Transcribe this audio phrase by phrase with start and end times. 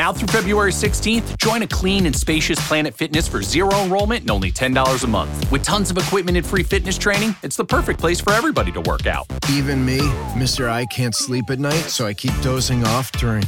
[0.00, 4.30] Now through February 16th, join a clean and spacious Planet Fitness for zero enrollment and
[4.30, 5.50] only $10 a month.
[5.52, 8.80] With tons of equipment and free fitness training, it's the perfect place for everybody to
[8.80, 9.26] work out.
[9.50, 9.98] Even me,
[10.40, 10.70] Mr.
[10.70, 13.44] I can't sleep at night, so I keep dozing off during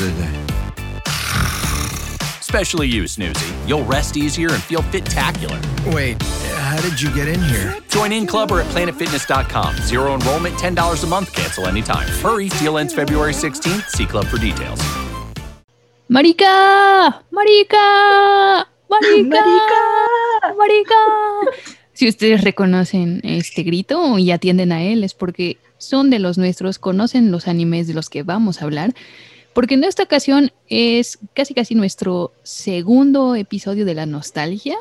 [0.00, 0.46] the day.
[2.40, 3.68] Especially you, Snoozy.
[3.68, 5.60] You'll rest easier and feel fit-tacular.
[5.92, 7.76] Wait, how did you get in here?
[7.88, 9.76] Join in club or at planetfitness.com.
[9.82, 12.08] Zero enrollment, $10 a month, cancel anytime.
[12.22, 13.90] Hurry, deal ends February 16th.
[13.90, 14.80] See club for details.
[16.12, 17.24] ¡Marica!
[17.30, 18.68] ¡Marica!
[18.90, 19.44] ¡Marica!
[20.58, 20.94] ¡Marica!
[21.94, 26.78] Si ustedes reconocen este grito y atienden a él es porque son de los nuestros,
[26.78, 28.92] conocen los animes de los que vamos a hablar,
[29.54, 34.76] porque en esta ocasión es casi casi nuestro segundo episodio de la nostalgia.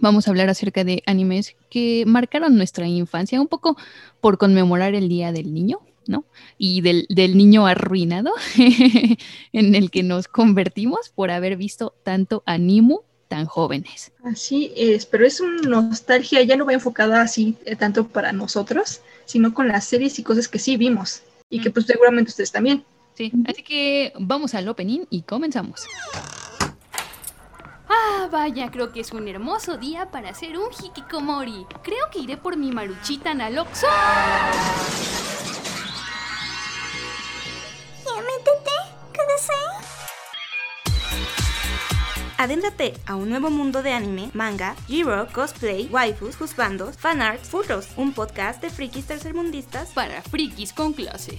[0.00, 3.78] Vamos a hablar acerca de animes que marcaron nuestra infancia, un poco
[4.20, 6.24] por conmemorar el Día del Niño, ¿no?
[6.58, 8.32] Y del, del niño arruinado
[9.52, 14.12] en el que nos convertimos por haber visto tanto animu tan jóvenes.
[14.24, 19.00] Así es, pero es una nostalgia, ya no va enfocada así eh, tanto para nosotros,
[19.24, 22.84] sino con las series y cosas que sí vimos y que pues seguramente ustedes también.
[23.14, 25.86] Sí, así que vamos al opening y comenzamos.
[27.88, 31.66] Ah, vaya, creo que es un hermoso día para hacer un hikikomori.
[31.82, 33.86] Creo que iré por mi maruchita Naloxo.
[42.42, 48.12] Adéntrate a un nuevo mundo de anime, manga, G-Rock, cosplay, waifus, juzbandos, fanarts, furros, un
[48.12, 49.90] podcast de frikis tercermundistas.
[49.90, 51.38] Para frikis con clase.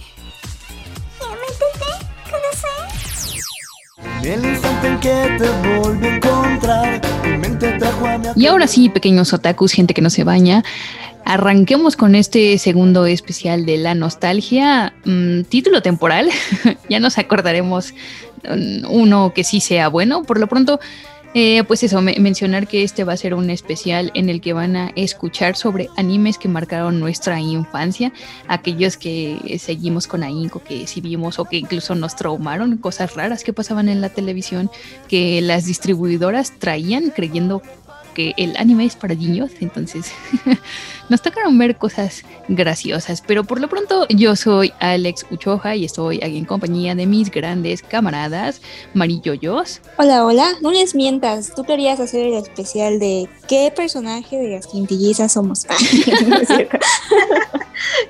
[8.36, 10.64] Y ahora sí, pequeños otakus, gente que no se baña,
[11.24, 14.94] arranquemos con este segundo especial de la nostalgia.
[15.04, 16.28] Mm, título temporal,
[16.88, 17.94] ya nos acordaremos
[18.42, 20.24] mm, uno que sí sea bueno.
[20.24, 20.80] Por lo pronto,
[21.34, 24.52] eh, pues eso, me- mencionar que este va a ser un especial en el que
[24.52, 28.12] van a escuchar sobre animes que marcaron nuestra infancia,
[28.48, 33.42] aquellos que seguimos con ahínco, que sí vimos o que incluso nos traumaron, cosas raras
[33.44, 34.70] que pasaban en la televisión,
[35.08, 37.62] que las distribuidoras traían creyendo
[38.14, 40.12] que el anime es para niños, entonces
[41.08, 46.18] nos tocaron ver cosas graciosas, pero por lo pronto yo soy Alex Uchoja y estoy
[46.18, 48.62] aquí en compañía de mis grandes camaradas
[48.94, 49.80] Mariyoyos.
[49.98, 54.66] Hola, hola, no les mientas, tú querías hacer el especial de qué personaje de las
[54.66, 55.66] quintillizas somos.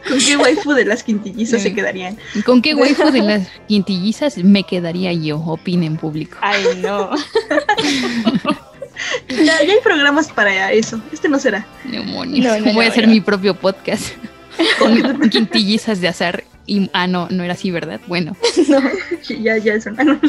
[0.08, 2.16] ¿Con qué waifu de las quintillizas se quedarían?
[2.44, 5.38] ¿Con qué waifu de las quintillizas me quedaría yo?
[5.38, 6.36] Opina en público.
[6.40, 7.10] Ay, no.
[9.28, 11.00] Ya, ya hay programas para eso.
[11.12, 11.66] Este no será.
[11.84, 12.44] Demonios.
[12.44, 13.12] No, no, Voy a hacer no.
[13.12, 14.14] mi propio podcast
[14.78, 16.44] con quintillizas de azar.
[16.66, 18.00] Y, ah, no, no era así, ¿verdad?
[18.06, 18.36] Bueno.
[18.68, 18.80] no.
[19.28, 20.20] Ya, ya es una.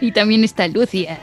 [0.00, 1.18] Y también está Lucia.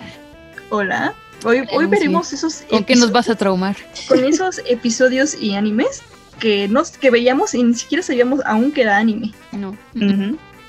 [0.70, 1.14] Hola.
[1.46, 3.76] Hoy, hoy veremos esos ¿Con qué nos vas a traumar?
[4.08, 6.02] con esos episodios y animes
[6.40, 9.34] que nos que veíamos y ni siquiera sabíamos aún que era anime.
[9.52, 9.78] No.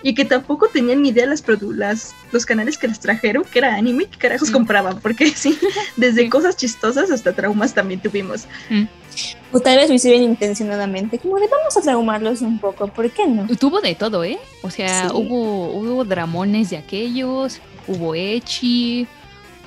[0.06, 1.42] Y que tampoco tenían ni idea las,
[1.74, 4.52] las los canales que les trajeron que era anime, que carajos Mm.
[4.52, 5.58] compraban, porque sí,
[5.96, 6.28] desde Sí.
[6.28, 8.46] cosas chistosas hasta traumas también tuvimos.
[9.50, 13.26] O tal vez lo hicieron intencionadamente, como de vamos a traumarlos un poco, ¿por qué
[13.26, 13.46] no?
[13.56, 14.38] Tuvo de todo, ¿eh?
[14.62, 15.14] O sea, Sí.
[15.14, 19.06] hubo, hubo dramones de aquellos, hubo echi,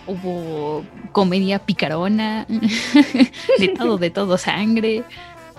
[0.06, 0.84] hubo
[1.14, 2.46] comedia picarona,
[3.60, 5.04] de todo, de todo, sangre.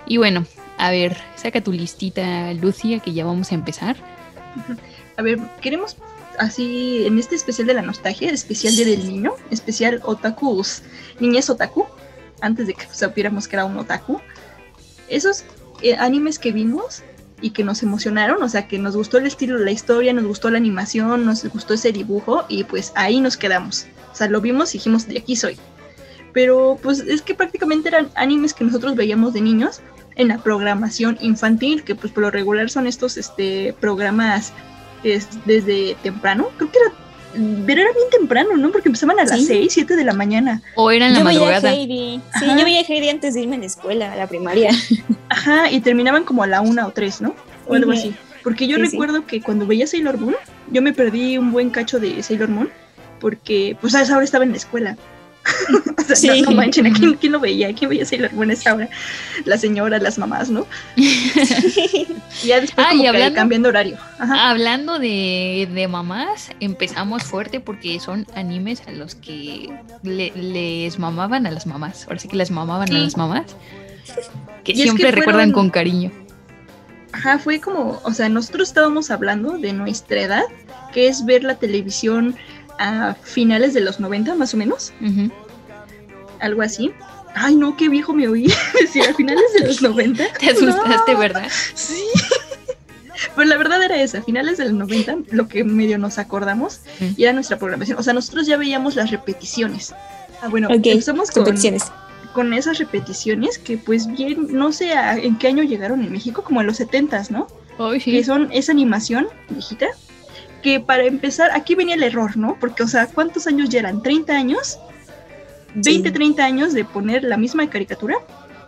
[0.07, 0.45] Y bueno,
[0.77, 3.97] a ver, saca tu listita, Lucia, que ya vamos a empezar.
[5.17, 5.97] A ver, queremos
[6.39, 10.83] así en este especial de la nostalgia, especial Día del Niño, especial otakus,
[11.21, 11.87] niñez otaku,
[12.41, 14.21] antes de que supiéramos que era un otaku.
[15.09, 15.45] Esos
[15.83, 17.03] eh, animes que vimos
[17.41, 20.25] y que nos emocionaron, o sea, que nos gustó el estilo de la historia, nos
[20.25, 23.87] gustó la animación, nos gustó ese dibujo y pues ahí nos quedamos.
[24.13, 25.57] O sea, lo vimos y dijimos, de aquí soy.
[26.33, 29.81] Pero pues es que prácticamente eran animes que nosotros veíamos de niños
[30.19, 34.53] en la programación infantil, que pues por lo regular son estos este, programas
[35.05, 36.93] es desde temprano, creo que era,
[37.67, 38.71] pero era bien temprano, ¿no?
[38.73, 39.47] Porque empezaban a las Sí.
[39.47, 40.61] 6, 7 de la mañana.
[40.75, 41.73] O era en la yo veía madrugada.
[41.73, 42.21] Heidi.
[42.39, 42.59] Sí, Ajá.
[42.59, 44.71] yo veía Heidi antes de irme a la escuela, a la primaria.
[45.29, 47.35] Ajá, y terminaban como a la una o tres, ¿no?
[47.67, 48.15] O algo así.
[48.43, 48.91] Porque yo Sí, sí.
[48.93, 50.35] recuerdo que cuando veía Sailor Moon,
[50.71, 52.71] yo me perdí un buen cacho de Sailor Moon,
[53.21, 54.97] porque pues a esa hora estaba en la escuela.
[55.99, 56.29] o sea, Sí.
[56.43, 57.73] no, no manchen, ¿a quién, quién lo veía?
[57.75, 58.89] ¿Quién veía Sailor Moon esa hora?
[59.45, 60.67] Las señoras, las mamás, ¿no?
[62.45, 63.97] Ya después Ah, como y que hablando- cambiando horario.
[64.19, 64.51] Ajá.
[64.51, 69.71] Hablando de, de mamás, empezamos fuerte porque son animes a los que
[70.03, 72.05] le- les mamaban a las mamás.
[72.07, 73.57] Ahora sí que las mamaban a las mamás.
[74.65, 76.13] Que Y es que siempre recuerdan fueron- con cariño.
[77.13, 80.43] Ajá, fue como, o sea, nosotros estábamos hablando de nuestra edad
[80.93, 82.37] que es ver la televisión
[82.79, 84.93] a finales de los 90 más o menos,
[86.41, 86.93] algo así.
[87.35, 88.53] Ay, no, qué viejo me oí.
[88.81, 90.25] decir a finales de los 90.
[90.41, 91.49] Te asustaste, No, ¿verdad?
[91.75, 92.03] Sí.
[93.35, 96.81] Pero la verdad era esa, a finales del 90, lo que medio nos acordamos,
[97.17, 97.99] y era nuestra programación.
[97.99, 99.93] O sea, nosotros ya veíamos las repeticiones.
[100.41, 101.45] Ah, bueno, Ok, empezamos con,
[102.33, 106.43] con esas repeticiones que pues bien, no sé a- en qué año llegaron en México,
[106.45, 107.49] como en los 70s, ¿no?
[107.79, 108.13] Ay, sí.
[108.13, 109.87] Que son esa animación viejita,
[110.63, 112.57] que para empezar, aquí venía el error, ¿no?
[112.59, 114.03] Porque, o sea, ¿cuántos años ya eran?
[114.03, 114.79] ¿30 años?
[115.75, 116.15] 20, Sí.
[116.15, 118.17] 30 años de poner la misma caricatura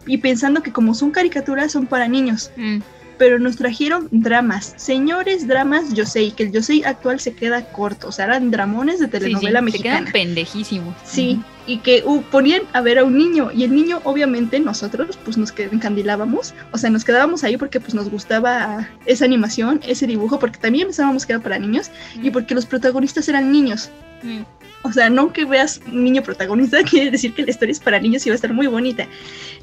[0.06, 2.78] y pensando que como son caricaturas son para niños Mm.
[3.18, 8.12] pero nos trajeron dramas, señores dramas Yosei, que el Yosei actual se queda corto, o
[8.12, 10.10] sea, eran dramones de Sí, sí, telenovela Se quedan mexicana.
[10.12, 10.94] pendejísimos.
[11.04, 15.18] Sí, y que uh, ponían a ver a un niño, y el niño, obviamente, nosotros,
[15.24, 20.06] pues nos encandilábamos, o sea, nos quedábamos ahí porque pues nos gustaba esa animación, ese
[20.06, 21.90] dibujo, porque también pensábamos que era para niños,
[22.22, 23.90] y porque los protagonistas eran niños.
[24.22, 24.42] Mm.
[24.82, 28.26] O sea, no que veas niño protagonista, quiere decir que la historia es para niños
[28.26, 29.06] y va a estar muy bonita.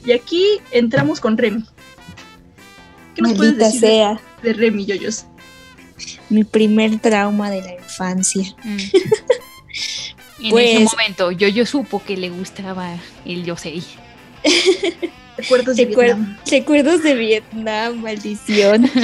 [0.06, 1.64] Y aquí entramos con Remy.
[3.16, 5.26] ¿Qué nos puedes decir de- sea, de Remy Yoyos?
[6.30, 8.56] mi primer trauma de la infancia.
[8.64, 8.78] Mm.
[10.42, 12.96] En Pues- ese momento, yo, yo supo que le gustaba
[13.26, 13.84] el Yosei.
[15.38, 16.38] Recuerdos de Recuer- Vietnam.
[16.50, 18.90] Recuerdos de Vietnam, maldición.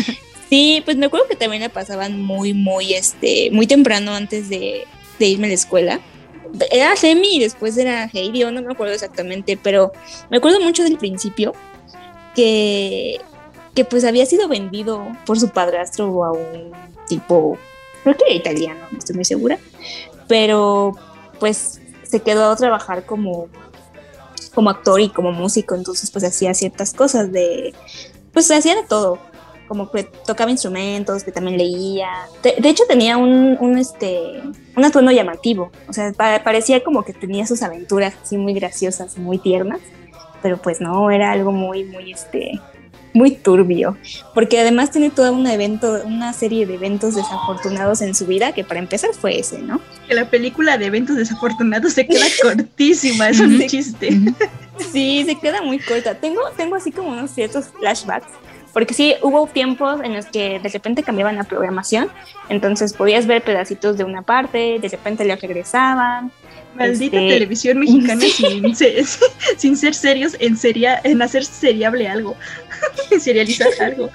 [0.49, 4.85] Sí, pues me acuerdo que también la pasaban muy, muy, este, muy temprano antes de,
[5.17, 5.99] de irme a la escuela.
[6.69, 9.91] Era Semi y después era Heidi, o no me acuerdo exactamente, pero
[10.29, 11.53] me acuerdo mucho del principio
[12.35, 13.19] que,
[13.73, 16.71] que pues había sido vendido por su padrastro a un
[17.07, 17.57] tipo,
[18.03, 19.57] creo que era italiano, no estoy muy segura,
[20.27, 20.95] pero
[21.43, 23.49] pues se quedó a trabajar como
[24.55, 27.73] como actor y como músico, entonces pues hacía ciertas cosas de,
[28.31, 29.19] pues hacía de todo,
[29.67, 32.07] como que tocaba instrumentos, que también leía,
[32.43, 34.41] de, hecho tenía un, un, este,
[34.77, 39.17] un atuendo llamativo, o sea, pa- parecía como que tenía sus aventuras así muy graciosas,
[39.17, 39.81] muy tiernas,
[40.41, 42.51] pero pues no, era algo muy, muy, este,
[43.13, 43.97] muy turbio,
[44.33, 48.63] porque además tiene toda una evento, una serie de eventos desafortunados en su vida, que
[48.63, 49.79] para empezar fue ese, ¿no?
[50.07, 54.09] Que la película de eventos desafortunados se queda cortísima, es un chiste.
[54.91, 56.15] Sí, se queda muy corta.
[56.15, 58.25] Tengo, tengo así como unos ciertos flashbacks,
[58.73, 62.09] porque sí, hubo tiempos en los que de repente cambiaban la programación,
[62.49, 66.31] entonces podías ver pedacitos de una parte, de repente le regresaban.
[66.75, 68.31] Maldita Este, televisión mexicana sí.
[68.31, 69.03] sin, se-
[69.57, 72.35] sin ser serios en, seria, en hacer seriable algo,
[73.11, 74.09] en serializar algo.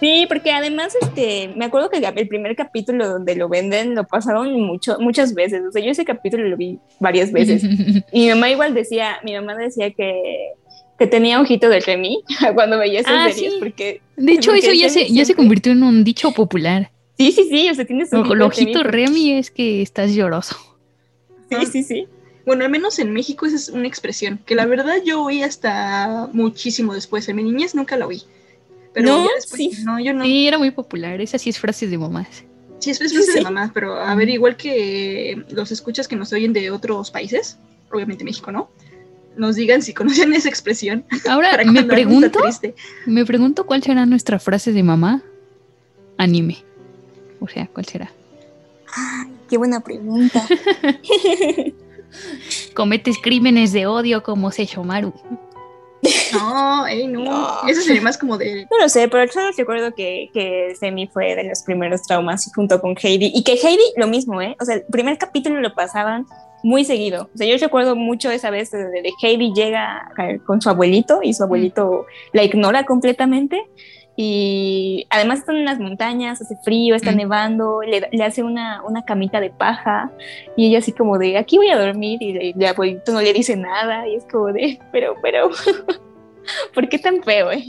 [0.00, 4.52] Sí, porque además, este, me acuerdo que el primer capítulo donde lo venden lo pasaron
[4.60, 5.62] mucho, muchas veces.
[5.66, 7.62] O sea, yo ese capítulo lo vi varias veces.
[8.12, 10.50] Y mi mamá igual decía, mi mamá decía que,
[10.98, 12.22] que tenía ojito de Remy
[12.54, 13.58] cuando veía esas Ah, series, sí.
[13.60, 16.90] porque De hecho, Porque eso ya se, ya se convirtió en un dicho popular.
[17.16, 20.56] sí, sí, sí, o sea, tienes El ojito Remy es que estás lloroso.
[21.60, 22.08] Sí, sí, sí.
[22.46, 26.28] Bueno, al menos en México esa es una expresión que la verdad yo oí hasta
[26.32, 27.28] muchísimo después.
[27.28, 28.22] En mi niñez nunca la oí.
[28.92, 29.28] Pero ¿No?
[29.34, 29.82] después, Sí.
[29.84, 30.24] no, yo no.
[30.24, 31.20] Sí, era muy popular.
[31.20, 32.44] Esa sí es frases de mamás.
[32.80, 33.40] Sí, es frase de Sí.
[33.40, 37.56] mamá, pero a ver, igual que los escuchas que nos oyen de otros países,
[37.90, 38.68] obviamente México, ¿no?
[39.36, 41.04] Nos digan si conocen esa expresión.
[41.28, 42.38] Ahora me pregunto,
[43.06, 45.22] me pregunto cuál será nuestra frase de mamá
[46.18, 46.62] anime.
[47.40, 48.12] O sea, ¿cuál será?
[49.54, 50.44] Qué buena pregunta.
[52.74, 55.12] Cometes crímenes de odio como Seishomaru.
[56.32, 57.22] No, ey, no.
[57.22, 57.68] No.
[57.68, 58.66] Eso sería más como de.
[58.68, 62.80] No lo sé, pero solo recuerdo que, que Semi fue de los primeros traumas junto
[62.80, 63.30] con Heidi.
[63.32, 64.56] Y que Heidi lo mismo, ¿eh?
[64.60, 66.26] O sea, el primer capítulo lo pasaban
[66.64, 67.30] muy seguido.
[67.32, 71.20] O sea, yo recuerdo mucho esa vez de, de Heidi llega eh, con su abuelito
[71.22, 73.64] y su abuelito la ignora completamente.
[74.16, 77.16] Y además están en las montañas, hace frío, está Mm.
[77.16, 80.10] nevando, le, le hace una, una camita de paja
[80.56, 83.32] y ella así como de, aquí voy a dormir y el, el abuelito no le
[83.32, 85.50] dice nada y es como de, pero, pero,
[86.74, 87.64] ¿por qué tan feo, eh?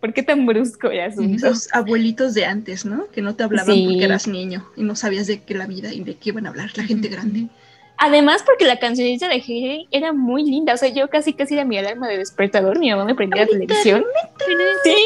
[0.00, 1.48] ¿Por qué tan brusco el asunto?
[1.48, 3.06] Los abuelitos de antes, ¿no?
[3.08, 3.86] Que no te hablaban Sí.
[3.88, 6.50] porque eras niño y no sabías de qué la vida y de qué iban a
[6.50, 7.46] hablar la gente grande.
[7.98, 10.74] Además, porque la cancionista de Heidi era muy linda.
[10.74, 12.78] O sea, yo casi casi era mi alarma de despertador.
[12.78, 14.04] Mi mamá me prendía la televisión.
[14.84, 14.96] Sí.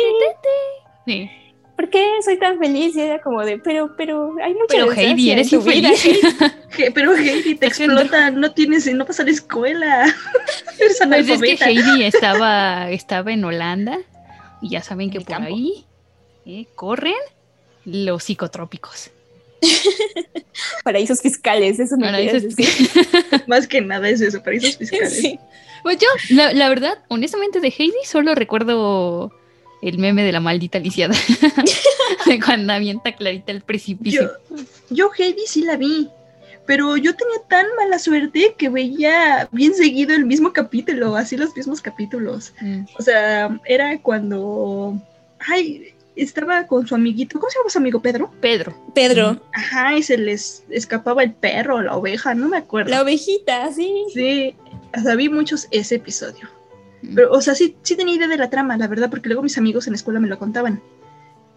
[1.06, 1.30] Sí.
[1.76, 2.94] ¿Por qué soy tan feliz?
[2.94, 5.90] Y era como de, pero, pero hay mucha Pero Heidi, eres tu vida,
[6.94, 10.04] Pero Heidi te explota, no tienes, no vas a la escuela.
[10.78, 11.64] Eres Pues es que.
[11.64, 13.98] Heidi estaba, estaba en Holanda
[14.60, 15.48] y ya saben que por campo.
[15.48, 15.86] ahí
[16.44, 17.14] eh, corren
[17.84, 19.10] los psicotrópicos.
[20.84, 22.68] Paraísos fiscales, eso me Paraísos decir.
[23.46, 25.16] Más que nada es eso, paraísos fiscales.
[25.16, 25.38] Sí.
[25.82, 29.32] Pues yo, la, la verdad, honestamente de Heidi solo recuerdo
[29.82, 31.14] el meme de la maldita lisiada.
[32.26, 34.30] de cuando avienta Clarita el precipicio.
[34.48, 34.56] Yo,
[34.90, 36.08] yo Heidi sí la vi,
[36.66, 41.54] pero yo tenía tan mala suerte que veía bien seguido el mismo capítulo, así los
[41.56, 42.54] mismos capítulos.
[42.60, 42.84] Mm.
[42.96, 45.02] O sea, era cuando,
[45.40, 48.30] ay, estaba con su amiguito, ¿cómo se llama su amigo Pedro?
[48.40, 48.74] Pedro.
[48.94, 52.90] Pedro, Ajá, y se les escapaba el perro, la oveja, no me acuerdo.
[52.90, 54.04] la ovejita, sí.
[54.12, 54.54] Sí,
[54.96, 56.48] o sea, vi muchos ese episodio.
[57.14, 59.58] Pero, o sea, sí, sí tenía idea de la trama, la verdad, porque luego mis
[59.58, 60.80] amigos en la escuela me lo contaban.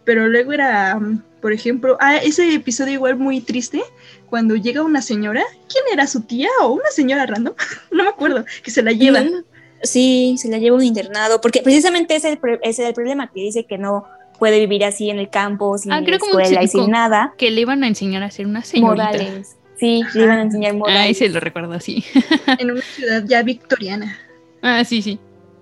[0.03, 3.83] Pero luego era, mm, por ejemplo, ah, ese episodio igual muy triste,
[4.29, 7.53] cuando llega una señora, ¿quién era su tía o una señora random?
[7.91, 9.45] no me acuerdo, que se la llevan.
[9.83, 13.65] Sí, se la lleva a un internado, porque precisamente ese es el problema, que dice
[13.65, 14.07] que no
[14.39, 17.33] puede vivir así en el campo, sin Ah, creo escuela y sin nada.
[17.37, 19.05] Que le iban a enseñar a ser una señorita.
[19.11, 19.55] Modales.
[19.79, 20.17] Sí, Ajá.
[20.17, 21.01] le iban a enseñar modales.
[21.01, 22.03] Ah, ese lo recuerdo así.
[22.59, 24.17] en una ciudad ya victoriana,
[24.61, 25.19] Ah, sí, sí.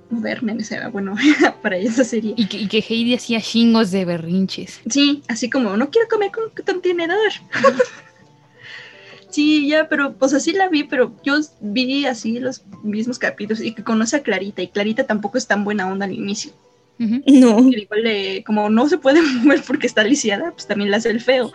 [0.09, 1.15] moderna en esa, bueno,
[1.61, 2.33] para esa serie.
[2.37, 4.81] Y que, y que Heidi hacía chingos de berrinches.
[4.89, 7.31] Sí, así como, no quiero comer con contenedor.
[9.29, 13.73] sí, ya, pero pues así la vi, pero yo vi así los mismos capítulos y
[13.73, 16.51] que conoce a Clarita y Clarita tampoco es tan buena onda al inicio.
[16.99, 17.59] No.
[17.69, 21.09] Y igual le- como no se puede mover porque está lisiada, pues también le hace
[21.09, 21.51] el feo.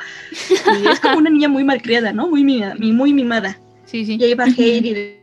[0.83, 2.29] Y es como una niña muy malcriada, ¿no?
[2.29, 3.59] Muy, mimada- muy mimada.
[3.85, 4.17] Sí, sí.
[4.21, 5.19] Y ahí va Heidi de-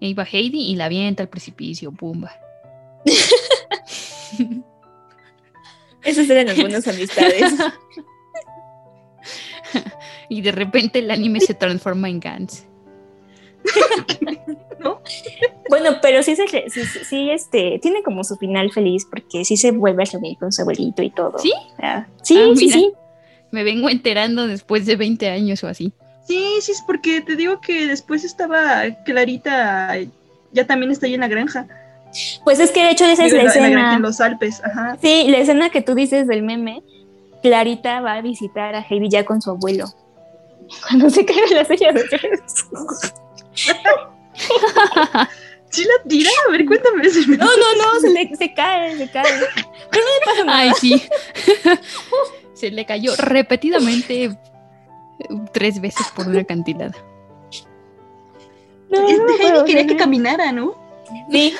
[0.00, 2.32] E iba Heidi y la avienta al precipicio, pumba.
[6.02, 7.54] Esas eran algunas amistades.
[10.28, 12.64] Y de repente el anime se transforma en Gans.
[15.68, 20.02] Bueno, pero sí, se, sí, este, tiene como su final feliz porque sí se vuelve
[20.02, 21.38] a reunir con su abuelito y todo.
[21.38, 21.52] ¿Sí?
[21.78, 22.92] Ah, sí, Ah, sí, sí.
[23.52, 25.92] Me vengo enterando después de 20 años o así.
[26.26, 29.96] Sí, sí, es porque te digo que después estaba Clarita,
[30.52, 31.66] ya también está ahí en la granja.
[32.44, 33.96] Pues es que de hecho esa es la en la granja escena.
[33.96, 34.98] en los Alpes, ajá.
[35.00, 36.82] Sí, la escena que tú dices del meme,
[37.42, 39.86] Clarita va a visitar a Heidi ya con su abuelo.
[40.88, 42.02] Cuando se cae la silla de.
[45.70, 46.30] ¿Sí la tira?
[46.48, 47.02] A ver, cuéntame.
[47.38, 49.24] No, no, no, se, le, se cae, se cae.
[49.90, 50.58] Pero no le pasa nada.
[50.60, 51.02] Ay, sí.
[52.54, 54.36] se le cayó repetidamente eh,
[55.52, 56.94] tres veces por una cantidad.
[58.90, 60.74] No, Este Heidi acuerdo, quería que caminara, ¿no?
[61.30, 61.54] Sí,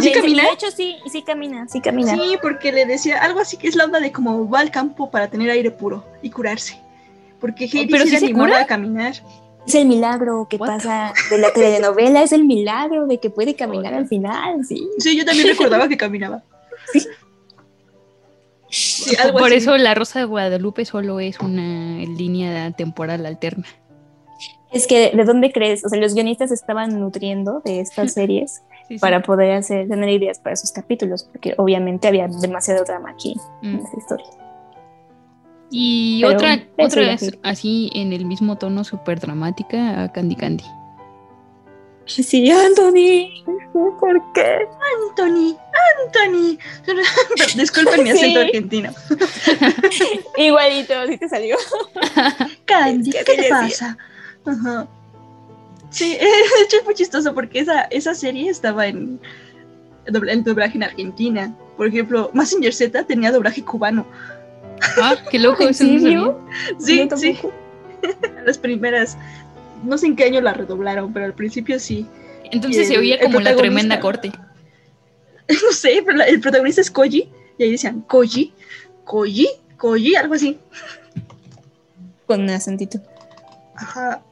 [0.00, 0.42] ¿Sí de- camina?
[0.44, 2.14] De hecho, sí, sí camina, sí camina.
[2.14, 5.10] Sí, porque le decía algo así que es la onda de como va al campo
[5.10, 6.80] para tener aire puro y curarse.
[7.40, 8.60] Porque Heidi ¿Pero sí se animaba cura?
[8.62, 9.14] a caminar.
[9.66, 10.66] Es el milagro que What?
[10.66, 14.88] pasa de la telenovela, es el milagro de que puede caminar al final, sí.
[14.98, 16.42] Sí, yo también recordaba que caminaba.
[18.68, 19.56] Sí, algo Por así.
[19.56, 23.66] eso la Rosa de Guadalupe solo es una línea temporal alterna.
[24.72, 25.84] Es que, ¿de dónde crees?
[25.84, 28.98] O sea, los guionistas estaban nutriendo de estas series Sí, sí.
[29.00, 33.74] para poder hacer, tener ideas para sus capítulos, porque obviamente había demasiado drama aquí en
[33.76, 33.86] Mm.
[33.86, 34.26] esa historia.
[35.70, 40.64] Y Pero otra, otra es así en el mismo tono súper dramática a Candy Candy.
[42.06, 43.44] Sí, Anthony,
[44.00, 44.66] ¿por qué?
[45.08, 45.56] Anthony,
[46.04, 46.58] Anthony.
[47.56, 48.46] Disculpen mi acento Sí.
[48.46, 48.90] argentino.
[50.36, 51.56] Igualito, sí te salió.
[52.64, 53.48] Candy, ¿qué te decía.
[53.60, 53.98] pasa?
[54.44, 54.88] Ajá.
[55.90, 59.20] Sí, de hecho es muy chistoso porque esa, esa serie estaba en,
[60.06, 61.54] en doblaje en Argentina.
[61.76, 64.04] Por ejemplo, Massinger Z tenía doblaje cubano.
[65.00, 66.40] Ah, qué loco, ¿En serio?
[66.78, 67.38] Sí, sí.
[68.46, 69.16] Las primeras.
[69.84, 72.06] No sé en qué año la redoblaron, pero al principio sí.
[72.50, 74.32] Entonces se oía como la tremenda corte.
[75.48, 77.28] No sé, pero la- el protagonista es Koji.
[77.58, 78.52] Y ahí decían Koji,
[79.04, 80.56] Koji, Koji, algo así.
[82.26, 83.00] Con un acentito.
[83.74, 84.22] Ajá.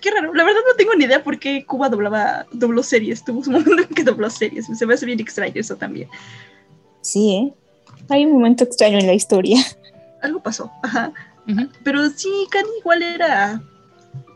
[0.00, 0.34] Qué raro.
[0.34, 3.24] La verdad no tengo ni idea por qué Cuba doblaba, dobló series.
[3.24, 4.66] Tuvo un momento en que dobló series.
[4.76, 6.08] Se me hace bien extraño eso también.
[7.02, 7.52] Sí, ¿eh?
[8.08, 9.58] Hay un momento extraño en la historia.
[10.22, 10.70] Algo pasó.
[10.82, 11.12] Ajá.
[11.82, 13.62] Pero sí, Candy igual era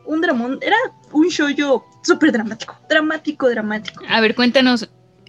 [0.06, 0.58] un dramón.
[0.62, 0.76] Era
[1.12, 1.48] un show
[2.02, 2.76] súper dramático.
[2.88, 4.02] Dramático, dramático.
[4.08, 4.88] A ver, cuéntanos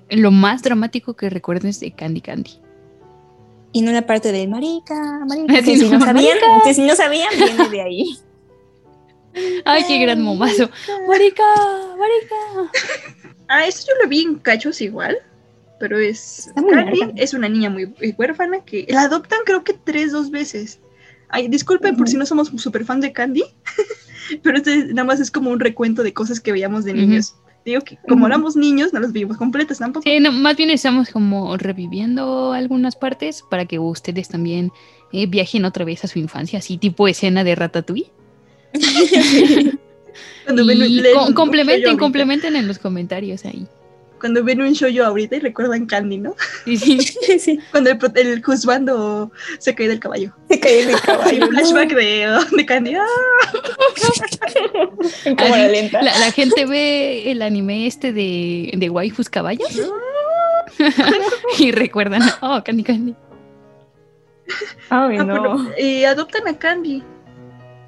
[0.09, 2.51] lo más dramático que recuerdes de Candy Candy.
[3.71, 5.53] Y no la parte de marica, marica.
[5.63, 6.61] Que si no, no sabían, marica.
[6.63, 8.17] que si no sabían, viene de ahí.
[9.65, 10.69] Ay, qué gran momazo.
[11.07, 11.43] Marica,
[11.97, 13.25] marica.
[13.49, 15.17] Ah, eso yo lo vi en cachos igual.
[15.79, 16.51] Pero es.
[16.55, 17.11] Larga.
[17.15, 20.79] es una niña muy huérfana que la adoptan, creo que tres, dos veces.
[21.29, 23.43] Ay, disculpen por si no somos súper fan de Candy.
[24.43, 27.35] pero este nada más es como un recuento de cosas que veíamos de niños.
[27.65, 30.03] Digo que como éramos niños, no las vimos completas tampoco.
[30.03, 34.71] Sí, no, más bien estamos como reviviendo algunas partes para que ustedes también
[35.13, 38.11] eh, viajen otra vez a su infancia, así tipo escena de Ratatouille.
[40.45, 43.65] Cuando ven- Y leen co- un- un complementen, complementen en los comentarios ahí.
[44.23, 46.33] Cuando ven un show ahorita y recuerdan Candy, ¿no?
[46.63, 46.97] Sí, sí.
[47.37, 50.33] sí, Cuando el, el juzgando se cae del caballo.
[50.47, 51.45] se cayó del Hay caballo.
[51.45, 52.95] un flashback de, de Candy.
[52.95, 53.05] ¡ah!
[55.25, 56.01] En cámara lenta.
[56.01, 59.67] La, la gente ve el anime este de, de waifus caballos
[61.59, 63.15] y recuerdan, oh, Candy Candy.
[64.89, 65.33] Ay, Ah, no.
[65.33, 67.03] pero, eh, adoptan a Candy,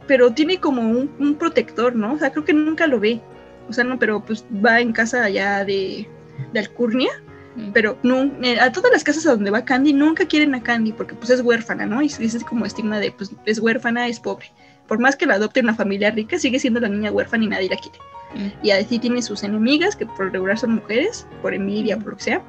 [0.06, 2.13] pero tiene como un, un protector, ¿no?
[2.15, 3.22] O sea, creo que nunca lo ve.
[3.70, 6.10] O sea, no, pero pues va en casa allá de,
[6.54, 7.10] de Alcurnia,
[7.56, 7.72] Mm.
[7.74, 10.92] pero no, eh, a todas las casas a donde va Candy nunca quieren a Candy
[10.92, 12.01] porque pues es huérfana, ¿no?
[12.01, 14.51] Y es como estigma de pues es huérfana, es pobre.
[14.88, 17.70] Por más que la adopte una familia rica, sigue siendo la niña huérfana y nadie
[17.70, 17.98] la quiere.
[18.36, 18.65] Mm.
[18.65, 22.24] Y así tiene sus enemigas, que por regular son mujeres, por envidia, por lo que
[22.24, 22.42] sea.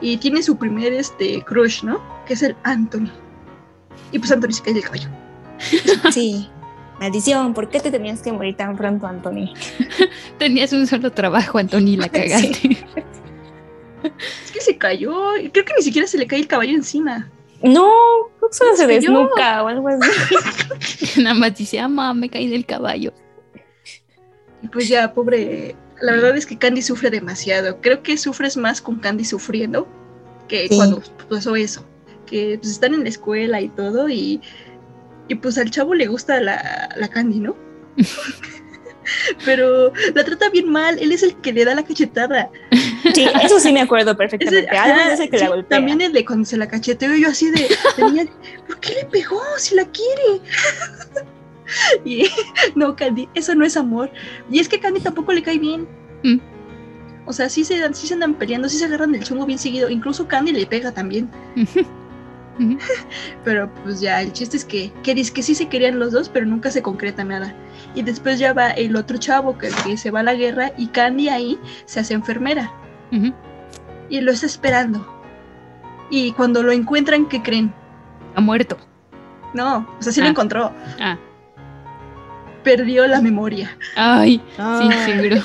[0.00, 2.02] Y tiene su primer este, crush, ¿no?
[2.26, 3.10] Que es el Anthony.
[4.10, 5.08] Y pues Anthony se cae del caballo.
[6.10, 6.50] Sí.
[7.02, 9.52] Maldición, ¿por qué te tenías que morir tan pronto, Anthony?
[10.38, 12.78] Tenías un solo trabajo, Anthony, la cagaste.
[14.44, 15.12] Es que se cayó.
[15.52, 17.28] Creo que ni siquiera se le cae el caballo encima.
[17.60, 17.90] No,
[18.38, 21.20] creo que solo se Se desnuca o algo así.
[21.20, 23.12] Nada más dice, ah, ma, me caí del caballo.
[24.62, 25.74] Y pues ya, pobre.
[26.00, 27.80] La verdad es que Candy sufre demasiado.
[27.80, 29.88] Creo que sufres más con Candy sufriendo
[30.46, 30.76] que Sí.
[30.76, 31.84] cuando pasó eso.
[32.26, 34.40] Que pues están en la escuela y todo y,
[35.28, 37.56] y pues al chavo le gusta la, la Candy, ¿no?
[39.44, 42.50] Pero la trata bien mal, él es el que le da la cachetada.
[43.14, 44.70] Sí, eso sí me acuerdo Ese- perfectamente.
[44.76, 45.78] ajá, Algo es el que sí, la golpea.
[45.78, 48.24] También el de cuando se la cacheteó yo así de, de niña,
[48.66, 50.40] ¿por qué le pegó si la quiere?
[52.04, 52.28] y
[52.76, 54.10] no, Candy, eso no es amor.
[54.50, 55.88] Y es que Candy tampoco le cae bien.
[56.22, 56.38] Mm.
[57.26, 59.58] O sea, sí se, dan- sí se andan peleando, sí se agarran el chungo bien
[59.58, 59.90] seguido.
[59.90, 61.28] Incluso Candy le pega también.
[63.44, 66.28] Pero pues ya, el chiste es que, que dice que sí se querían los dos,
[66.28, 67.54] pero nunca se concreta nada.
[67.94, 70.88] Y después ya va el otro chavo que, que se va a la guerra y
[70.88, 72.70] Candy ahí se hace enfermera.
[74.08, 75.06] Y lo está esperando.
[76.10, 77.72] Y cuando lo encuentran, ¿qué creen?
[78.34, 78.76] Ha muerto.
[79.54, 80.30] No, o sea, sí lo Ah.
[80.30, 80.72] encontró.
[81.00, 81.18] Ah,
[82.62, 83.76] Perdió la memoria.
[83.96, 85.42] ay, sí, Ay, seguro.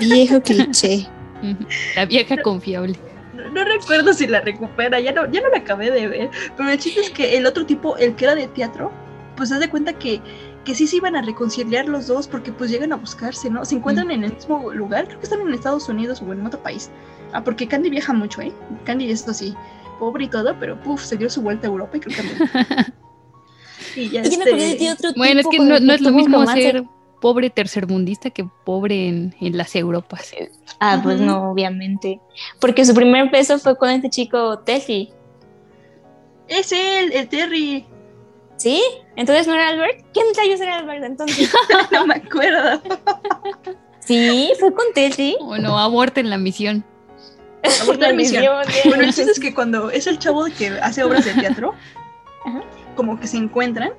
[0.00, 1.06] Viejo cliché.
[1.96, 2.98] La vieja confiable.
[3.52, 6.30] No, recuerdo si la recupera, ya no, ya no la acabé de ver.
[6.56, 8.92] Pero el chiste es que el otro tipo, el que era de teatro,
[9.36, 10.20] pues haz de cuenta que,
[10.64, 13.64] que sí se iban a reconciliar los dos porque pues llegan a buscarse, ¿no?
[13.64, 16.62] Se encuentran en el mismo lugar, creo que están en Estados Unidos o en otro
[16.62, 16.90] país.
[17.32, 18.52] Ah, porque Candy viaja mucho, ¿eh?
[18.84, 19.54] Candy es así,
[19.98, 22.92] pobre y todo, pero puf, se dio su vuelta a Europa y creo que.
[23.96, 26.12] Y ya Y yo me este- acordé de otro Bueno, es que no, es lo
[26.12, 26.62] mismo romance.
[26.62, 26.84] ser
[27.20, 30.32] pobre tercermundista que pobre en, en las Europas.
[30.80, 32.20] Ah, pues no, obviamente.
[32.60, 35.12] Porque su primer beso fue con este chico Tessie.
[36.48, 37.86] Es él, el Terry.
[38.56, 38.82] ¿Sí?
[39.16, 40.04] Entonces no era Albert.
[40.12, 41.50] ¿Quién rayos era Albert entonces?
[41.92, 42.82] no me acuerdo.
[44.00, 45.36] sí, fue con Tessie.
[45.42, 46.84] Bueno, aborten la misión.
[47.82, 48.44] Aborté la misión.
[48.86, 51.74] Bueno, el chiste es que cuando es el chavo que hace obras de teatro,
[52.44, 52.62] Ajá.
[52.96, 53.92] como que se encuentran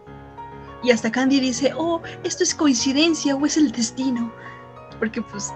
[0.84, 4.32] y hasta Candy dice, oh, esto es coincidencia o es el destino.
[5.00, 5.54] Porque pues,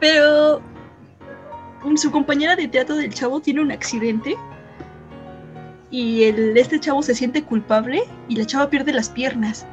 [0.00, 0.62] pero
[1.96, 4.36] su compañera de teatro del chavo tiene un accidente
[5.90, 9.66] y el, este chavo se siente culpable y la chava pierde las piernas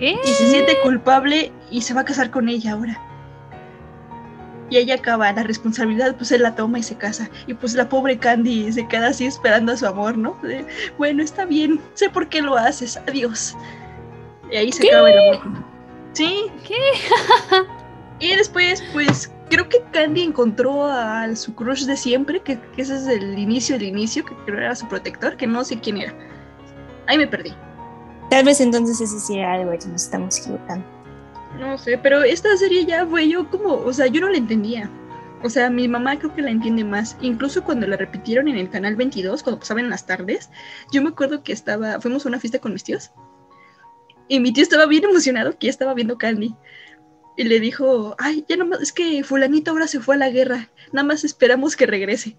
[0.00, 3.00] y se siente culpable y se va a casar con ella ahora.
[4.70, 7.30] Y ella acaba, la responsabilidad pues él la toma y se casa.
[7.46, 10.38] Y pues la pobre Candy se queda así esperando a su amor, ¿no?
[10.42, 10.66] De,
[10.98, 13.56] bueno, está bien, sé por qué lo haces, adiós.
[14.50, 14.90] Y ahí se ¿Qué?
[14.90, 15.64] acaba el amor.
[16.12, 16.46] Sí.
[16.66, 16.76] ¿Qué?
[18.26, 22.96] y después, pues, creo que Candy encontró a su crush de siempre, que, que ese
[22.96, 26.14] es el inicio del inicio, que creo era su protector, que no sé quién era.
[27.06, 27.54] Ahí me perdí.
[28.30, 30.84] Tal vez entonces ese sí era Albert y nos estamos equivocando.
[31.58, 34.90] No sé, pero esta serie ya fue yo como, o sea, yo no la entendía.
[35.42, 37.16] O sea, mi mamá creo que la entiende más.
[37.20, 40.50] Incluso cuando la repitieron en el canal 22, cuando pasaban en las tardes,
[40.92, 43.12] yo me acuerdo que estaba, fuimos a una fiesta con mis tíos.
[44.28, 46.54] Y mi tío estaba bien emocionado que ya estaba viendo Candy.
[47.36, 50.70] Y le dijo, ay, ya nomás, es que fulanito ahora se fue a la guerra.
[50.92, 52.36] Nada más esperamos que regrese.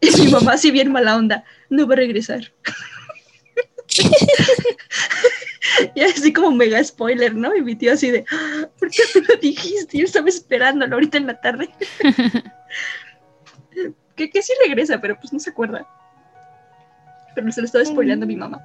[0.00, 2.52] Y mi mamá así bien mala onda, no va a regresar.
[5.94, 7.54] y así como mega spoiler, ¿no?
[7.54, 9.98] Y mi tío así de, "Ah, ¿por qué me lo dijiste?
[9.98, 11.68] Yo estaba esperándolo ahorita en la tarde.
[14.16, 15.86] que, que sí regresa, pero pues no se acuerda.
[17.34, 18.60] Pero se lo estaba spoileando a mi mamá.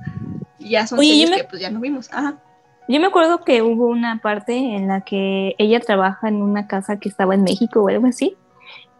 [0.59, 2.09] Y ya son Oye, series me- que pues ya no vimos.
[2.11, 2.41] Ajá.
[2.87, 6.99] Yo me acuerdo que hubo una parte en la que ella trabaja en una casa
[6.99, 8.35] que estaba en México o algo así.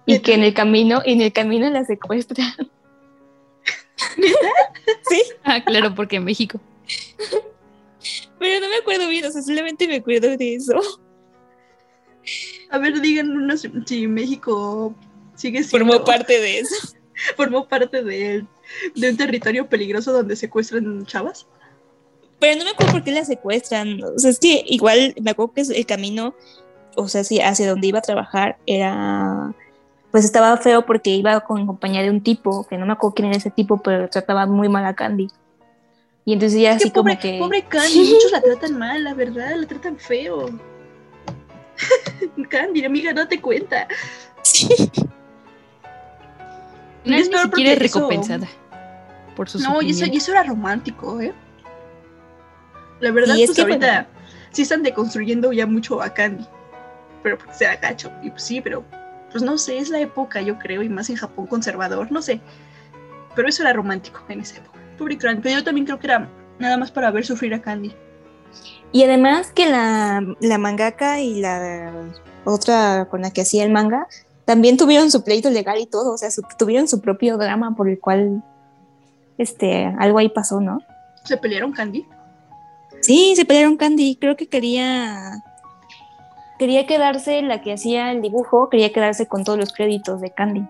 [0.08, 2.54] Y que en el camino, en el camino la secuestran.
[5.10, 6.60] sí, Ah, claro, porque en México.
[8.40, 10.80] pero no me acuerdo bien, o sea, solamente me acuerdo de eso.
[12.70, 14.96] A ver, díganos si México
[15.36, 16.76] sigue siendo, Formó parte de eso.
[17.38, 18.46] formó parte de,
[18.96, 21.48] de un territorio peligroso donde secuestran chavas.
[22.40, 24.02] Pero no me acuerdo por qué la secuestran.
[24.04, 26.36] O sea, es que igual me acuerdo que el camino,
[26.96, 29.54] o sea, sí, hacia donde iba a trabajar era.
[30.12, 33.28] Pues estaba feo porque iba con compañía de un tipo, que no me acuerdo quién
[33.30, 35.30] era ese tipo, pero trataba muy mal a Candy.
[36.24, 37.40] Y entonces ya Es así que pobre, como que.
[37.40, 40.50] pobre Candy, muchos la tratan mal, la verdad, la tratan feo.
[42.50, 43.88] Candy, amiga, date cuenta.
[47.04, 48.48] No es ni siquiera porque eso- recompensada
[49.36, 51.34] por su No, y eso, y eso era romántico, ¿eh?
[53.00, 54.08] La verdad, es pues que, ahorita
[54.52, 56.46] sí están deconstruyendo ya mucho a Candy.
[57.24, 58.12] Pero porque sea gacho.
[58.24, 58.84] Y pues sí, pero
[59.32, 62.40] pues no sé, es la época, yo creo, y más en Japón conservador, no sé.
[63.36, 64.80] Pero eso era romántico en esa época.
[64.98, 65.42] Pobre Candy.
[65.42, 66.30] Pero yo también creo que era
[66.60, 67.94] nada más para ver sufrir a Candy.
[68.92, 71.92] Y además que la, la mangaka y la
[72.46, 74.08] otra con la que hacía el manga
[74.46, 77.90] también tuvieron su pleito legal y todo, o sea, su- tuvieron su propio drama por
[77.90, 78.42] el cual
[79.38, 80.80] este algo ahí pasó, ¿no?
[81.24, 82.06] Se pelearon Candy.
[83.06, 85.44] Sí, se pelearon Candy, creo que quería
[86.58, 90.66] quería quedarse la que hacía el dibujo, quería quedarse con todos los créditos de Candy.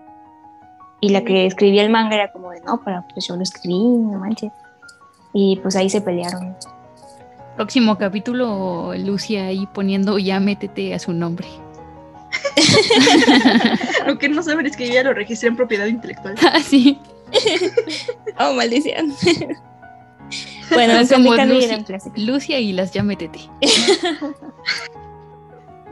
[1.00, 3.78] Y la que escribía el manga era como de, no, pero pues yo lo escribí,
[3.78, 4.52] no manches.
[5.32, 6.54] Y pues ahí se pelearon.
[7.54, 11.46] Próximo capítulo, Lucia ahí poniendo ya métete a su nombre.
[14.06, 16.34] Lo que no saben es que yo ya lo registré en propiedad intelectual.
[16.42, 16.98] Ah, sí.
[18.38, 19.14] Oh, maldición.
[20.72, 22.14] Bueno, Es como Lucy- era un clásico.
[22.18, 23.40] Lucia y las ya métete.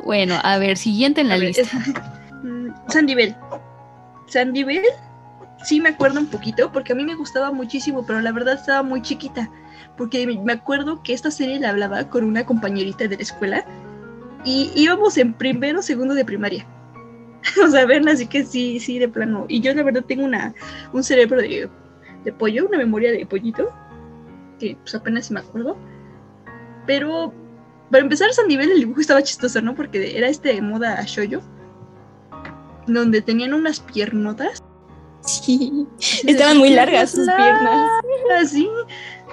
[0.05, 1.63] bueno, a ver, siguiente en la ver, lista.
[1.63, 1.95] es-
[2.43, 3.35] Mm, Sandy Bell.
[4.27, 4.83] Sandy Bell,
[5.65, 8.83] sí me acuerdo un poquito, porque a mí me gustaba muchísimo, pero la verdad estaba
[8.83, 9.51] muy chiquita.
[9.97, 13.65] Porque me- me acuerdo que esta serie la hablaba con una compañerita de la escuela
[14.45, 16.67] y íbamos en primero o segundo de primaria.
[17.67, 19.47] o sea, ven, así que sí, sí, de plano.
[19.49, 20.55] Y yo la verdad tengo una,
[20.93, 21.71] un cerebro de,
[22.25, 23.71] de pollo, una memoria de pollito,
[24.65, 25.77] que pues apenas me acuerdo.
[26.87, 27.33] Pero
[27.91, 29.75] para empezar, Sandy Bell, el dibujo estaba chistoso, ¿no?
[29.75, 31.43] Porque era este de moda shoyo
[32.87, 34.63] donde tenían unas piernotas.
[35.21, 35.87] Sí,
[36.27, 37.91] estaban muy largas sus piernas.
[38.41, 38.69] Así.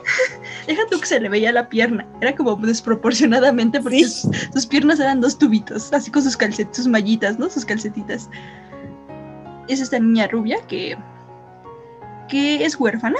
[0.67, 2.07] Deja tú que se le veía la pierna.
[2.21, 4.05] Era como desproporcionadamente porque Sí.
[4.05, 7.49] sus, sus piernas eran dos tubitos, así con sus calcetas, sus mallitas, ¿no?
[7.49, 8.29] Sus calcetitas.
[9.67, 10.97] Es esta niña rubia que.
[12.29, 13.19] que es huérfana.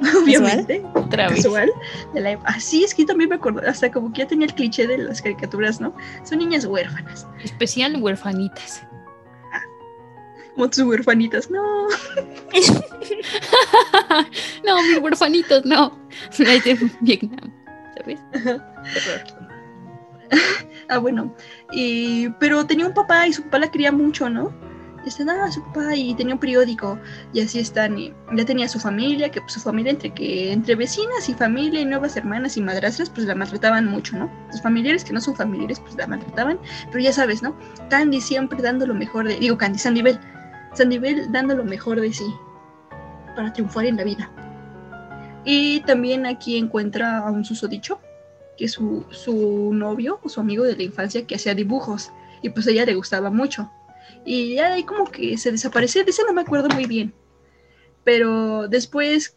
[0.22, 0.84] Obviamente.
[0.94, 1.42] Otra vez.
[1.42, 1.70] Casual.
[2.12, 3.62] De la, así es que también me acuerdo.
[3.66, 5.94] Hasta como que ya tenía el cliché de las caricaturas, ¿no?
[6.24, 7.26] Son niñas huérfanas.
[7.42, 8.82] Especial huerfanitas.
[10.54, 11.50] Como tus huérfanitas.
[11.50, 11.88] No.
[14.64, 15.98] no, mis huerfanitos, no.
[16.46, 17.52] Ahí de Vietnam,
[17.96, 18.20] ¿sabes?
[20.88, 21.34] Ah, bueno.
[21.72, 24.54] Y, pero tenía un papá y su papá la quería mucho, ¿no?
[25.06, 26.98] Está, ah, su papá y tenía un periódico
[27.32, 27.98] y así están.
[27.98, 31.84] Y ya tenía su familia, que su familia entre que entre vecinas y familia y
[31.84, 34.30] nuevas hermanas y madrastras, pues la maltrataban mucho, ¿no?
[34.50, 36.58] Sus familiares que no son familiares, pues la maltrataban.
[36.86, 37.56] Pero ya sabes, ¿no?
[37.90, 39.36] Candy siempre dando lo mejor de...
[39.36, 39.78] Digo, Candy.
[39.78, 42.24] Sandy Bell dando lo mejor de sí
[43.36, 44.30] para triunfar en la vida.
[45.44, 48.00] Y también aquí encuentra a un susodicho,
[48.56, 52.12] que es su, su novio o su amigo de la infancia que hacía dibujos
[52.42, 53.70] y pues a ella le gustaba mucho.
[54.24, 57.12] Y ya ahí como que se desapareció, de ese no me acuerdo muy bien.
[58.04, 59.36] Pero después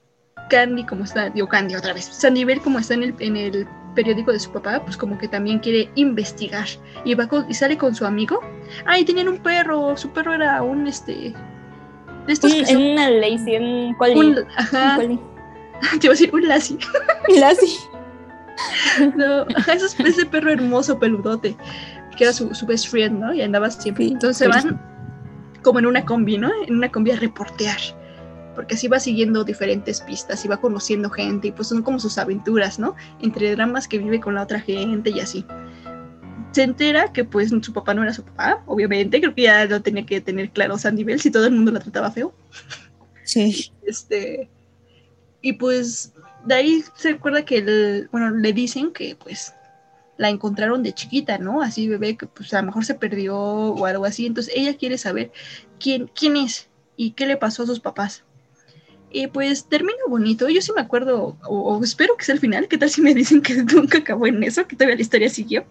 [0.49, 3.67] Candy como está, digo Candy otra vez, Sandy Bell como está en el, en el
[3.95, 6.67] periódico de su papá, pues como que también quiere investigar
[7.03, 8.39] y va con- y sale con su amigo.
[8.85, 11.33] Ah, y tenían un perro, su perro era un este
[12.27, 14.15] de estos Un- que en una lazy, un collie.
[14.15, 15.19] un, un ajá, collie.
[15.99, 16.77] te iba a decir un lassie.
[17.39, 17.77] Lassie.
[19.15, 21.55] No, ajá, ese, es- ese perro hermoso, peludote,
[22.17, 23.33] que era su, su best friend, ¿no?
[23.33, 24.05] Y andaba siempre.
[24.05, 24.81] Sí, Entonces se van
[25.61, 26.49] como en una combi, ¿no?
[26.67, 27.79] En una combi a reportear.
[28.55, 32.17] Porque así va siguiendo diferentes pistas y va conociendo gente y pues son como sus
[32.17, 32.95] aventuras, ¿no?
[33.21, 35.45] Entre dramas que vive con la otra gente y así.
[36.51, 39.81] Se entera que pues su papá no era su papá, obviamente, creo que ya lo
[39.81, 42.33] tenía que tener claro Sandy si todo el mundo la trataba feo.
[43.23, 43.71] Sí.
[43.83, 44.49] Este,
[45.41, 46.13] y pues
[46.45, 49.53] de ahí se recuerda que el, bueno, le dicen que pues
[50.17, 51.61] la encontraron de chiquita, ¿no?
[51.61, 54.25] Así bebé que pues a lo mejor se perdió o algo así.
[54.25, 55.31] Entonces ella quiere saber
[55.79, 58.23] quién, quién es y qué le pasó a sus papás.
[59.09, 60.49] Y pues termina bonito.
[60.49, 62.67] Yo sí me acuerdo, o, o espero que sea el final.
[62.67, 64.67] ¿Qué tal si me dicen que nunca acabó en eso?
[64.67, 65.65] Que todavía la historia siguió.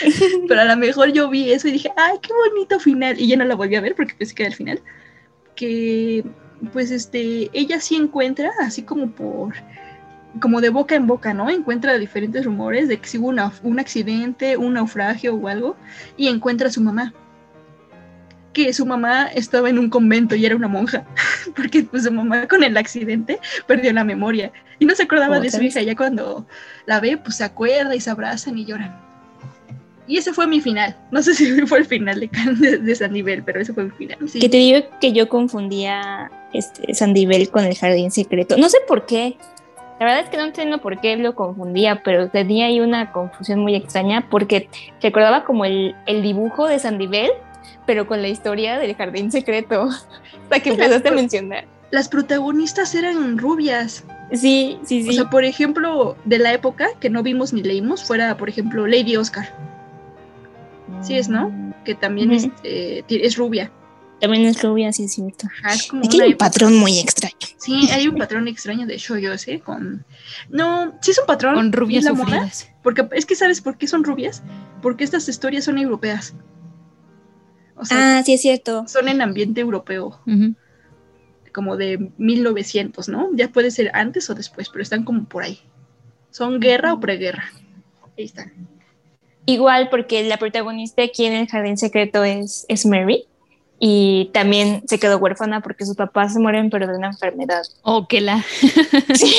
[0.48, 3.20] Pero a lo mejor yo vi eso y dije, ay, qué bonito final.
[3.20, 4.82] Y ya no la volví a ver porque pensé que era el final.
[5.54, 6.24] Que
[6.72, 9.54] pues este, ella sí encuentra, así como por,
[10.40, 11.48] como de boca en boca, ¿no?
[11.50, 15.76] Encuentra diferentes rumores de que si hubo una- un accidente, un naufragio o algo,
[16.16, 17.12] y encuentra a su mamá.
[18.52, 21.04] que su mamá estaba en un convento y era una monja,
[21.56, 25.50] porque pues su mamá con el accidente perdió la memoria y no se acordaba de
[25.50, 25.82] su hija.
[25.82, 26.46] Ya cuando
[26.86, 28.96] la ve, pues se acuerda y se abrazan y lloran.
[30.06, 30.96] Y ese fue mi final.
[31.10, 33.90] No sé si fue el final de, de, de San Nivel, pero ese fue mi
[33.90, 34.18] final.
[34.28, 34.38] Sí.
[34.38, 38.56] Que te digo que yo confundía este Sandivel con el jardín secreto.
[38.56, 39.36] No sé por qué.
[40.00, 43.60] La verdad es que no entiendo por qué lo confundía, pero tenía ahí una confusión
[43.60, 44.68] muy extraña porque
[45.00, 47.30] recordaba como el, el dibujo de Sandivel,
[47.86, 49.88] pero con la historia del jardín secreto.
[50.44, 51.64] Hasta que empezaste a mencionar.
[51.90, 54.04] Las protagonistas eran rubias.
[54.32, 55.10] Sí, sí, sí.
[55.10, 58.86] O sea, por ejemplo, de la época que no vimos ni leímos, fuera, por ejemplo,
[58.88, 59.48] Lady Oscar,
[61.02, 61.52] sí es, ¿no?
[61.84, 63.70] que también es, eh, ti- es rubia.
[64.24, 65.46] También es rubia, sí es cierto.
[65.62, 67.34] Ajá, es como Aquí una hay un patrón muy extraño.
[67.58, 69.60] Sí, hay un patrón extraño de shoyos, ¿eh?
[69.60, 70.04] Con...
[70.48, 71.54] No, sí es un patrón.
[71.54, 72.50] Con rubias la moda.
[72.82, 74.42] Porque es que ¿sabes por qué son rubias?
[74.80, 76.34] Porque estas historias son europeas.
[77.76, 78.84] O sea, Ah, sí es cierto.
[78.88, 80.20] son en ambiente europeo,
[81.52, 83.28] como de 1900, ¿no?
[83.34, 85.60] Ya puede ser antes o después, pero están como por ahí.
[86.30, 87.44] Son guerra o preguerra.
[88.16, 88.52] Ahí están.
[89.46, 93.26] Igual porque la protagonista aquí en el jardín secreto es, es Mary
[93.86, 97.62] y también se quedó huérfana porque sus papás se mueren pero de una enfermedad.
[97.82, 98.42] Oh, que la.
[99.14, 99.34] Sí,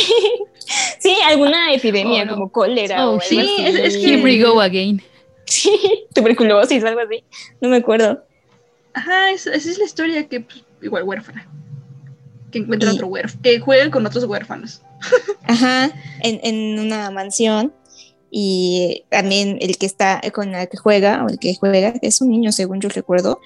[1.00, 2.34] sí alguna epidemia Oh, no.
[2.34, 3.06] como cólera.
[3.08, 3.66] Oh, o algo sí, así.
[3.66, 5.02] es- es que- Here we go again.
[5.46, 5.72] Sí,
[6.14, 7.24] tuberculosis, algo así.
[7.60, 8.24] No me acuerdo.
[8.94, 11.48] Ajá, es- esa es la historia que pues, igual huérfana.
[12.52, 14.82] Que encuentra Y- otro huérfano, que juega con otros huérfanos.
[15.48, 15.90] Ajá,
[16.22, 17.74] en, en una mansión
[18.38, 22.32] y también el que está con la que juega o el que juega es un
[22.32, 23.40] niño según yo recuerdo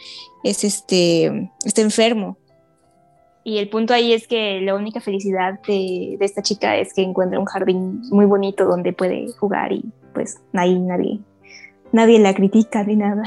[0.43, 2.38] es este está enfermo.
[3.43, 7.04] Y el punto ahí es que la única felicidad de, de esta chica es que
[7.04, 11.19] encuentra un jardín muy bonito donde puede jugar y pues ahí nadie
[11.91, 13.21] nadie la critica ni nada.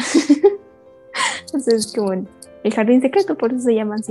[1.46, 4.11] Entonces es como el jardín secreto por eso se llama así.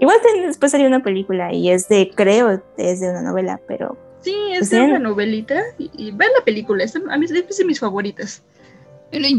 [0.00, 4.34] Igual después salió una película y es de creo es de una novela pero Sí,
[4.52, 5.62] es Pues una novelita.
[5.78, 8.42] Y, y vean la película, es, de- a mí es de mis favoritas.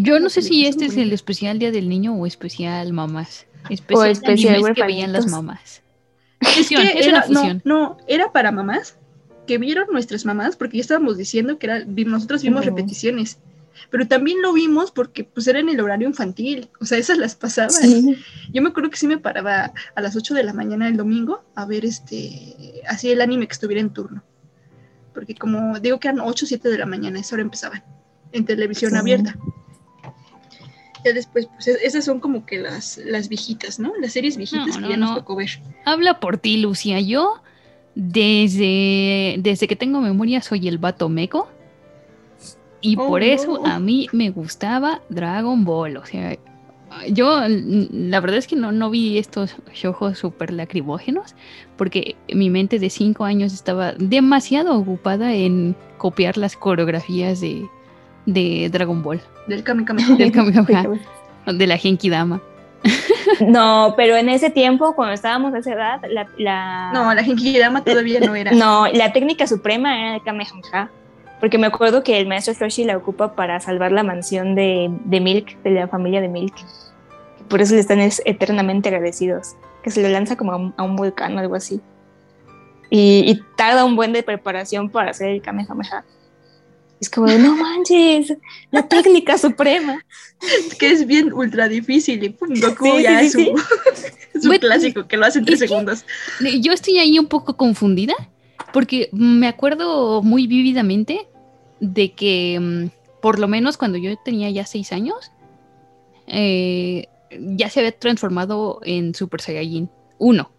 [0.02, 3.46] Yo no sé si este es el especial Día del Niño o especial mamás.
[3.70, 5.82] Especial, especial animes que veían las mamás.
[6.42, 7.62] Es que es era, una fusión.
[7.64, 8.98] No, no, era para mamás
[9.48, 13.38] que vieron nuestras mamás, porque ya estábamos diciendo que era, nosotros vimos repeticiones.
[13.90, 17.36] Pero también lo vimos porque pues era en el horario infantil, o sea, esas las
[17.36, 17.72] pasaban.
[17.72, 18.16] sí.
[18.54, 21.44] Yo me acuerdo que sí me paraba a las 8 de la mañana el domingo
[21.56, 24.24] a ver este, así el anime que estuviera en turno.
[25.14, 27.84] Porque como digo que eran 8 o 7 de la mañana, esa hora empezaban
[28.32, 28.98] en televisión Sí.
[28.98, 29.36] abierta.
[31.04, 33.92] Ya después, pues e- esas son como que las, las viejitas, ¿no?
[34.00, 35.06] Las series viejitas No, que no, ya no.
[35.08, 35.50] nos tocó ver.
[35.84, 37.00] Habla por ti, Lucia.
[37.00, 37.42] Yo,
[37.96, 41.48] desde, desde que tengo memoria, soy el vato meco.
[42.82, 45.98] Y Oh, por eso a mí me gustaba Dragon Ball.
[45.98, 46.38] O sea,
[47.10, 49.56] yo mm, la verdad es que no, no vi estos
[49.88, 51.36] ojos súper lacrimógenos
[51.78, 57.66] porque mi mente de cinco años estaba demasiado ocupada en copiar las coreografías de,
[58.26, 60.04] de Dragon Ball, Del Kame Kame.
[60.18, 60.86] del Kamehameha,
[61.48, 62.42] de la Genki Dama.
[63.48, 67.58] No, pero en ese tiempo, cuando estábamos a esa edad, la, la- No, la Genki
[67.58, 68.52] Dama todavía no era.
[68.54, 70.90] no, la técnica suprema era el Kamehameha.
[71.42, 75.20] Porque me acuerdo que el maestro Roshi la ocupa para salvar la mansión de, de
[75.20, 76.54] Milk, de la familia de Milk.
[77.50, 79.56] Por eso le están es- eternamente agradecidos.
[79.84, 81.82] Que se lo lanza como a un, a un volcán o algo así.
[82.90, 86.06] Y, y tarda un buen de preparación para hacer el Kamehameha.
[87.00, 88.38] Es como, no manches,
[88.70, 90.06] la técnica suprema.
[90.78, 93.52] que es bien ultra difícil y pum, Goku Sí, ya sí, es sí,
[94.34, 96.06] su, su Bueno, clásico que lo hace en tres segundos.
[96.62, 98.14] Yo estoy ahí un poco confundida
[98.74, 101.28] porque me acuerdo muy vívidamente
[101.82, 105.32] de que mm, por lo menos cuando yo tenía ya seis años
[106.28, 107.08] eh,
[107.40, 110.52] ya se había transformado en Super Saiyajin 1.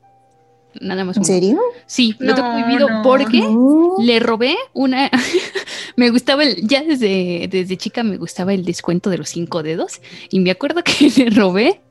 [0.80, 1.60] Nada más ¿En serio?
[1.86, 2.48] Sí, lo tengo
[2.88, 3.02] no.
[3.02, 3.96] porque No.
[4.00, 5.10] le robé una.
[5.96, 6.66] me gustaba el.
[6.66, 10.00] Ya desde, desde chica me gustaba el descuento de los cinco dedos.
[10.30, 11.82] Y me acuerdo que le robé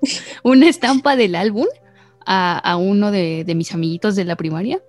[0.43, 1.67] una estampa del álbum
[2.25, 4.81] a, a uno de, de mis amiguitos de la primaria.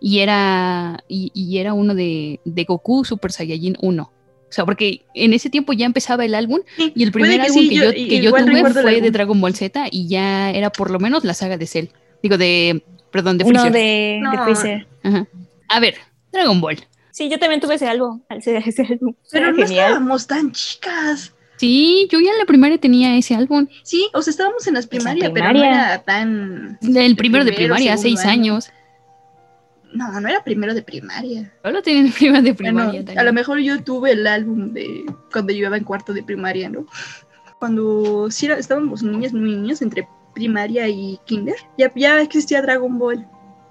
[0.00, 1.04] Y era.
[1.08, 4.02] Y, y era uno de, de Goku Super Saiyajin 1.
[4.02, 7.42] O sea, porque en ese tiempo ya empezaba el álbum Sí, y el primer que
[7.46, 9.10] álbum sí, que yo que yo tuve fue de.
[9.12, 11.86] Dragon Ball Z y ya era por lo menos la saga de Cell.
[12.22, 12.82] Digo, de.
[13.12, 13.72] Perdón, de Freezer.
[13.72, 14.44] de, de No.
[14.44, 14.86] Freezer.
[15.04, 15.26] Ajá.
[15.68, 15.94] A ver,
[16.32, 16.78] Dragon Ball.
[17.12, 18.22] Sí, yo también tuve ese álbum.
[18.30, 18.56] Ese,
[18.88, 19.14] álbum.
[19.30, 19.86] Pero Era no genial.
[19.86, 21.34] estábamos tan chicas.
[21.56, 23.66] Sí, yo ya en la primaria tenía ese álbum.
[23.82, 26.78] Sí, o sea, estábamos en las Pues en primaria, pero no era tan...
[26.80, 28.30] El primero de primero, primaria, seis año.
[28.54, 28.70] años.
[29.92, 31.52] No, no era primero de primaria.
[31.64, 33.20] Yo lo tenía en primero de Bueno, primaria.
[33.20, 36.68] a lo mejor yo tuve el álbum de cuando yo iba en cuarto de primaria,
[36.68, 36.86] ¿no?
[37.58, 43.26] Cuando sí estábamos niñas, muy niños, entre primaria y kinder, ya, ya existía Dragon Ball.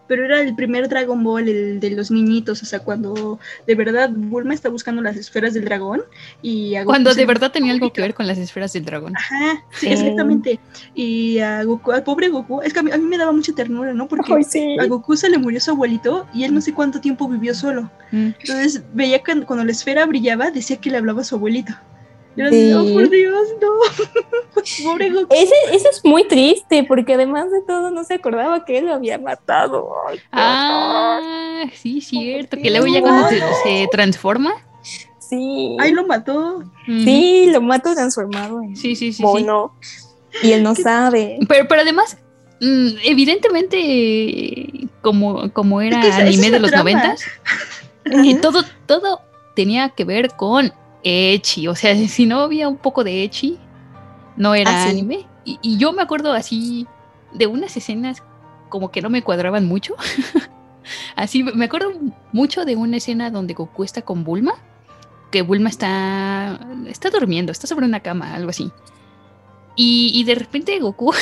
[0.10, 4.10] Pero era el primer Dragon Ball, el de los niñitos, o sea, cuando de verdad
[4.14, 6.02] Bulma está buscando las esferas del dragón
[6.42, 9.16] y a Goku Cuando de verdad tenía algo que ver con las esferas del dragón.
[9.16, 9.94] Ajá, sí, Sí.
[9.94, 10.60] exactamente.
[10.96, 13.54] Y a Goku, al pobre Goku, es que a mí, a mí me daba mucha
[13.54, 14.08] ternura, ¿no?
[14.08, 14.78] Porque sí.
[14.80, 17.92] a Goku se le murió su abuelito y él no sé cuánto tiempo vivió solo.
[18.12, 18.32] Mm.
[18.40, 21.74] Entonces veía que cuando la esfera brillaba, decía que le hablaba a su abuelito.
[22.40, 22.56] Y era Sí.
[22.70, 23.70] de, oh, por Dios, no.
[24.84, 25.34] Pobre Goku.
[25.36, 28.94] Ese, eso es muy triste, porque además de todo no se acordaba que él lo
[28.94, 29.90] había matado.
[30.08, 30.22] Ay, horror.
[30.32, 32.58] Ah, sí, cierto.
[32.58, 34.52] Que luego ya cuando se, se transforma.
[35.20, 35.76] sí.
[35.80, 36.64] Ahí lo mató.
[36.86, 39.22] Sí, lo mato transformado en Sí, sí, sí, sí.
[39.24, 39.76] mono.
[40.44, 41.40] Y él no sabe.
[41.48, 42.18] Pero, pero además,
[42.62, 47.24] mm, evidentemente, como, como era Es que esa- esa anime es de los noventas,
[48.42, 49.22] todo, todo
[49.56, 51.68] tenía que ver con Echi.
[51.68, 53.58] O sea, si no había un poco de Echi,
[54.38, 54.90] no era Ah, sí.
[54.92, 55.26] anime.
[55.46, 56.88] Y, y yo me acuerdo así
[57.34, 58.24] de unas escenas
[58.70, 59.96] como que no me cuadraban mucho.
[61.16, 61.92] así, me acuerdo
[62.32, 64.54] mucho de una escena donde Goku está con Bulma.
[65.32, 68.72] Que Bulma está, está durmiendo, está sobre una cama, algo así.
[69.76, 71.14] Y, y de repente Goku,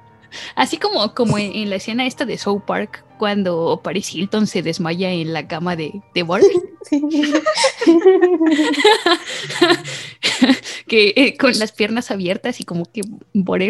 [0.56, 4.62] así como, como en, en la escena esta de South Park, cuando Paris Hilton se
[4.62, 6.42] desmaya en la cama de, de Bart,
[10.88, 13.02] que eh, con las piernas abiertas y como que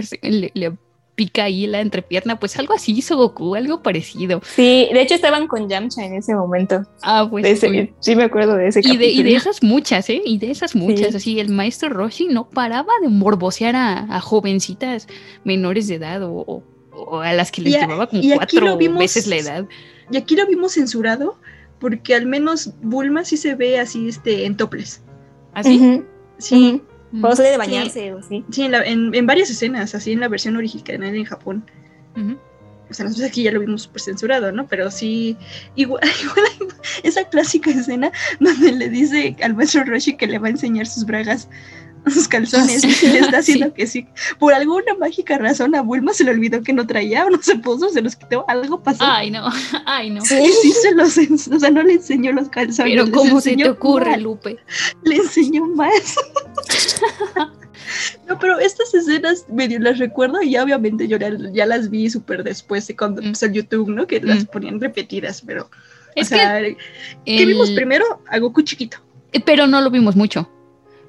[0.03, 0.73] se- le, le
[1.15, 4.41] pica ahí la entrepierna, pues algo así hizo Goku, algo parecido.
[4.57, 6.85] Sí, de hecho estaban con Yamcha en ese momento.
[7.03, 7.45] Ah, pues.
[7.45, 7.93] Ese- uy.
[8.01, 9.37] sí, me acuerdo de ese Y de, y de capítulo.
[9.37, 10.23] esas muchas, ¿eh?
[10.25, 11.11] Y de esas muchas.
[11.11, 11.17] Sí.
[11.17, 15.09] Así, el maestro Roshi no paraba de morbosear a, a jovencitas
[15.45, 16.63] menores de edad o, o-
[16.93, 19.67] o a las que les Y a- llevaba como cuatro vimos- veces la edad.
[20.11, 21.39] Y aquí lo vimos censurado
[21.79, 25.03] porque al menos Bulma sí se ve así este, en toples.
[25.55, 25.77] ¿Así?
[25.79, 26.05] Ujú,
[26.39, 26.83] Sí.
[27.11, 28.43] Cuando sale de bañarse o sí.
[28.51, 31.65] sí en, la- en- en varias escenas, así en la versión original en Japón.
[32.91, 34.67] O sea, nosotros aquí ya lo vimos súper censurado, ¿no?
[34.67, 35.37] Pero sí,
[35.77, 36.69] igual, igual hay
[37.05, 41.05] esa clásica escena donde le dice al maestro Roshi que le va a enseñar sus
[41.07, 41.49] bragas,
[42.11, 43.73] sus calzones, y le está haciendo Sí.
[43.77, 44.07] que sí.
[44.39, 47.57] Por alguna mágica razón a Bulma se le olvidó que no traía, o no se
[47.57, 49.05] puso, se los quitó, algo pasó.
[49.07, 49.49] Ay, no,
[49.87, 50.23] ay, no.
[50.23, 50.27] Y
[50.63, 52.93] sí se los, o sea, no le enseñó los calzones.
[52.95, 54.57] Pero ¿cómo se te ocurre, mal, Lupe?
[55.05, 56.17] Le enseñó más.
[58.29, 62.43] No, pero estas escenas medio las recuerdo y obviamente yo ya, ya las vi súper
[62.45, 63.27] después de cuando Mm.
[63.27, 64.07] empezó el YouTube, ¿no?
[64.07, 64.47] Que las Mm.
[64.47, 65.71] ponían repetidas, pero...
[66.15, 66.77] Es o sea, que.
[67.25, 68.05] ¿qué vimos el- primero?
[68.29, 68.99] A Goku chiquito.
[69.33, 70.49] eh, Pero no lo vimos mucho.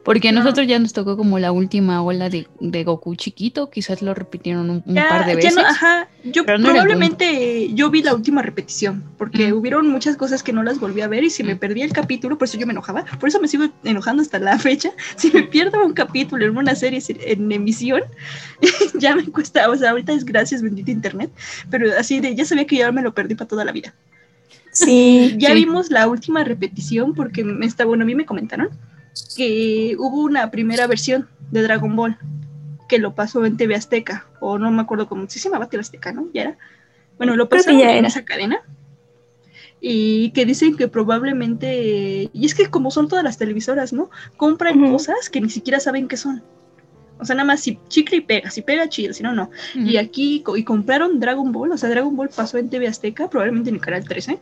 [0.03, 0.41] Porque a No.
[0.41, 3.69] nosotros ya nos tocó como la última ola de, de Goku chiquito.
[3.69, 5.55] Quizás lo repitieron un, un Ya- par de ya veces.
[5.55, 9.55] no, ajá, yo no probablemente yo vi la última repetición, porque Mm.
[9.57, 12.37] hubieron muchas cosas que no las volví a ver y si me perdí el capítulo,
[12.37, 14.91] por eso yo me enojaba, por eso me sigo enojando hasta la fecha.
[15.15, 18.01] Si me pierdo un capítulo en una serie en emisión,
[18.99, 21.31] ya me cuesta, o sea, ahorita es gracias bendito internet,
[21.69, 23.93] pero así de ya sabía que ya me lo perdí para toda la vida.
[24.71, 25.35] Sí.
[25.37, 25.55] Ya Sí.
[25.55, 28.69] vimos la última repetición porque me está, bueno, a mí me comentaron
[29.35, 32.17] que hubo una primera versión de Dragon Ball
[32.87, 36.11] que lo pasó en TV Azteca, o no me acuerdo cómo se llamaba TV Azteca,
[36.11, 36.27] ¿no?
[36.33, 36.57] Ya era.
[37.17, 38.61] Bueno, lo ya en esa cadena.
[39.79, 44.09] Y que dicen que probablemente, y es que como son todas las televisoras, ¿no?
[44.37, 46.41] Compran cosas que ni siquiera saben qué son.
[47.19, 49.49] O sea, nada más si chicle y pega, si pega chido, si no, no.
[49.75, 53.69] Y aquí, y compraron Dragon Ball, o sea, Dragon Ball pasó en TV Azteca, probablemente
[53.69, 54.39] en el canal 13,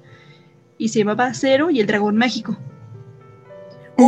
[0.78, 2.58] y se llamaba Cero y el Dragón Mágico.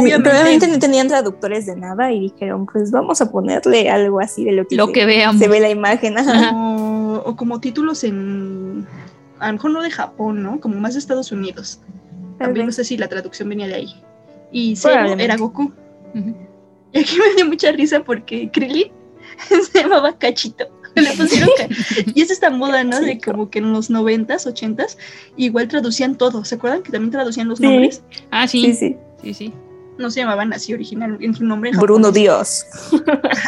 [0.02, 4.44] Obviamente- Probablemente no tenían traductores de nada y dijeron, pues vamos a ponerle algo así
[4.46, 5.40] de lo que, Lo se- que veamos.
[5.40, 6.18] se ve la imagen.
[6.18, 6.52] ajá.
[6.56, 8.86] O, o como títulos en,
[9.40, 10.60] a lo mejor no de Japón, ¿no?
[10.60, 11.80] Como más de Estados Unidos.
[12.40, 13.96] También no sé si la traducción venía de ahí.
[14.52, 14.76] Y
[15.18, 15.72] era Goku.
[16.92, 18.92] Y aquí me dio mucha risa porque Krillin
[19.72, 20.66] se llamaba Cachito.
[20.96, 21.68] Le pusieron ca-
[22.14, 23.00] y es esta moda, ¿no?
[23.00, 24.98] De como que en los noventas, ochentas,
[25.38, 26.46] igual traducían todo.
[26.46, 27.64] ¿Se acuerdan que también traducían los Sí.
[27.66, 28.04] nombres?
[28.30, 28.74] Ah, Sí, sí.
[28.76, 28.98] sí.
[29.24, 29.54] Sí, sí.
[29.98, 31.70] No se llamaban así original en su nombre.
[31.70, 32.14] en Bruno japonés.
[32.24, 32.66] Dios.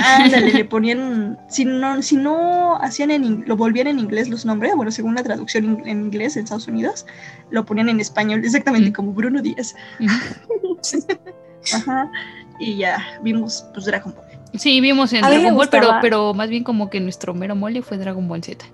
[0.05, 4.73] Ándale, le ponían, si no, si no hacían en, lo volvían en inglés los nombres,
[4.75, 7.05] bueno, según la traducción in- en inglés en Estados Unidos,
[7.49, 8.93] lo ponían en español, exactamente Mm.
[8.93, 9.75] como Bruno Díaz.
[11.73, 12.11] Ajá.
[12.59, 14.25] Y ya vimos pues Dragon Ball.
[14.57, 17.97] Sí, vimos en Dragon Ball, pero, pero más bien como que nuestro mero mole fue
[17.97, 18.65] Dragon Ball Z.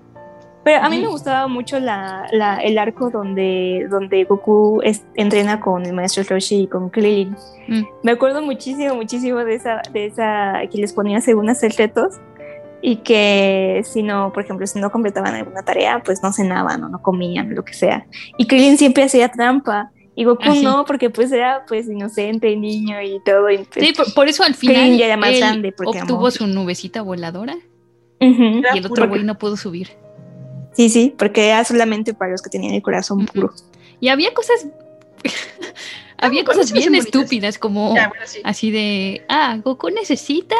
[0.64, 5.58] Pero a mí me gustaba mucho la, la- el arco donde, donde Goku es- entrena
[5.60, 7.36] con el maestro Roshi y con Krillin.
[7.66, 7.82] Mm.
[8.04, 12.20] Me acuerdo muchísimo, muchísimo de esa, de esa que les ponía según hacer retos
[12.80, 16.88] y que si no, por ejemplo, si no completaban alguna tarea, pues no cenaban o
[16.88, 18.06] no comían, lo que sea.
[18.38, 20.62] Y Krillin siempre hacía trampa y Goku Ah, sí.
[20.64, 23.50] no, porque pues era pues inocente, niño y todo.
[23.50, 26.00] y, pues, Sí, por, por eso al final Krillin ya era más él grande, porque
[26.02, 26.30] obtuvo amó.
[26.30, 27.54] su nubecita voladora
[28.20, 28.42] Ujú.
[28.58, 29.88] Era y el otro güey no pudo subir.
[30.72, 33.52] Sí, sí, porque era solamente para los que tenían el corazón puro.
[34.00, 34.66] Y había cosas.
[36.18, 38.40] había cosas bien estúpidas, como Ya, bueno, sí.
[38.44, 39.24] así de.
[39.28, 40.56] Ah, Goku necesita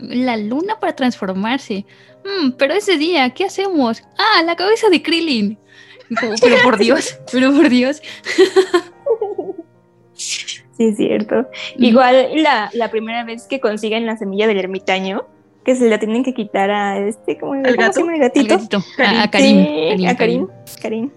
[0.00, 1.84] la luna para transformarse.
[2.24, 4.02] Mm, pero ese día, ¿qué hacemos?
[4.16, 5.58] Ah, la cabeza de Krillin.
[6.20, 8.00] Como, pero por Dios, pero por Dios.
[10.14, 11.48] Sí, es cierto.
[11.76, 15.26] Igual la, la primera vez que consiguen la semilla del ermitaño,
[15.68, 17.92] que se la tienen que quitar a este, ¿cómo, ¿Al ¿cómo gato?
[17.92, 18.54] se llama el Al gatito?
[18.56, 20.46] gatito, a, a Karim, Sí, Karim, a Karim.
[20.80, 21.10] Karim.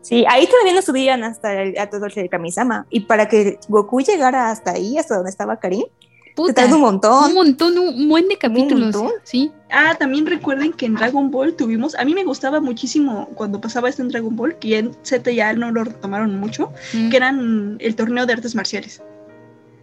[0.00, 2.86] Sí, ahí todavía no subían hasta el, a todo el Kamisama.
[2.88, 6.82] Y para que Goku llegara hasta ahí, hasta donde estaba Karim, se Puta, tardó un
[6.82, 7.24] montón.
[7.30, 8.94] un montón, un buen de capítulos.
[8.96, 9.10] montón.
[9.24, 9.50] Sí.
[9.72, 13.88] Ah, también recuerden que en Dragon Ball tuvimos, a mí me gustaba muchísimo cuando pasaba
[13.88, 17.16] esto en Dragon Ball, que ya en Z ya no lo retomaron mucho, Mm, que
[17.16, 19.02] eran el torneo de artes marciales.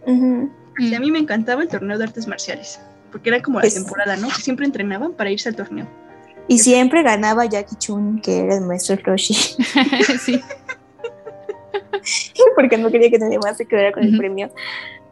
[0.06, 0.50] Ujú.
[0.78, 2.80] Y a mí me encantaba el torneo de artes marciales,
[3.10, 4.28] porque era como la Pues- temporada, ¿no?
[4.28, 5.86] Que siempre entrenaban para irse al torneo.
[6.46, 9.34] Y siempre ganaba Jackie Chun, que era el maestro Roshi,
[10.24, 10.40] sí.
[12.54, 14.50] porque no quería que nadie más se quedara con el premio.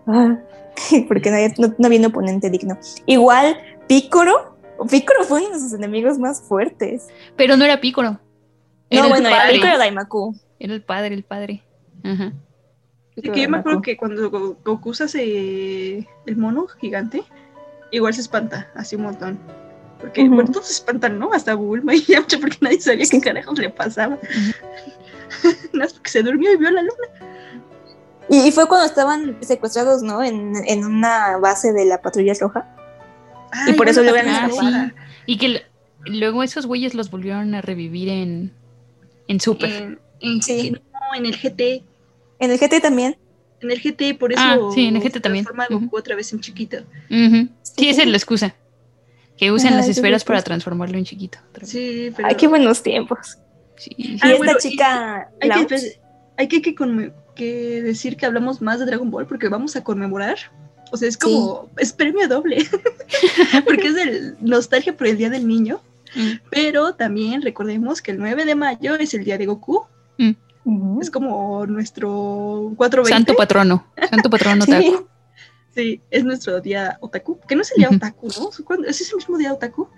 [0.07, 0.37] Ah,
[1.09, 2.79] porque nadie- no, no había un oponente digno.
[3.07, 4.57] Igual, Picoro,
[4.91, 7.09] Picoro fue uno de sus enemigos más fuertes.
[7.37, 8.21] Pero no era Pícoro.
[8.91, 9.49] Era no, bueno, era.
[9.51, 10.35] Picoro Daimaku.
[10.59, 11.63] Era el padre, el padre.
[12.03, 12.33] Ajá.
[13.15, 17.23] Que yo me acuerdo que cuando Go- Goku se hace el mono gigante,
[17.93, 19.39] igual se espanta, así un montón.
[20.01, 20.35] Porque, Ujú.
[20.35, 21.33] bueno, todos se espantan, ¿no?
[21.33, 24.19] Hasta Bulma y Yamcha, porque nadie sabía qué carajos le pasaba.
[25.43, 27.09] Nada más porque se durmió y vio la luna.
[28.29, 30.23] Y, y fue cuando estaban secuestrados, ¿no?
[30.23, 32.67] En, en una base de la patrulla roja.
[33.69, 34.89] Y por eso logran temporada.
[34.89, 34.95] sí.
[35.27, 35.63] Y que
[36.05, 38.53] luego esos güeyes los volvieron a revivir en,
[39.29, 39.71] en Super.
[39.71, 40.71] En, en- Sí.
[40.73, 41.85] no, en el GT.
[42.39, 43.17] En el GT también.
[43.63, 44.43] En el GT, por eso.
[44.45, 45.45] Ah, sí, en el GT se también.
[45.45, 45.87] transforma Ujú.
[45.87, 46.79] Goku otra vez en chiquito.
[47.11, 47.49] Ujú.
[47.77, 48.55] Sí, esa es la excusa.
[49.37, 51.39] Que usan Ah, las esferas para transformarlo en chiquito.
[51.63, 52.29] Sí, pero.
[52.29, 53.37] Ay, qué buenos tiempos.
[53.77, 53.91] Sí.
[53.97, 55.29] Y Ah, esta bueno, y- chica.
[55.41, 56.01] hay que, Lounge,
[56.39, 59.85] hay que, que conme- que decir que hablamos más de Dragon Ball porque vamos a
[59.85, 60.39] conmemorar.
[60.91, 61.69] O sea, es como.
[61.77, 62.65] Es premio doble.
[63.67, 65.81] porque es del nostalgia por el Día del Niño.
[66.15, 66.31] Mm.
[66.51, 69.85] Pero también recordemos que el 9 de mayo es el día de Goku.
[70.65, 71.01] Ujú.
[71.03, 73.11] Es como nuestro 420.
[73.13, 73.87] Santo patrono.
[74.11, 74.97] Santo patrono Sí.
[75.77, 77.39] Sí, es nuestro día otaku.
[77.47, 78.51] Que no es el día otaku, ¿no?
[78.65, 79.89] ¿Cuándo- ¿Es ese mismo día otaku?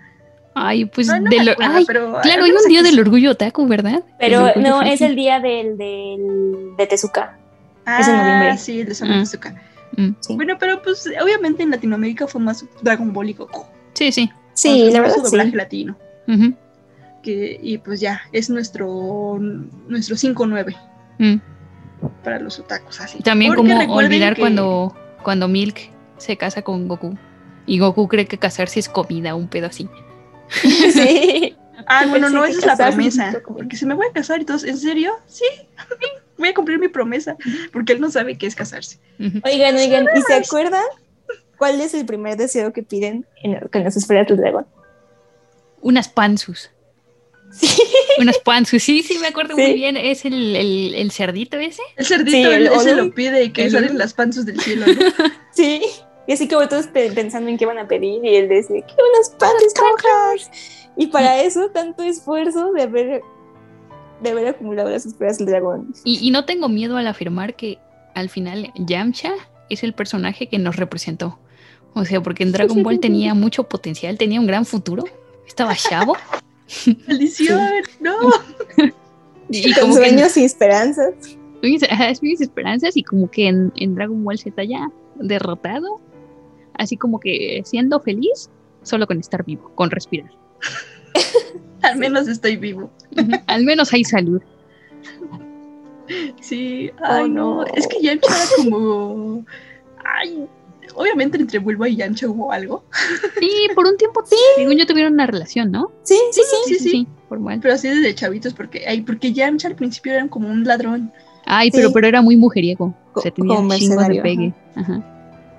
[0.53, 4.03] Ay, pues No, no acuerdo, Ay, pero claro, hay un día del orgullo otaku, ¿verdad?
[4.19, 7.37] Pero no, es el día del, del de Tezuka.
[7.85, 8.57] Ah, Es en noviembre.
[8.57, 8.95] sí, el de Ah.
[8.95, 9.55] San Tezuka.
[9.95, 10.09] Mm.
[10.19, 13.65] Sí, Bueno, pero pues obviamente en Latinoamérica fue más Dragon Ball y Goku.
[13.93, 14.29] Sí, sí.
[14.53, 15.55] sí Con la su verdad doblaje sí.
[15.55, 15.97] latino.
[17.23, 19.37] Que, y pues ya, es nuestro,
[19.87, 20.75] nuestro 5-9
[21.19, 21.35] Mm.
[22.23, 23.19] para los otakus así.
[23.23, 27.17] También Porque como olvidar que- cuando, cuando Milk se casa con Goku.
[27.65, 29.89] Y Goku cree que casarse es comida, un pedo así.
[30.49, 31.55] sí.
[31.87, 33.41] Ah, bueno, no, esa es la promesa.
[33.45, 35.13] Porque se me voy a casar y todos, ¿en serio?
[35.27, 35.45] Sí,
[36.37, 37.37] voy a cumplir mi promesa.
[37.71, 38.99] Porque él no sabe qué es casarse.
[39.43, 40.83] Oigan, oigan, ¿y se acuerdan
[41.57, 44.65] cuál es el primer deseo que piden en, con las esferas del dragón?
[45.81, 46.71] Unas panzus.
[48.19, 49.61] Unas panzus, sí, sí, me acuerdo Sí.
[49.61, 49.97] muy bien.
[49.97, 51.81] Es el, el, el cerdito ese.
[51.95, 54.85] El cerdito, Sí, el ese lo pide y que El salen las panzas del cielo.
[54.87, 54.93] ¿no?
[55.51, 55.81] Sí.
[56.27, 59.03] Y así como todos pe- pensando en qué van a pedir y él dice, quiero
[59.15, 60.51] unas patas rojas.
[60.95, 63.21] Y para eso tanto esfuerzo de haber,
[64.21, 65.91] de haber acumulado las esferas del dragón.
[66.03, 67.79] Y, y no tengo miedo al afirmar que
[68.13, 69.33] al final Yamcha
[69.69, 71.39] es el personaje que nos representó.
[71.95, 75.03] O sea, porque en Dragon Ball tenía mucho potencial, tenía un gran futuro.
[75.47, 76.15] Estaba chavo.
[77.07, 78.15] Maldición, no.
[79.51, 81.11] Y como que sueños y esperanzas.
[81.59, 85.99] Sueños, ajá, sueños y esperanzas y como que en, en Dragon Ball Z ya derrotado,
[86.75, 88.49] así como que siendo feliz
[88.83, 90.31] solo con estar vivo, con respirar.
[91.81, 92.91] Al menos estoy vivo.
[93.47, 94.41] Al menos hay salud.
[96.41, 97.55] Sí, ay Oh, no.
[97.55, 97.65] no.
[97.73, 99.45] Es que Yamcha era como.
[100.03, 100.47] Ay,
[100.95, 102.83] obviamente entre Bulma y Yamcha hubo algo.
[103.39, 104.21] Sí, por un tiempo,
[104.55, 105.91] según yo tuvieron una relación, ¿no?
[106.03, 106.73] Sí, sí, sí.
[106.75, 107.07] Sí, sí.
[107.27, 107.59] formal.
[107.61, 111.11] Pero así desde chavitos, porque, ay, porque Yamcha al principio era como un ladrón.
[111.45, 111.93] Ay, pero, Sí.
[111.93, 112.93] pero era muy mujeriego.
[113.13, 114.53] O sea, tenía como chingos de pegue.
[114.75, 115.03] Ajá.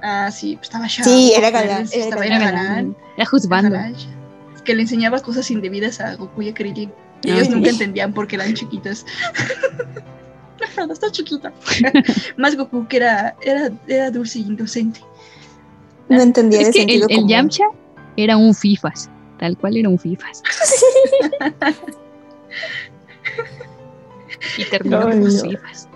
[0.03, 1.09] Ah, sí, pues estaba chavo.
[1.11, 2.43] Sí, era galán, era Estaba galán.
[2.43, 2.97] era Era, galán.
[3.17, 3.71] era juzgando.
[3.71, 3.95] Galán.
[4.65, 6.91] Que le enseñaba cosas indebidas a Goku y a Krillin.
[7.23, 7.53] Y Ah, ellos sí.
[7.55, 9.05] nunca entendían por qué eran chiquitos.
[10.77, 11.53] no, no, está chiquita.
[12.37, 15.01] Más Goku que era, era, era dulce e inocente.
[16.11, 17.29] No entendía Es de que el, sentido el común.
[17.31, 17.65] Yamcha
[18.17, 19.09] era un FIFAs.
[19.39, 20.43] Tal cual era un FIFAs.
[24.59, 25.31] y terminó como no.
[25.31, 25.89] FIFAs.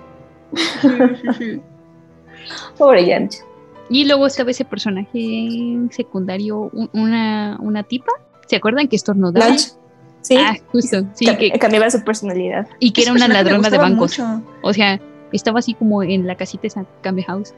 [2.79, 3.39] Pobre Yamcha.
[3.91, 8.13] Y luego estaba ese personaje secundario, un- una, una tipa
[8.47, 9.49] ¿Se acuerdan que estornudaba?
[9.49, 9.73] Lunch.
[10.21, 10.37] Sí.
[10.39, 11.05] Ah, justo.
[11.15, 12.67] Sí, Cam- que, cambiaba su personalidad.
[12.79, 14.19] y que era una ladrona de bancos.
[14.19, 14.43] mucho.
[14.63, 15.01] O sea,
[15.33, 17.53] estaba así como en la casita esa Cambia House.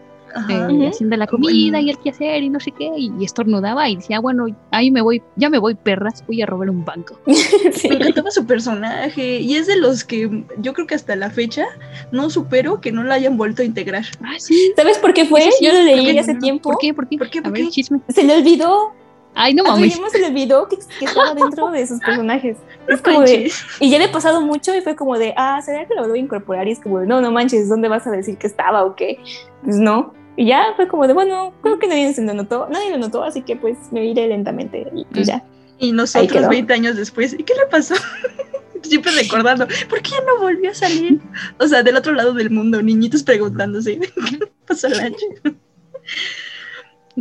[0.49, 3.97] Eh, haciendo la comida y el quehacer y no sé qué, y, y estornudaba y
[3.97, 7.19] decía, bueno, ahí me voy, ya me voy, perras, voy a robar un banco.
[7.73, 7.89] Sí.
[7.89, 11.67] Me encantaba su personaje y es de los que yo creo que hasta la fecha
[12.13, 14.05] no supero que no la hayan vuelto a integrar.
[14.23, 14.73] Ah, sí.
[14.77, 15.43] ¿Sabes por qué fue?
[15.43, 16.21] Sí, Yo lo ¿por leí qué?
[16.21, 16.71] hace tiempo.
[16.71, 16.95] ¿Por qué?
[16.95, 17.17] ¿Por qué?
[17.19, 17.69] ¿Por qué?
[17.69, 18.01] Chisme.
[18.09, 18.93] Se le olvidó.
[19.39, 19.99] Ay, no A mames.
[20.11, 22.57] Se le olvidó que, que estaba dentro de sus personajes.
[22.89, 23.65] No Es como de, manches.
[23.81, 26.21] y ya le ha pasado mucho y fue como de, ah, ¿será que lo voy
[26.21, 26.67] a incorporar?
[26.69, 29.19] Y es como de, no, no manches, ¿dónde vas a decir que estaba o qué?
[29.65, 30.15] Pues no.
[30.37, 33.23] Y ya fue como de, bueno, creo que nadie se lo notó, nadie lo notó,
[33.25, 35.31] así que pues me iré lentamente y pues Mm.
[35.31, 35.45] ya.
[35.79, 36.49] Y nosotros quedó.
[36.49, 37.95] 20 años después, ¿y qué le pasó?
[38.83, 41.21] Siempre recordando, ¿por qué ya no volvió a salir?
[41.59, 45.27] O sea, del otro lado del mundo, niñitos preguntándose, ¿qué le pasó a Lanche?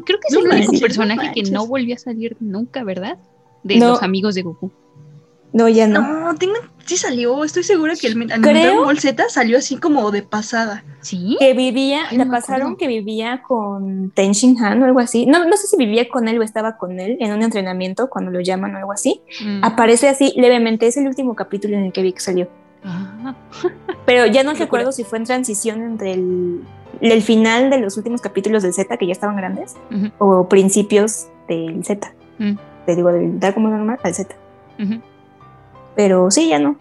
[0.05, 2.83] Creo que es No el único manches, no personaje que no volvió a salir nunca,
[2.83, 3.17] ¿verdad?
[3.63, 3.89] De No.
[3.91, 4.71] los amigos de Goku.
[5.55, 6.01] No, ya no.
[6.01, 10.11] No, tengo, sí salió, estoy segura que el Creo- Dragon Ball Z salió así como
[10.11, 10.83] de pasada.
[10.99, 11.37] ¿Sí?
[11.39, 15.25] Que vivía, Ay, la no pasaron que vivía con Ten Shin Han o algo así.
[15.25, 18.31] No, no sé si vivía con él o estaba con él en un entrenamiento cuando
[18.31, 19.21] lo llaman o algo así.
[19.45, 19.63] Mm.
[19.63, 22.49] Aparece así levemente, es el último capítulo en el que vi que salió.
[22.83, 23.33] Ah,
[24.05, 26.59] Pero ya no recuerdo si fue en transición entre el,
[26.99, 29.75] el final de los últimos capítulos del Z, que ya estaban grandes,
[30.17, 32.13] o principios del Z.
[32.39, 32.55] Mm.
[32.85, 34.35] Te digo, del Dragon Ball normal al Z.
[34.79, 35.01] ujú.
[35.95, 36.77] Pero sí, ya no.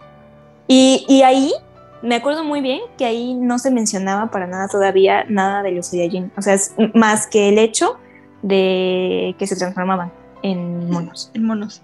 [0.67, 1.53] Y, y ahí
[2.01, 5.87] me acuerdo muy bien que ahí no se mencionaba para nada todavía nada de los
[5.87, 6.31] Saiyajin.
[6.37, 7.97] O sea, es más que el hecho
[8.41, 10.11] de que se transformaban
[10.43, 11.31] en monos.
[11.33, 11.81] En monos.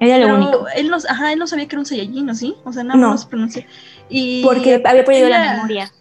[0.00, 0.66] Era lo Pero único.
[0.74, 2.34] él no, ajá, él no sabía que era un Saiyajin, ¿no?
[2.34, 2.56] ¿Sí?
[2.64, 3.10] O sea, nada No.
[3.10, 3.66] más pronuncia.
[4.08, 5.92] Y Porque había perdido la memoria.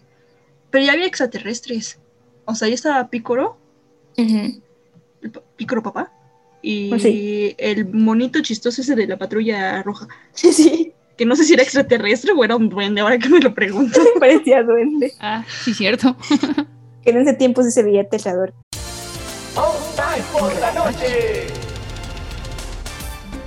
[0.71, 1.99] Pero ya había extraterrestres.
[2.45, 3.57] O sea, ya estaba Picoro,
[4.15, 4.61] el
[5.31, 6.11] pa- Picoro papá,
[6.61, 7.55] y Pues sí.
[7.57, 10.07] el monito chistoso ese de la patrulla roja.
[10.33, 10.93] Sí, sí.
[11.17, 13.99] Que no sé si era extraterrestre o era un duende, ahora que me lo pregunto.
[14.19, 15.13] Parecía duende.
[15.19, 16.15] Ah, sí, cierto.
[17.03, 18.53] Que en ese tiempo sí se veía aterrador.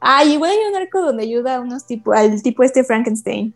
[0.00, 3.54] Ay, igual hay un arco donde ayuda a unos tipo, al tipo este Frankenstein.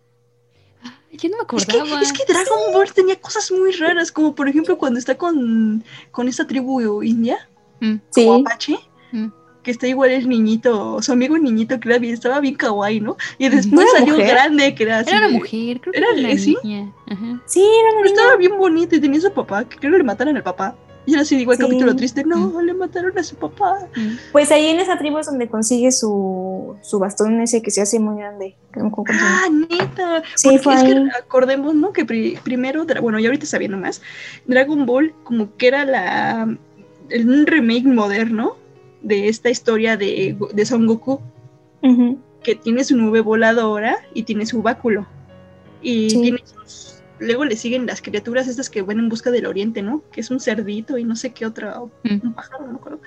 [1.10, 2.02] Yo no me Es que, acordaba.
[2.02, 6.28] es que Dragon Ball tenía cosas muy raras, como por ejemplo cuando está con, con
[6.28, 7.48] esta tribu india,
[7.80, 8.24] Mm, Sí.
[8.26, 8.76] como Apache,
[9.12, 9.28] Mm.
[9.62, 13.00] que está igual el niñito, su amigo el niñito que era bien, estaba bien kawaii,
[13.00, 13.16] ¿no?
[13.38, 14.28] Y ¿No después salió mujer?
[14.30, 15.10] grande, que era así.
[15.10, 16.56] Era una mujer, creo que Era- era una ¿sí?
[16.62, 16.92] niña.
[17.06, 17.42] Ajá.
[17.46, 18.06] Sí, era una Pero niña.
[18.22, 20.76] estaba bien bonito y tenía su papá, que creo que le mataron al papá.
[21.08, 21.64] Y era así, digo, el Sí.
[21.64, 23.88] capítulo triste, no, le mataron a su papá.
[24.30, 27.98] Pues ahí en esa tribu es donde consigue su, su bastón ese que se hace
[27.98, 28.56] muy grande.
[28.74, 30.22] Ah, neta.
[30.34, 30.92] Sí, Porque fue es ahí.
[30.92, 31.92] que acordemos, ¿no?
[31.94, 34.02] Que pri- primero, bueno, ya ahorita sabiendo más,
[34.46, 36.56] Dragon Ball como que era la
[37.08, 38.56] el- un remake moderno
[39.00, 41.20] de esta historia de, de Son Goku,
[42.42, 45.06] que tiene su nube voladora y tiene su báculo.
[45.80, 46.20] Y Sí.
[46.20, 50.02] tiene sus- Luego le siguen las criaturas estas que van en busca del oriente, ¿no?
[50.12, 52.20] Que es un cerdito y no sé qué otra, Mm.
[52.22, 53.00] un pájaro, no me acuerdo.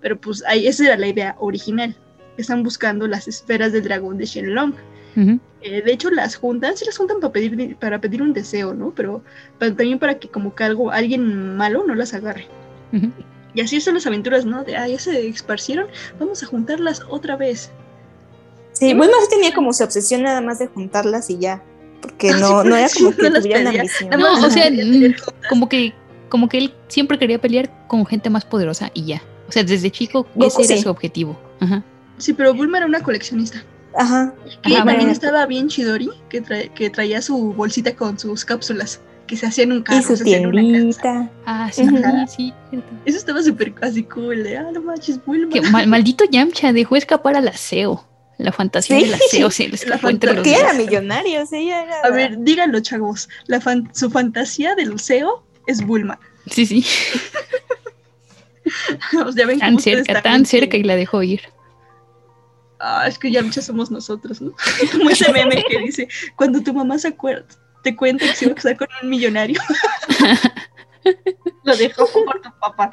[0.00, 1.96] Pero pues ahí, esa era la idea original.
[2.36, 4.74] Están buscando las esferas del dragón de Shenlong.
[5.60, 8.72] Eh, de hecho, las juntan, sí las juntan para pedir, di- para pedir un deseo,
[8.74, 8.92] ¿no?
[8.94, 9.22] Pero,
[9.58, 12.46] pero también para que como que algo, alguien malo no las agarre.
[13.54, 14.64] Y así son las aventuras, ¿no?
[14.64, 15.86] De, ah, ya se esparcieron,
[16.18, 17.70] vamos a juntarlas otra vez.
[18.72, 21.62] Sí, Bulma sí tenía como su obsesión nada más de juntarlas y ya.
[22.02, 24.10] Porque Ah, no, no era como que ambición.
[24.10, 25.14] No, más o sea, mm,
[25.48, 25.94] como que,
[26.28, 29.22] como que él siempre quería pelear con gente más poderosa y ya.
[29.48, 30.82] O sea, desde chico Goku ese era sí.
[30.82, 31.38] su objetivo.
[31.60, 31.82] Ajá.
[32.18, 33.62] Sí, pero Bulma era una coleccionista.
[33.96, 34.32] Ajá.
[34.66, 39.00] Y Ajá, también estaba bien Chidori, que, tra- que traía su bolsita con sus cápsulas,
[39.26, 41.30] que se hacían un carro, Y su se una tiendita.
[41.46, 41.96] Ah, sí, Ujú.
[42.28, 42.88] sí, cierto.
[43.04, 45.50] Eso estaba súper así cool, de, ah, no manches, Bulma.
[45.52, 48.04] Que mal- maldito Yamcha dejó escapar al aseo.
[48.38, 49.04] La fantasía Sí.
[49.68, 52.00] les La escapó entre los Que era millonario, sí, ella era.
[52.00, 53.28] A ver, díganlo, chavos.
[53.46, 56.18] La fan- su fantasía del CEO es Bulma.
[56.50, 56.84] Sí, sí.
[59.26, 61.42] O sea, ven Tan cerca, tan cerca y la dejó ir.
[62.78, 64.52] Ah, es que ya muchas somos nosotros, ¿no?
[64.92, 67.44] Como ese meme que dice, cuando tu mamá se acuerda,
[67.82, 69.60] te cuenta que se iba a casar con un millonario.
[71.64, 72.88] Lo dejó por tu papá.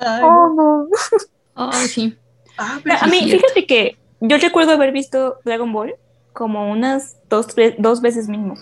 [0.00, 0.88] Ay, no.
[1.54, 2.16] Oh, sí.
[2.58, 3.46] Ah, pero A mí, cierto.
[3.46, 5.94] fíjate que yo recuerdo haber visto Dragon Ball
[6.32, 8.54] como unas dos, tres- dos veces mínimo.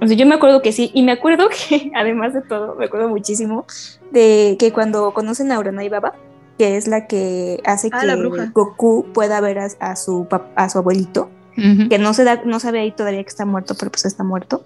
[0.00, 2.84] O sea, yo me acuerdo que sí, y me acuerdo que, además de todo, me
[2.86, 3.66] acuerdo muchísimo
[4.10, 6.14] de que cuando conocen a Uranai Baba,
[6.58, 8.50] que es la que hace Ah, que.
[8.52, 10.26] Goku pueda ver a, a su,
[10.56, 11.30] a su abuelito,
[11.88, 14.62] que no se da, no sabe ahí todavía que está muerto, pero pues está muerto.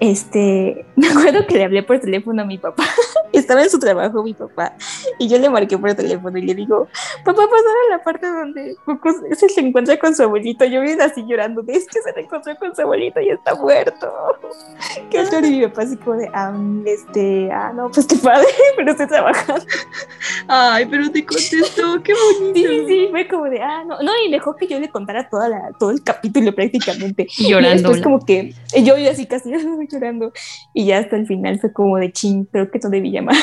[0.00, 2.84] Este, me acuerdo que le hablé por teléfono a mi papá.
[3.32, 4.74] Estaba en su trabajo mi papá
[5.18, 6.88] y yo le marqué por teléfono y le digo,
[7.24, 10.64] papá, pasar a la parte donde Goku se, se encuentra con su abuelito.
[10.64, 14.10] Yo vine así llorando, de es que se reencontró con su abuelito y está muerto.
[15.10, 15.44] Qué horror.
[15.44, 16.54] Y mi papá así como de, ah,
[16.86, 18.46] este, ah, no, pues qué padre,
[18.76, 19.64] pero estoy trabajando.
[20.48, 22.68] Ay, pero te contestó, qué bonito.
[22.68, 25.48] Sí, sí, fue como de, ah, no, no, y dejó que yo le contara toda
[25.48, 27.26] la, todo el capítulo prácticamente.
[27.38, 27.90] Y llorando.
[27.90, 29.50] después como que yo iba así casi
[29.88, 30.32] llorando
[30.74, 33.36] y ya hasta el final fue como de chin, creo que no debí llamar.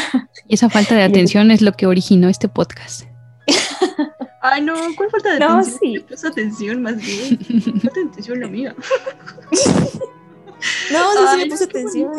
[0.47, 3.03] Y esa falta de atención es lo que originó este podcast.
[4.41, 5.79] Ay, no, ¿cuál falta de No, atención?
[5.81, 5.93] sí.
[5.93, 7.39] Le puso atención más bien.
[7.81, 8.75] Falta de atención la mía.
[10.91, 12.11] No, sí, sí, Ay, le no, puse atención.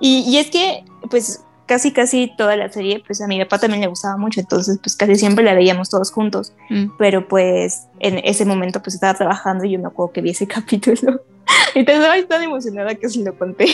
[0.00, 3.80] Y, y es que, pues, casi, casi toda la serie, pues a mi papá también
[3.80, 6.54] le gustaba mucho, entonces, pues casi siempre la veíamos todos juntos.
[6.70, 6.96] Mm.
[6.98, 10.46] Pero, pues, en ese momento, pues estaba trabajando y yo me acuerdo que vi ese
[10.46, 11.20] capítulo.
[11.74, 13.66] Y estaba tan emocionada que se lo conté.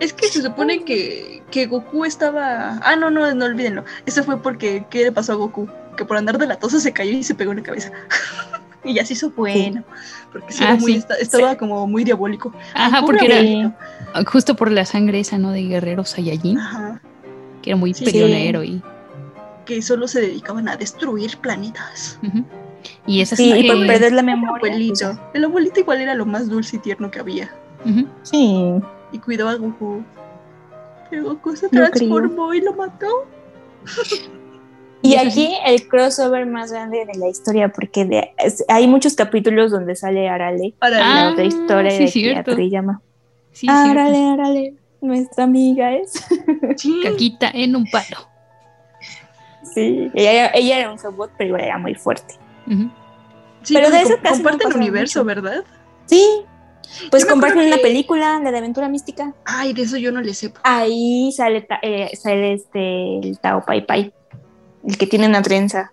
[0.00, 2.78] Es que se supone que, que Goku estaba.
[2.82, 3.84] Ah, no, no, no olvídenlo.
[4.06, 5.68] Eso fue porque, ¿qué le pasó a Goku?
[5.96, 7.92] Que por andar de la tosa se cayó y se pegó en la cabeza.
[8.84, 9.84] y ya se hizo bueno.
[10.32, 11.06] Porque sí Ah, muy, sí.
[11.20, 12.52] estaba como muy diabólico.
[12.74, 15.52] Ajá, porque era justo por la sangre esa, ¿no?
[15.52, 17.00] De guerrero Saiyajin, Ajá.
[17.62, 18.82] que era muy peleonero y.
[19.64, 22.18] Que solo se dedicaban a destruir planetas.
[22.22, 22.44] ujú.
[23.06, 24.56] Y esa Sí, y por que- perder la El memoria.
[24.60, 25.18] pues, abuelito.
[25.34, 27.50] El abuelito igual era lo más dulce y tierno que había.
[28.22, 28.74] sí.
[29.12, 30.02] Y cuidó a Goku.
[31.10, 33.06] Pero Goku se transformó y lo mató.
[35.02, 39.70] Y aquí el crossover más grande de la historia, porque de- es- hay muchos capítulos
[39.70, 42.56] donde sale Arale, Para la Ah, otra historia sí, de cierto.
[42.56, 43.00] Sí, cierto.
[43.68, 46.12] Arale, Arale, nuestra amiga es.
[46.78, 47.00] Sí.
[47.04, 48.16] Caquita en un palo.
[49.74, 52.34] Sí, ella, era- ella era un robot, pero igual era muy fuerte.
[52.66, 55.26] Sí, Pero de eso casi no comparten pasaba universo, mucho.
[55.26, 55.64] ¿verdad?
[56.06, 56.26] Sí,
[57.10, 59.32] pues comparten una que- película, la de Aventura Mística.
[59.44, 60.52] Ay, de eso yo no le sé.
[60.62, 64.12] Ahí sale, ta- eh, sale este, el Tao Pai Pai,
[64.86, 65.92] el que tiene una trenza,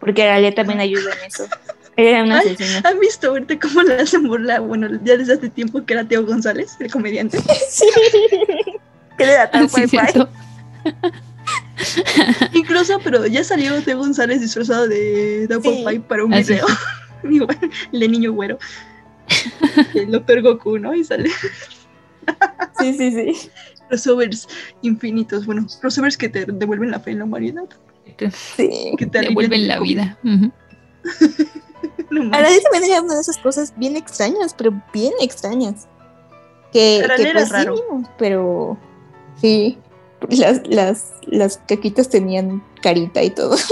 [0.00, 1.44] porque Arale también ayuda en eso.
[1.96, 2.56] Era una Ay.
[2.84, 4.60] ¿Han visto ahorita cómo le hacen burla?
[4.60, 7.38] Bueno, ya desde hace tiempo que era Teo González, el comediante.
[7.68, 7.84] Sí.
[9.18, 10.28] ¿Qué le da Tao Ah, Sí, Pai Pai?
[12.54, 15.84] Incluso, pero ya salió Teo González disfrazado de Double Sí.
[15.86, 16.66] Pipe para un Ah, video.
[17.30, 17.58] Igual,
[17.92, 18.58] el de niño güero.
[19.94, 20.94] El Doctor Goku, ¿no?
[20.94, 21.28] Y sale
[22.80, 23.50] Sí, sí, sí.
[23.88, 24.48] crossovers
[24.82, 25.44] infinitos.
[25.46, 27.64] Bueno, crossovers que te devuelven la fe en la humanidad.
[28.56, 28.92] sí.
[28.96, 30.18] Que te Devuelven la vida.
[32.10, 32.32] No manches.
[32.38, 35.86] Arale también era una de esas cosas bien extrañas, pero bien extrañas.
[36.72, 37.74] Que, que era pues raro.
[38.18, 38.78] pero
[39.40, 39.78] sí.
[40.30, 43.56] Las, las, las caquitas tenían carita y todo.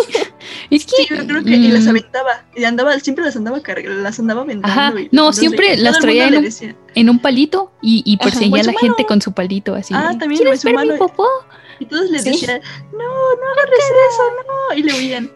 [0.70, 0.92] Es que.
[0.96, 2.44] Sí, yo creo que y las mm, aventaba.
[2.54, 4.68] Y andaba, siempre las andaba las andaba aventando.
[4.80, 4.90] Ajá.
[5.00, 8.64] y- No, entonces, siempre las traía en un- en un palito y, y perseguía a
[8.64, 9.92] la gente con su palito así.
[9.94, 10.98] Ah, de, también, ¿Quieres o en su ver mi mano.
[10.98, 11.26] popó?
[11.80, 12.30] Y todos les Sí.
[12.30, 12.60] decían,
[12.92, 14.78] no, no agarres eso, no.
[14.78, 15.30] Y le huían.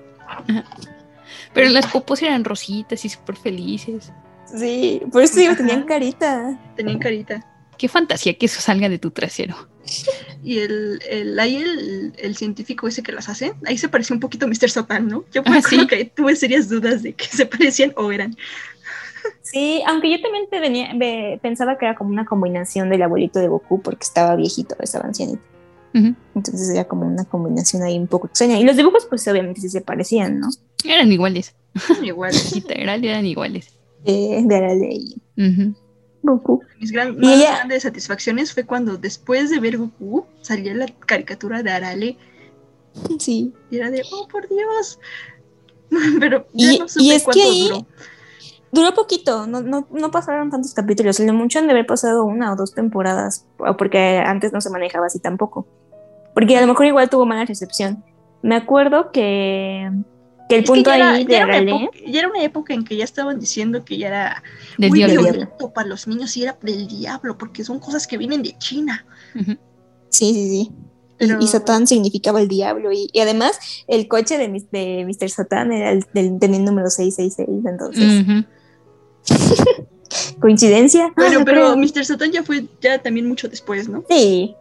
[1.52, 4.12] Pero las popos eran rositas y súper felices.
[4.46, 5.58] Sí, por eso digo, Ajá.
[5.58, 6.58] tenían carita.
[6.76, 7.44] Tenían carita.
[7.80, 9.56] Qué fantasía que eso salga de tu trasero.
[10.44, 14.20] Y el, el, ahí el, el científico ese que las hace, ahí se parecía un
[14.20, 14.68] poquito a Mr.
[14.68, 15.24] Satan, ¿no?
[15.32, 15.76] Yo Ah, me sí.
[15.76, 18.36] acuerdo que tuve serias dudas de que se parecían o eran.
[19.40, 23.38] Sí, aunque yo también te venía, ve- pensaba que era como una combinación del abuelito
[23.38, 25.40] de Goku porque estaba viejito, estaba ancianito.
[25.94, 28.58] Entonces era como una combinación ahí un poco extraña.
[28.58, 30.48] Y los dibujos, pues obviamente sí se parecían, ¿no?
[30.84, 31.54] Eran iguales.
[32.02, 32.34] Igual.
[32.54, 33.70] Literal, eran iguales.
[34.04, 35.74] Eh, de Arale y Ujú.
[36.22, 36.62] Goku.
[36.78, 41.62] Mis gran, más ella- grandes satisfacciones fue cuando después de ver Goku salía la caricatura
[41.62, 42.16] de Arale
[43.18, 43.52] Sí.
[43.70, 44.98] y era de, oh por Dios.
[46.20, 47.86] Pero ya Y, no supe y es que cuánto ahí duró.
[48.72, 51.18] duró poquito, no, no, no pasaron tantos capítulos.
[51.20, 53.46] Lo mucho han de haber pasado una o dos temporadas,
[53.78, 55.66] porque antes no se manejaba así tampoco.
[56.34, 58.04] Porque a lo mejor igual tuvo mala recepción.
[58.42, 59.90] me acuerdo que,
[60.50, 62.42] que el Es que punto era, ahí ya era una Arale, época, ya era una
[62.44, 64.42] época en que ya estaban diciendo que ya era
[64.76, 65.22] Del muy diablo.
[65.22, 69.06] violento para los niños y era del diablo, porque son cosas que vienen de China.
[69.34, 70.70] Sí, sí, sí.
[70.70, 72.92] Y- Pero- Y, Satán significaba el diablo.
[72.92, 75.28] Y, y además, el coche de, mis- de Mr.
[75.30, 77.64] Satán era el del, del número 666.
[77.66, 78.44] Entonces, Ujú.
[80.40, 81.12] ¿coincidencia?
[81.16, 81.76] Bueno, Ah, pero creo.
[81.76, 82.04] Mr.
[82.04, 84.02] Satan ya fue ya también mucho después, ¿no?
[84.08, 84.54] Sí,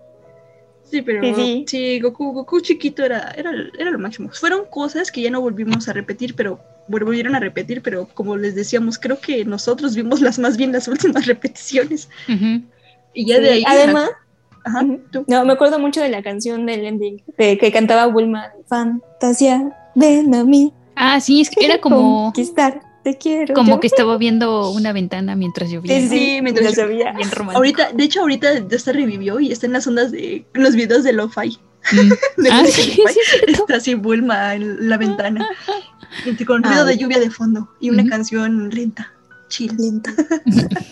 [0.90, 2.00] Sí, pero Sí, sí, sí.
[2.00, 4.30] Goku, Goku chiquito era, era, era lo máximo.
[4.30, 8.36] Fueron cosas que ya no volvimos a repetir, pero bueno, volvieron a repetir, pero como
[8.36, 12.10] les decíamos, creo que nosotros vimos las más bien las últimas repeticiones.
[13.14, 13.64] Y ya de ahí.
[13.68, 14.10] Además,
[14.66, 15.24] Ajá, tú.
[15.28, 18.52] no, me acuerdo mucho de la canción del ending de, que cantaba Bulma.
[18.68, 20.74] Fantasía, ven a mí.
[20.96, 23.54] Ah, sí, es que era como, Conquistar, te quiero.
[23.54, 23.80] como yo.
[23.80, 26.00] que estaba viendo una ventana mientras llovía.
[26.00, 27.14] Sí, sí, mientras llovía.
[27.14, 27.58] Bien romántico.
[27.58, 31.04] Ahorita, de hecho, ahorita ya se revivió y está en las ondas de los videos
[31.04, 31.58] de Lo-Fi.
[31.92, 32.12] Mm.
[32.52, 33.20] Ah, sí, lo-fi.
[33.48, 35.48] Está así Bulma en la ventana.
[36.26, 39.14] y Con ruido de lluvia de fondo y una canción lenta.
[39.50, 39.76] Chill.
[39.78, 40.14] Lenta.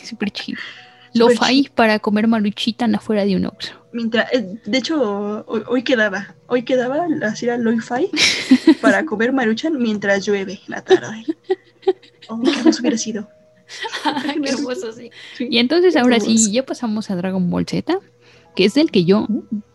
[0.04, 0.60] Súper chido.
[1.14, 3.74] Lo fi para comer maruchitan afuera de un Oxxo.
[3.92, 8.10] Mientras, eh, de hecho, hoy, hoy quedaba, hoy quedaba así era lo-fi
[8.82, 11.26] para comer maruchan mientras llueve en la tarde.
[12.30, 13.30] Oh, qué hermoso hubiera sido.
[14.44, 15.10] Qué hermoso, sí.
[15.38, 15.48] Sí.
[15.50, 18.00] Y entonces ahora sí, ya pasamos a Dragon Ball Z,
[18.56, 19.28] que es del que yo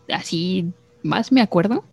[0.09, 0.65] así
[1.03, 1.83] más me acuerdo.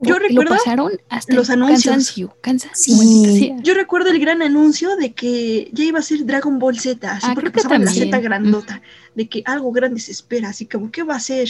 [0.00, 1.84] Yo Lo recuerdo pasaron hasta los anuncios.
[1.84, 3.54] cansancio, cansancio, Sí.
[3.62, 7.26] Yo recuerdo el gran anuncio de que ya iba a ser Dragon Ball Z, así
[7.26, 7.92] Ah, porque creo que pasaban la.
[7.92, 8.82] Z grandota,
[9.14, 11.48] de que algo grande se espera, así como, ¿qué va a ser?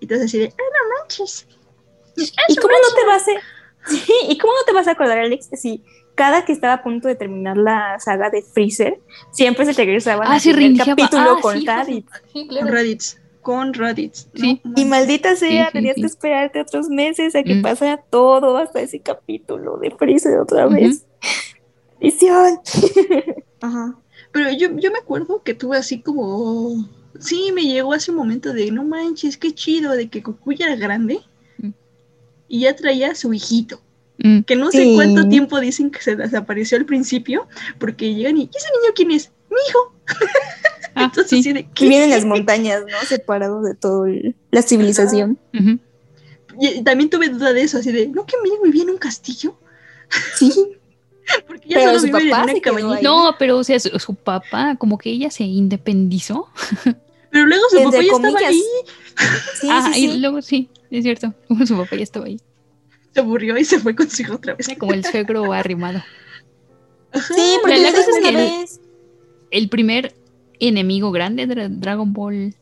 [0.00, 1.46] Y entonces así de, ¡ah, no manches!
[2.16, 3.90] ¿Y cómo no te vas a...
[3.90, 5.48] Sí, ¿y cómo no te vas a acordar, Alex?
[5.54, 5.82] Si
[6.14, 9.00] cada que estaba a punto de terminar la saga de Freezer,
[9.32, 12.10] siempre se regresaban Ah, al sí, capítulo Ah, con sí, Raditz.
[12.32, 14.28] Sí, Con Raditz, con Raditz.
[14.34, 14.40] ¿no?
[14.40, 14.62] Sí.
[14.76, 16.00] Y maldita sea, sí, tenías sí.
[16.02, 17.62] que esperarte otros meses a que Mm.
[17.62, 21.04] pasara todo hasta ese capítulo de Freezer otra vez.
[22.00, 22.60] Edición.
[23.60, 23.96] Ajá.
[24.32, 26.86] Pero yo, yo me acuerdo que tuve así como.
[27.20, 30.76] Sí, me llegó ese momento de no manches, qué chido, de que Goku ya era
[30.76, 31.20] grande
[31.58, 31.68] Mm.
[32.48, 33.80] y ya traía a su hijito.
[34.18, 34.40] Mm.
[34.42, 34.94] Que no sé Sí.
[34.94, 37.48] cuánto tiempo dicen que se desapareció al principio,
[37.78, 39.30] porque llegan y ¿y ese niño quién es?
[39.50, 39.94] Mi hijo.
[40.94, 41.52] Ah, Entonces, sí.
[41.86, 43.06] vienen las montañas, ¿no?
[43.06, 44.08] Separados de toda
[44.50, 45.38] la civilización.
[46.60, 49.56] Y también tuve duda de eso, así de ¿no que Millie vivía en un castillo?
[50.36, 50.52] Sí.
[51.48, 52.96] Porque ya Pero solo su viven en papá una se quedó cabañita.
[52.98, 53.02] ahí.
[53.02, 56.48] No, pero o sea, su, su papá, como que ella se independizó.
[57.30, 58.62] Pero luego su papá ya estaba ahí,
[59.60, 61.34] Sí, ah, sí, y luego sí, es cierto.
[61.66, 62.38] Su papá ya estaba ahí.
[63.14, 64.68] Se aburrió y se fue con su hijo otra vez.
[64.78, 66.02] Como el suegro arrimado.
[67.12, 68.64] Sí, porque la cosa es que-.
[69.50, 70.14] El primer
[70.58, 72.54] enemigo grande de Dra- Dragon Ball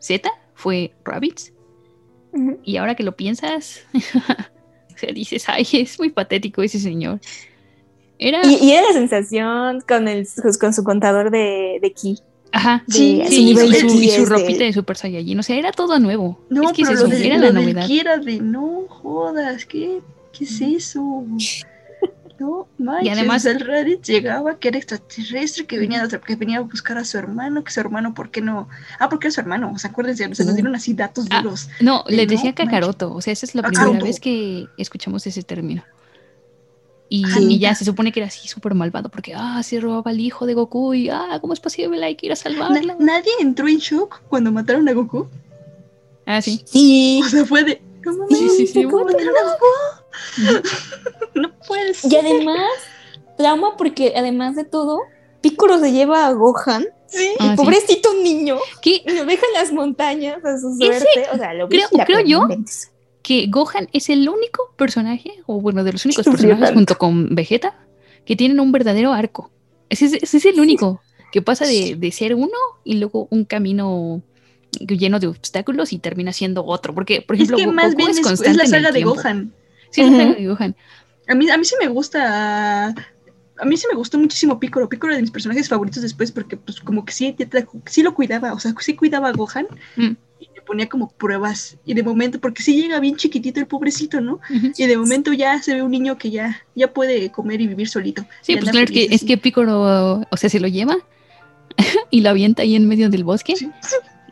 [0.00, 1.52] Z fue Rabbids.
[2.32, 2.58] Ujú.
[2.64, 7.20] Y ahora que lo piensas, o sea, dices, ay, es muy patético ese señor.
[8.18, 8.40] Era.
[8.44, 10.26] Y, y era la sensación con, el,
[10.60, 12.18] con su contador de, de ki.
[12.52, 15.38] Ajá, de- sí, y de su, y es de- ropita de Super Saiyajin.
[15.38, 16.38] O sea, era todo nuevo.
[16.50, 17.90] No, es que es pero eso, lo, del- era lo la del novedad.
[17.90, 20.00] era de no jodas, ¿qué,
[20.32, 21.24] ¿Qué es eso?
[22.38, 26.58] No manches, además- el Reddit llegaba que era extraterrestre, que venía, de otra- que venía
[26.58, 28.68] a buscar a su hermano, que su hermano, ¿por qué no?
[28.98, 31.68] Ah, porque era su hermano, o sea, acuérdense, se nos dieron así datos Ah, duros.
[31.80, 32.64] No, de le no decía manches.
[32.66, 33.14] Kakaroto.
[33.14, 33.84] O sea, esa es la Kakaroto.
[33.90, 35.84] primera vez que escuchamos ese término.
[37.14, 40.18] Y, y ya se supone que era así súper malvado porque, ah, se robaba al
[40.20, 42.02] hijo de Goku y, ah, ¿cómo es posible?
[42.02, 42.96] Hay que ir a Na- salvarlo.
[42.98, 45.28] nadie entró en shock cuando mataron a Goku.
[46.24, 46.62] Ah, sí.
[46.64, 47.20] Sí.
[47.22, 49.12] O sea, fue de, no mames, Sí, sí, sí, ¿cómo bueno.
[49.18, 50.68] mataron a Goku?
[51.34, 52.12] no puede ser.
[52.12, 52.70] Y además,
[53.36, 55.00] trauma porque además de todo,
[55.42, 57.28] Piccolo se lleva a Gohan, Sí.
[57.40, 57.56] Ah, sí.
[57.62, 61.26] pobrecito niño, Que, lo deja en las montañas a su Ese- suerte.
[61.34, 62.48] O sea, lo creo- creo yo-.
[63.22, 67.74] Que Gohan es el único personaje, o bueno, de los únicos personajes junto con Vegeta,
[68.24, 69.50] que tienen un verdadero arco.
[69.88, 71.00] Ese es, ese es el único
[71.32, 74.22] que pasa de, de ser uno y luego un camino
[74.86, 76.94] lleno de obstáculos y termina siendo otro.
[76.94, 79.02] Porque, por Es ejemplo, que Go- más Goku bien es es, es la saga de.
[79.02, 79.52] Gohan.
[79.90, 80.76] Sí, es la saga de Gohan.
[81.28, 82.88] A mí, a mí sí me gusta.
[82.88, 84.88] A mí sí me gustó muchísimo Piccolo.
[84.88, 87.36] Piccolo era de mis personajes favoritos después porque, pues, como que sí,
[87.86, 88.54] sí lo cuidaba.
[88.54, 89.66] O sea, sí cuidaba a Gohan
[89.96, 90.12] Mm.
[90.62, 91.76] Le ponía como pruebas.
[91.84, 94.40] Y de momento, porque sí llega bien chiquitito el pobrecito, ¿no?
[94.76, 97.88] Y de momento ya se ve un niño que ya, ya puede comer y vivir
[97.88, 98.24] solito.
[98.42, 100.96] Sí, pues claro, que, es que Piccolo, o sea, se lo lleva
[102.10, 103.68] y lo avienta ahí en medio del bosque Sí.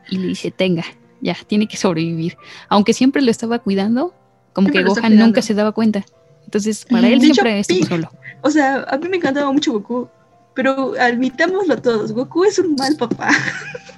[0.09, 0.85] y le dice, tenga,
[1.20, 2.37] ya, tiene que sobrevivir.
[2.68, 4.14] Aunque siempre lo estaba cuidando,
[4.53, 6.05] como Siempre que Gohan nunca se daba cuenta.
[6.45, 8.11] Entonces, para él De hecho, siempre estuvo solo.
[8.43, 10.09] O sea, a mí me encantaba mucho Goku.
[10.55, 13.30] Pero admitámoslo todos, Goku es un mal papá.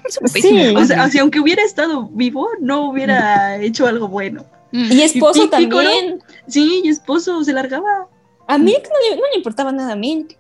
[0.09, 0.74] Es un Sí.
[0.76, 4.44] O sea, o sea, aunque hubiera estado vivo, no hubiera hecho algo bueno.
[4.72, 4.90] Mm.
[4.92, 5.88] Y esposo ¿Y Piccolo?
[5.90, 6.18] también.
[6.48, 8.09] Sí, y esposo se largaba.
[8.48, 10.36] A Milk no le, no le importaba nada a Milk.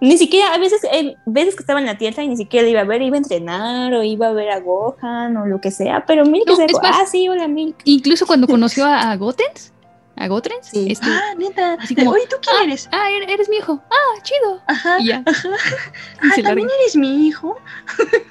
[0.00, 2.70] Ni siquiera, a veces, eh, veces que estaba en la tierra y ni siquiera le
[2.70, 5.70] iba a ver, iba a entrenar o iba a ver a Gohan o lo que
[5.70, 7.76] sea, pero Milk No, se es dijo, más- ah, sí, hola Milk.
[7.84, 9.72] Incluso cuando conoció a, a Gotens,
[10.16, 10.86] a Gotrens, Sí.
[10.90, 11.74] este, Ah, neta.
[11.74, 12.88] Así De, como, Oye, ¿tú quién eres?
[12.92, 14.60] ah, eres, eres mi hijo, ah, chido.
[14.66, 14.98] Ajá.
[15.00, 15.22] Y ya.
[15.26, 15.48] Ajá.
[16.22, 16.82] Y Ah, también larga.
[16.82, 17.56] eres mi hijo.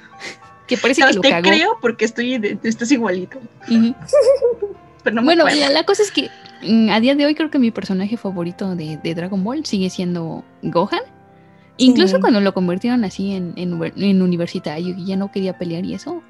[0.66, 1.42] Que parece que Sabes, lo te cagó.
[1.50, 3.38] creo porque estoy de- estás igualito.
[5.02, 6.30] Pero no me bueno, la, la cosa es que
[6.62, 9.90] mm, a día de hoy creo que mi personaje favorito de, de Dragon Ball sigue
[9.90, 11.02] siendo Gohan.
[11.76, 15.92] Incluso cuando lo convirtieron así en, en, en universitario y ya no quería pelear y
[15.94, 16.22] eso,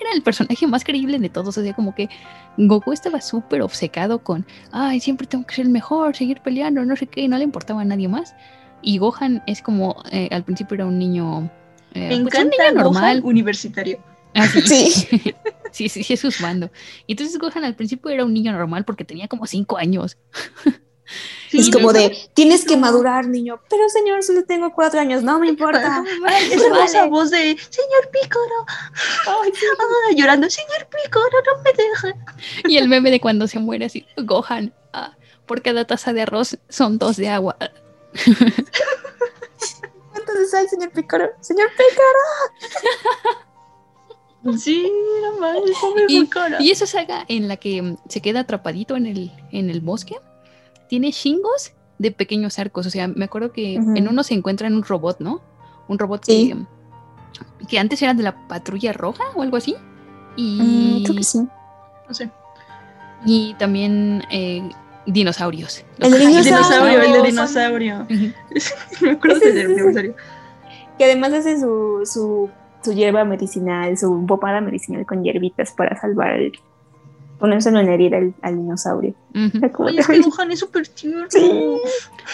[0.00, 1.56] era el personaje más creíble de todos.
[1.56, 2.08] O sea, como que
[2.56, 6.96] Goku estaba súper obcecado con, ay, siempre tengo que ser el mejor, seguir peleando, no
[6.96, 8.34] sé qué, y no le importaba a nadie más.
[8.82, 11.50] Y Gohan es como, eh, al principio era un niño,
[11.94, 13.20] eh, Me pues, un encanta niño normal.
[13.20, 13.98] Gohan universitario.
[14.34, 14.90] Ah, sí.
[14.90, 15.34] Sí.
[15.72, 16.70] sí, sí, sí, es.
[17.06, 20.16] Y entonces Gohan al principio era un niño normal porque tenía como cinco años.
[21.50, 21.92] Sí, es como ¿no?
[21.92, 23.60] de, tienes que madurar, niño.
[23.68, 26.02] Pero señor, solo tengo cuatro años, no me importa.
[26.50, 28.66] Esa hermosa voz de señor Pícoro.
[29.26, 32.14] Ah, llorando, señor Pícoro, no me deja.
[32.68, 36.58] Y el meme de cuando se muere así, Gohan, ah, por cada taza de arroz
[36.68, 37.56] son dos de agua.
[40.14, 42.18] Entonces, ay, señor Picoro, señor Picoro.
[44.58, 44.90] Sí,
[45.22, 46.56] no mames, pobre Y, Pícoro.
[46.58, 50.16] y esa saga en la que mm, se queda atrapadito en el, en el bosque,
[50.92, 52.84] tiene chingos de pequeños arcos.
[52.86, 55.40] O sea, me acuerdo que en uno se encuentra en un robot, ¿no?
[55.88, 56.52] Un robot Sí.
[57.58, 59.74] que, que antes era de la patrulla roja o algo así.
[60.36, 61.38] Y, Mm, creo que sí.
[62.08, 62.28] No sé.
[63.24, 64.68] y también eh,
[65.06, 65.82] dinosaurios.
[65.98, 68.06] El de dinosaurio, el de dinosaurio.
[69.00, 70.14] Me acuerdo del es- dinosaurio.
[70.98, 72.50] Que además hace su, su,
[72.84, 76.52] su hierba medicinal, su popada medicinal con hierbitas para salvar el.
[77.42, 79.14] Ponérselo en la herida al, al dinosaurio.
[79.78, 81.26] Oye, es que "Ay, Gohan es súper tierno.
[81.28, 81.50] Sí.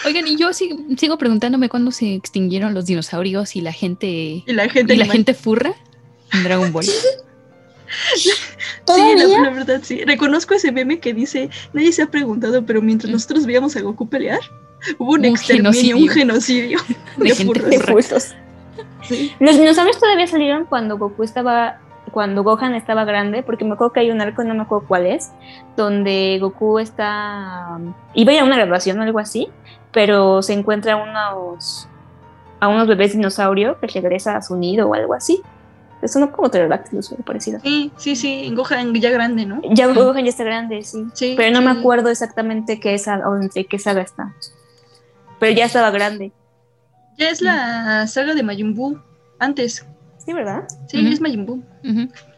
[0.05, 4.43] Oigan, y yo sigo, sigo preguntándome cuándo se extinguieron los dinosaurios y la gente Y
[4.53, 5.73] la gente y la gente furra
[6.31, 6.85] en Dragon Ball.
[8.15, 8.29] Sí,
[8.85, 9.27] ¿Todavía?
[9.27, 10.01] la, la verdad, sí.
[10.05, 13.13] Reconozco ese meme que dice, nadie se ha preguntado, pero mientras Mm.
[13.13, 14.39] nosotros veíamos a Goku pelear,
[14.99, 16.77] hubo un, Un exterminio, un genocidio
[17.17, 18.35] De de gente furros.
[19.09, 19.35] de.
[19.39, 21.79] Los dinosaurios todavía salieron cuando Goku estaba,
[22.09, 25.05] cuando Gohan estaba grande, porque me acuerdo que hay un arco, no me acuerdo cuál
[25.05, 25.31] es,
[25.75, 27.79] donde Goku está,
[28.13, 29.49] iba a ir a una graduación o algo así,
[29.91, 31.87] pero se encuentra a unos,
[32.59, 35.41] a unos bebés dinosaurio que regresa a su nido o algo así.
[36.01, 37.59] Eso no como pterodáctilos, me parecido.
[37.59, 39.61] Sí, sí, sí, Gohan ya grande, ¿no?
[39.63, 41.05] Ya Gohan ya está grande, sí.
[41.13, 42.95] Sí, Pero no me acuerdo exactamente qué
[43.25, 44.33] o entre qué saga está.
[45.39, 46.31] Pero ya estaba grande.
[47.17, 48.97] Ya es la saga de Majin Buu,
[49.39, 49.85] antes.
[50.29, 50.67] Sí, ¿verdad?
[50.87, 51.63] Sí, es Majin Buu.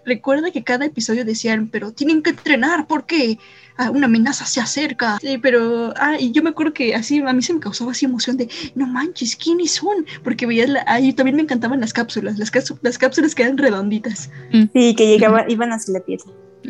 [0.06, 3.38] Recuerda que cada episodio decían, pero tienen que entrenar porque
[3.76, 5.18] ah, una amenaza se acerca.
[5.20, 8.06] Sí, pero, ah, y yo me acuerdo que así a mí se me causaba así
[8.06, 10.06] emoción de, no manches, ¿quiénes son?
[10.24, 12.50] Porque veías, la, ah, y también me encantaban las cápsulas, las,
[12.82, 14.32] las cápsulas que eran redonditas.
[14.72, 16.20] Sí, que llegaban, iban hacia la piel.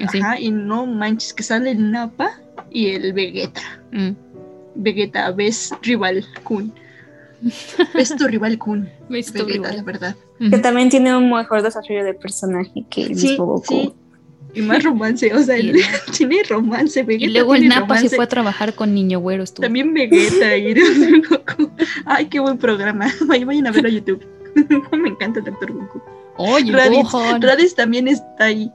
[0.03, 0.19] Así.
[0.21, 2.31] Ajá, y no manches, que sale el Nappa
[2.71, 3.61] y el Vegeta.
[3.91, 4.13] Mm.
[4.73, 6.73] Vegeta, ves rival Kun.
[7.93, 8.89] Ves tu rival Kun.
[9.09, 9.77] ¿Ves tu Vegeta, rival?
[9.77, 10.15] la verdad.
[10.39, 13.63] Que también tiene un mejor desarrollo de personaje que el Sí, mismo Goku.
[13.81, 13.93] sí.
[14.53, 15.71] Y más romance, o sea, Y
[16.17, 18.15] tiene romance, Y Vegeta luego el Napa se romance.
[18.17, 19.43] fue a trabajar con Niño Güero.
[19.43, 19.63] Estuvo.
[19.63, 20.73] También Vegeta y
[21.29, 21.71] Goku.
[22.05, 23.07] Ay, qué buen programa.
[23.27, 24.25] Vayan vayan a verlo a YouTube.
[24.91, 25.71] Me encanta el Dr.
[25.71, 26.01] Goku.
[26.37, 27.11] Oye, Raditz.
[27.39, 28.69] Raditz también está ahí.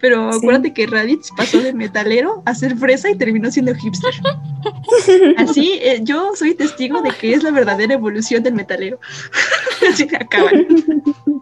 [0.00, 0.38] Pero Sí.
[0.38, 4.12] acuérdate que Raditz pasó de metalero a ser fresa y terminó siendo hipster.
[5.36, 8.98] Así, eh, yo soy testigo de que es la verdadera evolución del metalero.
[9.92, 10.66] Así acaban.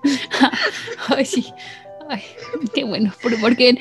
[1.09, 1.47] Ay, sí.
[2.11, 2.23] Ay,
[2.75, 3.13] qué bueno.
[3.23, 3.77] por- Porque,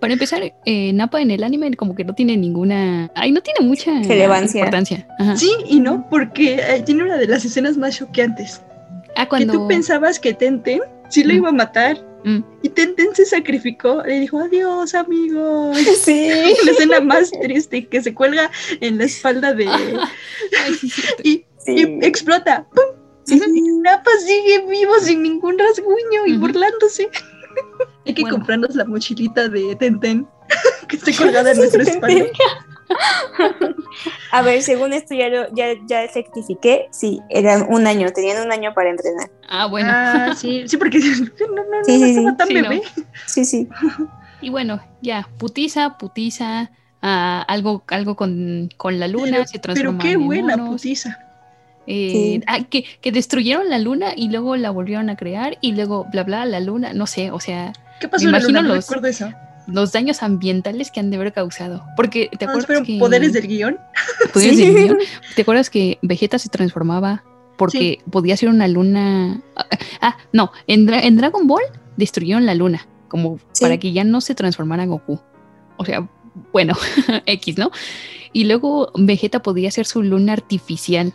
[0.00, 3.10] para empezar, eh, Napa en el anime como que no tiene ninguna...
[3.14, 4.58] Ay, no tiene mucha Relevancia.
[4.60, 5.06] importancia.
[5.18, 5.36] Ajá.
[5.36, 8.60] Sí y no, porque eh, tiene una de las escenas más choqueantes.
[9.16, 9.52] Ah, Que cuando...
[9.54, 11.36] tú pensabas que Tenten sí lo Mm.
[11.36, 12.06] iba a matar.
[12.24, 12.40] Mm.
[12.62, 15.76] Y Tenten se sacrificó, le dijo adiós amigos.
[16.02, 16.28] Sí.
[16.64, 18.50] La escena más triste que se cuelga
[18.80, 19.66] en la espalda de...
[19.68, 21.22] Ay, sí, cierto.
[21.24, 21.74] y, Sí.
[21.76, 22.66] y explota.
[23.24, 23.40] Sí.
[23.54, 27.08] Y Napa sigue vivo sin ningún rasguño y burlándose.
[28.06, 28.36] Hay que Bueno.
[28.38, 30.26] comprarnos la mochilita de Tenten
[30.88, 32.24] que esté colgada en nuestra espalda.
[34.32, 36.88] A ver, según esto ya lo, ya, ya rectifiqué.
[36.92, 39.30] Sí, eran un año, tenían un año para entrenar.
[39.48, 39.90] Ah, bueno.
[39.92, 40.98] Ah, sí, sí, porque
[41.40, 42.36] no, no, no, Sí, no sí, estaba sí.
[42.36, 42.82] tan Sí, bebé.
[43.26, 43.68] Sí, sí.
[44.40, 46.70] Y bueno, ya, putiza, putiza,
[47.02, 50.80] ah, algo, algo con, con la luna, Pero, se pero transforma qué en buena monos.
[50.80, 51.18] putiza.
[51.86, 52.40] Eh, Sí.
[52.46, 56.22] ah, que, que destruyeron la luna y luego la volvieron a crear y luego bla
[56.24, 58.50] bla la luna, no sé, o sea, ¿Qué pasó Me en la luna?
[58.60, 59.32] imagino No los- recuerdo eso.
[59.72, 61.84] Los daños ambientales que han de haber causado.
[61.96, 63.78] Porque te No, acuerdas pero que poderes del guion.
[64.32, 64.64] poderes Sí.
[64.70, 64.98] del guion?
[65.36, 67.24] ¿Te acuerdas que Vegeta se transformaba
[67.56, 69.40] porque podía ser una luna?
[69.56, 69.66] Ah,
[70.00, 71.62] Ah, no, en, en Dragon Ball
[71.96, 73.64] destruyeron la luna como Sí.
[73.64, 75.20] para que ya no se transformara Goku.
[75.76, 76.08] O sea,
[76.52, 76.74] bueno,
[77.26, 77.70] X, ¿no?
[78.32, 81.12] Y luego Vegeta podía hacer su luna artificial.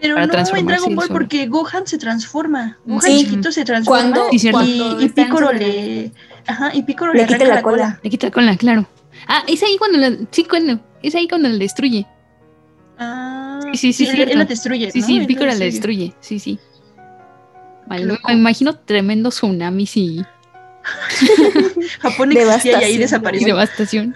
[0.00, 2.78] Pero Para no en Dragon Ball porque Gohan se transforma.
[2.86, 3.18] Gohan Sí.
[3.24, 6.12] chiquito se transforma Sí, y, y Piccolo sobre- le.
[6.46, 7.76] Ajá, y Piccolo Le le, quita la la cola.
[7.76, 8.00] cola.
[8.02, 8.88] Le quita la, claro.
[9.26, 12.06] Ah, es ahí cuando la, sí, cuando, es ahí cuando la destruye.
[12.98, 14.90] Ah, Sí, sí, sí, él, la destruye.
[14.90, 15.06] Sí, ¿no?
[15.06, 16.14] sí, Piccolo la destruye.
[16.20, 16.58] Sí, sí.
[17.86, 20.24] Vale, me, imagino tremendo tsunamis y,
[22.00, 23.00] Japón existía y ahí Devastación.
[23.00, 23.46] desapareció.
[23.48, 24.14] y devastación.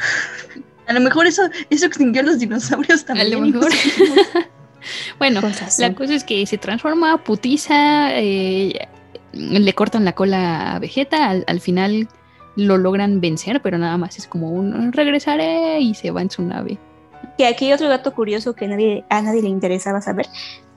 [0.86, 3.30] A lo mejor eso, eso extinguió a los dinosaurios A también.
[3.30, 3.72] lo y no mejor.
[5.18, 5.40] Bueno,
[5.78, 8.88] la cosa es que se transforma, putiza, eh,
[9.32, 12.08] le cortan la cola a Vegeta, al, al final
[12.56, 16.42] lo logran vencer, pero nada más es como un regresaré y se va en su
[16.42, 16.78] nave.
[17.38, 20.26] Que aquí hay otro dato curioso que nadie, a nadie le interesaba saber.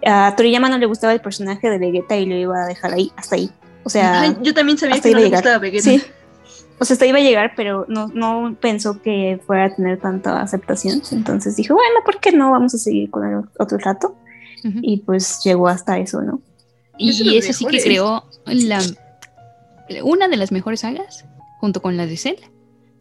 [0.05, 3.11] A Toriyama no le gustaba el personaje de Vegeta y lo iba a dejar ahí,
[3.15, 3.49] hasta ahí.
[3.83, 5.83] O sea, Ay, yo también sabía que no le gustaba Vegeta.
[5.83, 6.01] Sí.
[6.79, 10.41] O sea, hasta iba a llegar, pero no, no pensó que fuera a tener tanta
[10.41, 11.01] aceptación.
[11.11, 12.51] Entonces dijo, bueno, ¿por qué no?
[12.51, 14.15] Vamos a seguir con él otro rato.
[14.81, 16.41] Y pues llegó hasta eso, ¿no?
[16.97, 18.81] Es Y eso sí que creó la,
[20.03, 21.25] una de las mejores sagas,
[21.59, 22.37] junto con la de Cell,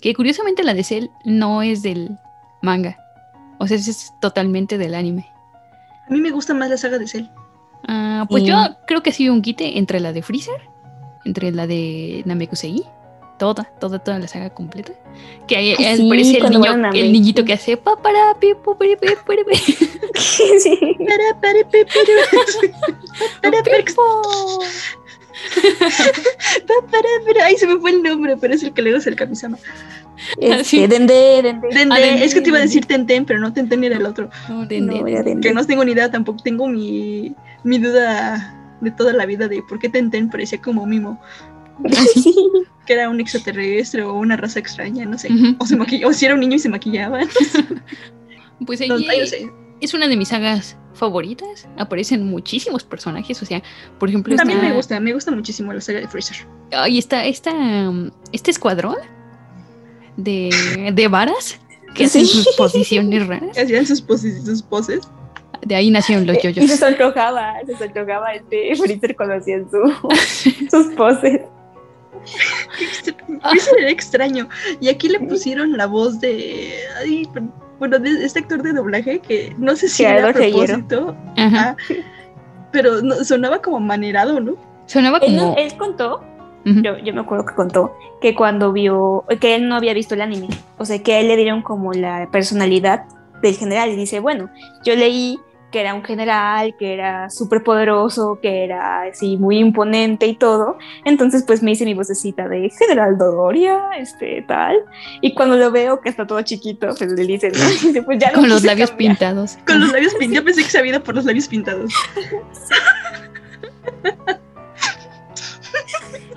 [0.01, 2.19] que curiosamente la de Cell no es del
[2.61, 2.99] manga,
[3.59, 5.27] o sea, es- totalmente del anime.
[6.07, 7.25] A mí me gusta más la saga de Cell.
[7.89, 8.57] Ah, pues yo
[8.87, 10.61] creo que ha sido un quite entre la de Freezer,
[11.25, 12.85] entre la de Namekusei,
[13.45, 14.93] toda, toda, toda la saga completa.
[15.47, 18.55] Que ahí Ay, eh, sí, parece el, niño, el niñito que hace pa para pi,
[18.65, 19.09] pu, piri, pi.
[21.07, 21.85] Para, para, para,
[23.43, 23.63] para,
[26.91, 27.45] para, para.
[27.45, 29.59] Ay, se me fue el nombre, pero es el que le gusta el Kamisama.
[30.39, 30.87] Este, sí.
[30.87, 31.69] Dende, Dende.
[31.73, 32.75] Dende, Ah, Dende, es que te iba a Dende.
[32.75, 34.31] decir Tenten, pero no Tenten era el otro.
[34.49, 35.41] No, de- No, Dende.
[35.41, 36.43] Que no tengo ni idea tampoco.
[36.43, 37.35] Tengo mi,
[37.65, 41.21] mi duda de toda la vida de por qué Tenten parecía como Mimo.
[42.15, 42.35] Sí.
[42.87, 45.29] Que era un extraterrestre o una raza extraña, no sé.
[45.59, 47.21] O, se maquilla- o si era un niño y se maquillaba.
[48.67, 48.91] Pues ahí
[49.81, 51.69] es una de mis sagas favoritas.
[51.77, 53.43] Aparecen muchísimos personajes.
[53.43, 53.63] O sea,
[53.99, 56.47] por ejemplo, También me gusta, me gusta muchísimo la saga de Freezer.
[56.73, 58.97] Ahí está esta, um, este escuadrón
[60.17, 61.59] de, de varas
[61.95, 62.43] que hacen Sí.
[62.45, 63.59] sus posiciones raras.
[63.59, 65.01] Hacían sus poses, sus poses.
[65.67, 66.71] De ahí nacieron los Y se yoyos.
[66.79, 69.79] sonrojaba, se sonrojaba este Freezer cuando hacían su,
[70.71, 71.41] sus poses.
[73.79, 74.49] Era extraño.
[74.81, 76.73] Y aquí le pusieron la voz de.
[76.99, 77.29] ay,
[77.79, 81.77] bueno, de este actor de doblaje que no sé si era a propósito, Ajá.
[82.73, 84.55] pero no- sonaba como manerado, ¿no?
[84.87, 85.55] Sonaba como.
[85.59, 86.23] él contó,
[86.65, 90.21] yo, yo me acuerdo que contó, que cuando vio, que él no había visto el
[90.23, 90.49] anime,
[90.79, 93.05] o sea, que a él le dieron como la personalidad
[93.43, 94.49] del general y dice, bueno,
[94.85, 95.39] yo leí
[95.75, 100.79] que era un general, que era súper poderoso, que era así muy imponente y todo,
[101.05, 104.77] entonces pues me hice mi vocecita de General Dodoria, este tal,
[105.21, 107.69] y cuando lo veo que está todo chiquito, pues le dicen, ¿no?
[107.69, 109.15] Y dice, pues ya no Con los labios cambiar.
[109.17, 109.59] pintados.
[109.67, 110.37] Con los labios pintados.
[110.37, 111.93] Yo pensé que se había ido por los labios pintados.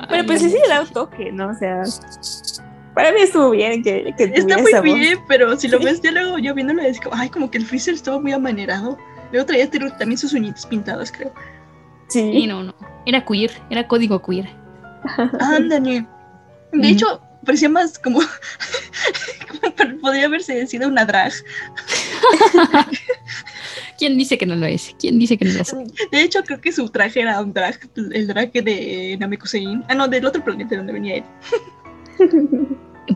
[0.10, 1.50] Pero pues sí, sí le da un toque, ¿no?
[1.50, 1.84] O sea,
[2.96, 4.96] para mí estuvo bien que, que Está muy esa voz.
[4.96, 7.66] bien, pero si lo ves ya luego yo viéndolo es como, ay, como que el
[7.68, 8.98] Freezer estuvo muy amanerado.
[9.32, 11.34] Luego traía también sus uñitos pintados, creo.
[12.08, 12.74] Sí, no, no.
[13.06, 14.50] Era queer, era código queer.
[15.40, 16.06] Ándale.
[16.72, 18.20] De hecho, parecía más como,
[20.02, 21.34] podría haberse sido una drag.
[23.98, 24.96] ¿Quién dice que no lo es?
[25.00, 25.76] ¿Quién dice que no lo es?
[26.12, 29.84] De hecho, creo que su traje era un drag, el drag de Namekusein.
[29.88, 31.24] Ah, no, del otro planeta de donde venía él.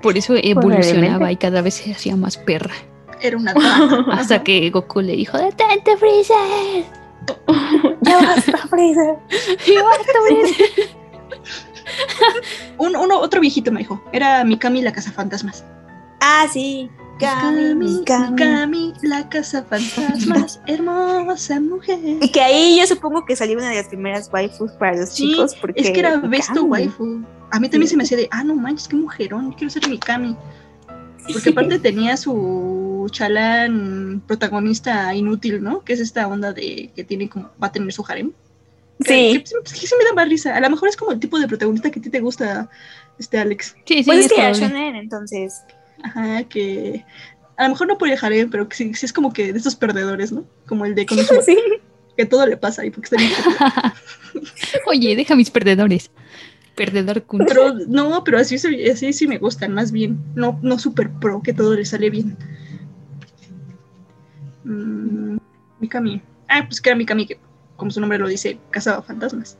[0.01, 2.73] Por eso evolucionaba y cada vez se hacía más perra.
[3.21, 3.53] Era una.
[4.11, 6.83] Hasta que Goku le dijo, ¡Detente, Freezer!
[8.01, 9.15] ya basta, Freezer.
[9.67, 10.89] Y basta, Freezer.
[12.77, 14.01] Un, uno, otro viejito me dijo.
[14.11, 15.63] Era Mikami la cazafantasmas.
[16.19, 16.89] Ah, sí.
[17.19, 18.31] Cami, Mikami, Cami.
[18.31, 21.99] Mikami la cazafantasmas, hermosa mujer.
[22.21, 25.29] Y que ahí yo supongo que salió una de las primeras waifus para los Sí,
[25.31, 25.55] chicos.
[25.59, 26.63] Porque es que era Besto.
[26.63, 27.23] Waifu.
[27.51, 27.91] A mí también Sí.
[27.91, 30.35] se me hacía de, ah, no manches, qué mujerón, quiero ser Mikami.
[31.31, 32.31] Porque aparte tenía su
[33.09, 35.83] chalán protagonista inútil, ¿no?
[35.83, 38.31] Que es esta onda de que tiene como, va a tener su harem.
[39.03, 39.43] Que, Sí.
[39.43, 40.55] que, pues, que sí me da más risa.
[40.55, 42.69] A lo mejor es como el tipo de protagonista que a ti te gusta,
[43.17, 43.75] este Alex.
[43.85, 45.61] Sí, sí, Pues es que shonen, entonces.
[46.03, 47.03] Ajá, que
[47.57, 49.57] a lo mejor no por el harem, pero que sí, sí es como que de
[49.57, 50.45] estos perdedores, ¿no?
[50.67, 51.57] Como el de Konosuba, sí.
[52.17, 53.31] que todo le pasa y porque está bien.
[54.87, 56.11] Oye, deja mis perdedores.
[56.75, 57.45] Perdedor Kun.
[57.45, 60.19] Pero no, pero así, se- así sí me gustan, más bien.
[60.35, 62.37] No, no super pro, que todo le sale bien.
[64.63, 65.37] Mm,
[65.79, 66.21] Mikami.
[66.47, 67.39] Ah, pues que era Mikami, que
[67.77, 69.57] como su nombre lo dice, cazaba fantasmas.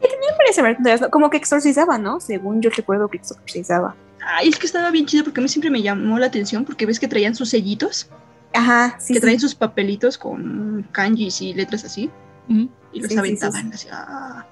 [0.00, 2.20] Me parece ver- como que exorcizaba, ¿no?
[2.20, 3.94] Según yo recuerdo que exorcizaba.
[4.24, 6.86] Ay, es que estaba bien chido porque a mí siempre me llamó la atención porque
[6.86, 8.08] ves que traían sus sellitos,
[8.54, 9.14] Ajá, sí.
[9.14, 9.20] que sí.
[9.20, 12.10] traen sus papelitos con kanjis y letras así
[12.48, 13.88] y los Sí, sí, aventaban así.
[13.92, 14.46] ah.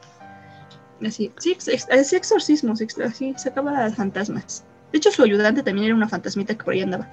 [1.06, 4.64] Así, sí, ex- ex- hacía exorcismos, ex- así, sacaba fantasmas.
[4.92, 7.08] De hecho, su ayudante también era una fantasmita que por ahí andaba.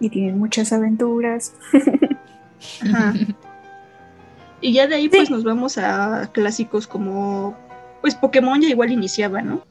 [0.00, 1.54] Y tienen muchas aventuras.
[2.82, 3.14] Ajá.
[4.60, 7.56] Y ya de ahí pues nos vamos a clásicos como
[8.00, 9.62] pues Pokémon ya igual iniciaba, ¿no?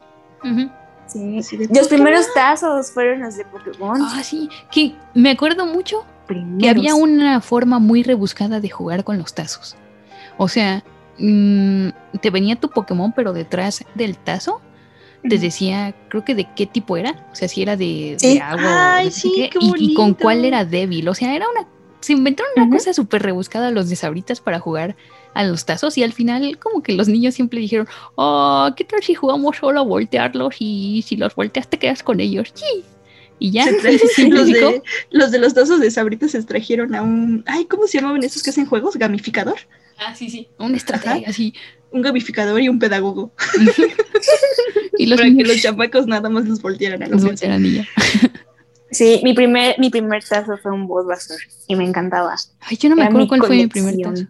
[1.08, 1.58] Sí.
[1.58, 4.02] De Los primeros tazos fueron los de Pokémon.
[4.02, 4.50] Ah, sí.
[4.72, 6.06] Que me acuerdo mucho
[6.60, 9.76] que había una forma muy rebuscada de jugar con los tazos.
[10.38, 10.84] O sea,
[11.18, 11.90] mm,
[12.22, 14.62] te venía tu Pokémon, pero detrás del tazo
[15.24, 17.28] te decía, creo que de qué tipo era.
[17.32, 18.36] O sea, si era de, Sí.
[18.36, 21.08] de agua o Ay, de sí, qué, qué y, y con cuál era débil.
[21.10, 21.68] O sea, era una.
[22.00, 24.96] Se inventaron una cosa súper rebuscada los de Sabritas para jugar
[25.34, 29.04] a los tazos y al final como que los niños siempre dijeron, oh, ¿qué tal
[29.04, 32.52] si jugamos solo a voltearlos y si los volteas te quedas con ellos?
[32.54, 32.84] Sí.
[33.40, 33.66] Y ya,
[34.30, 37.44] los, de, los de los tazos de sabritas se trajeron a un.
[37.48, 38.96] Ay, ¿cómo se llamaban esos que hacen juegos?
[38.96, 39.58] Gamificador.
[40.00, 40.48] Ah, sí, sí.
[40.60, 41.54] Una estrategia así.
[41.92, 43.34] Un gamificador y un pedagogo.
[45.00, 47.76] Y los para que los chamacos nada más los voltearan a los los voltearan y
[47.76, 47.88] ya.
[48.90, 52.36] Sí, mi primer, mi primer tazo fue un Bulbasaur y me encantaba.
[52.62, 54.26] Ay, yo no me acuerdo cuál fue mi primer tazo.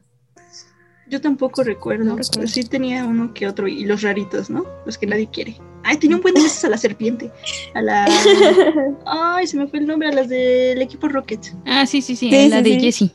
[1.09, 2.03] Yo tampoco recuerdo.
[2.03, 3.67] No pero sí tenía uno que otro.
[3.67, 4.65] Y los raritos, ¿no?
[4.85, 5.55] Los que nadie quiere.
[5.83, 7.31] Ay, tenía un buen de veces a la serpiente.
[7.75, 8.05] A la.
[9.05, 10.09] Ay, se me fue el nombre.
[10.09, 11.39] A las del equipo Rocket.
[11.65, 12.79] Ah, sí, sí, sí, Sí, la sí, de sí.
[12.81, 13.11] Jessie.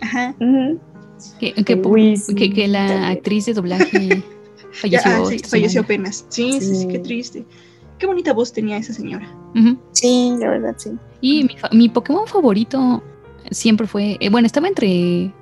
[0.00, 0.34] Ajá.
[1.40, 3.04] Que, que, Whis- que, que la también.
[3.12, 4.08] actriz de doblaje
[4.84, 5.10] Ya, falleció.
[5.12, 6.26] ah, sí, esta falleció apenas.
[6.28, 7.44] Sí, sí, sí, qué triste.
[7.98, 9.26] Qué bonita voz tenía esa señora.
[9.92, 10.90] Sí, la verdad, sí.
[11.20, 13.02] Y mi, fa- mi Pokémon favorito
[13.50, 14.16] siempre fue.
[14.20, 15.32] eh, bueno, estaba entre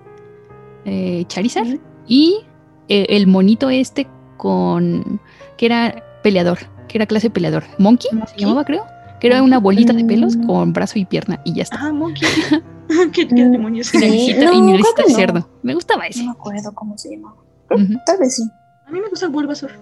[0.85, 2.41] eh, Charizard y
[2.89, 4.07] eh, el monito este
[4.37, 5.20] con.
[5.57, 6.59] que era peleador,
[6.89, 7.64] que era clase peleador.
[7.78, 8.35] Monkey se Monkey.
[8.39, 8.85] llamaba, creo.
[9.20, 10.47] Que era una bolita de pelos Mm.
[10.47, 11.78] con brazo y pierna y ya está.
[11.80, 12.28] Ah, Monkey.
[13.12, 13.86] ¿Qué, qué Mm, demonios?
[13.88, 13.99] sí.
[13.99, 15.49] Y necesita, no, y no.
[15.62, 16.24] Me gustaba No ese.
[16.24, 17.36] me acuerdo cómo se llamaba.
[17.70, 17.95] Ujú.
[18.07, 18.43] Tal vez sí.
[18.86, 19.72] A mí me gusta el Bulbasaur.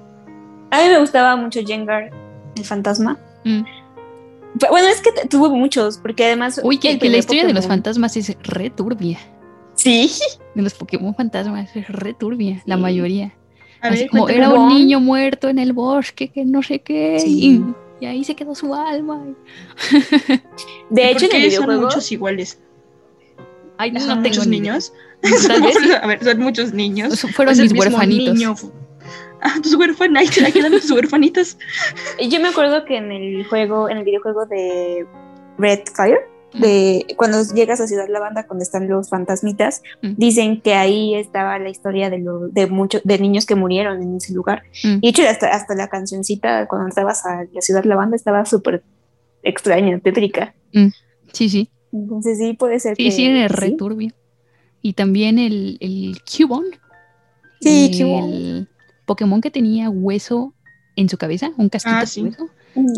[0.71, 2.11] A mí me gustaba mucho Jengar,
[2.57, 3.19] el fantasma.
[3.45, 3.63] Mm.
[4.59, 6.61] Pero Bueno, es que tuvo muchos, porque además.
[6.63, 9.19] Uy, que, la historia de los fantasmas es re turbia.
[9.75, 10.11] Sí.
[10.55, 13.33] De los Pokémon fantasmas es re turbia, la mayoría.
[13.83, 17.19] A Así ver, como era un niño muerto en el bosque, que no sé qué,
[17.21, 17.63] Sí.
[18.01, 19.25] y, y ahí se quedó su alma.
[20.91, 21.83] De ¿Y hecho, en el son videojuego.
[21.83, 22.61] muchos iguales?
[23.81, 24.93] Ay, no, ¿Son no tengo muchos niños?
[25.23, 27.21] Tal vez a ver, son muchos niños.
[27.35, 28.35] Fueron ¿O es el mis huerfanitos.
[28.35, 28.55] niño?
[29.43, 30.39] Ah, tus huerfanitos.
[30.45, 31.57] Ahí quedan tus huerfanitos.
[32.29, 35.07] Yo me acuerdo que en el juego, en el videojuego de
[35.59, 36.19] Red Fire,
[36.53, 40.15] de cuando llegas a Ciudad Lavanda, cuando están los fantasmitas, Mm.
[40.17, 44.17] dicen que ahí estaba la historia de, lo- de muchos de niños que murieron en
[44.17, 44.65] ese lugar.
[44.85, 44.97] Mm.
[45.01, 48.83] Y de hecho, hasta, hasta la cancioncita, cuando entrabas a la Ciudad Lavanda, estaba súper
[49.43, 50.55] extraña, tétrica.
[51.33, 51.71] Sí, sí.
[51.93, 53.11] Entonces sí, puede ser Sí, que...
[53.11, 53.77] sí, era re sí.
[53.77, 54.13] turbio.
[54.83, 56.79] Y también el, el Cubone.
[57.61, 58.67] Sí, el Cubone.
[59.07, 60.55] Pokémon que tenía hueso
[60.97, 62.49] en su cabeza, un casquito Ah, de hueso,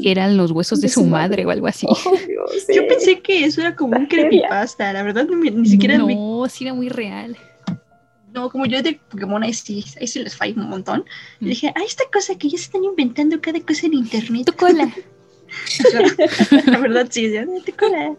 [0.03, 1.47] que eran los huesos de De su su madre madre.
[1.47, 1.87] o algo así.
[1.89, 4.93] Oh, Dios, Yo pensé que eso era como un creepypasta.
[4.93, 7.37] La verdad, ni, ni siquiera me no, sí era muy real.
[8.33, 11.05] No, como yo de Pokémon ahí sí, ahí sí les falla un montón.
[11.41, 11.49] Y Mm.
[11.49, 14.47] dije, ah, esta cosa que ya se están inventando cada cosa en internet.
[14.47, 14.91] Tu cola.
[16.67, 17.47] La verdad, sí, ya,
[17.79, 18.17] cola.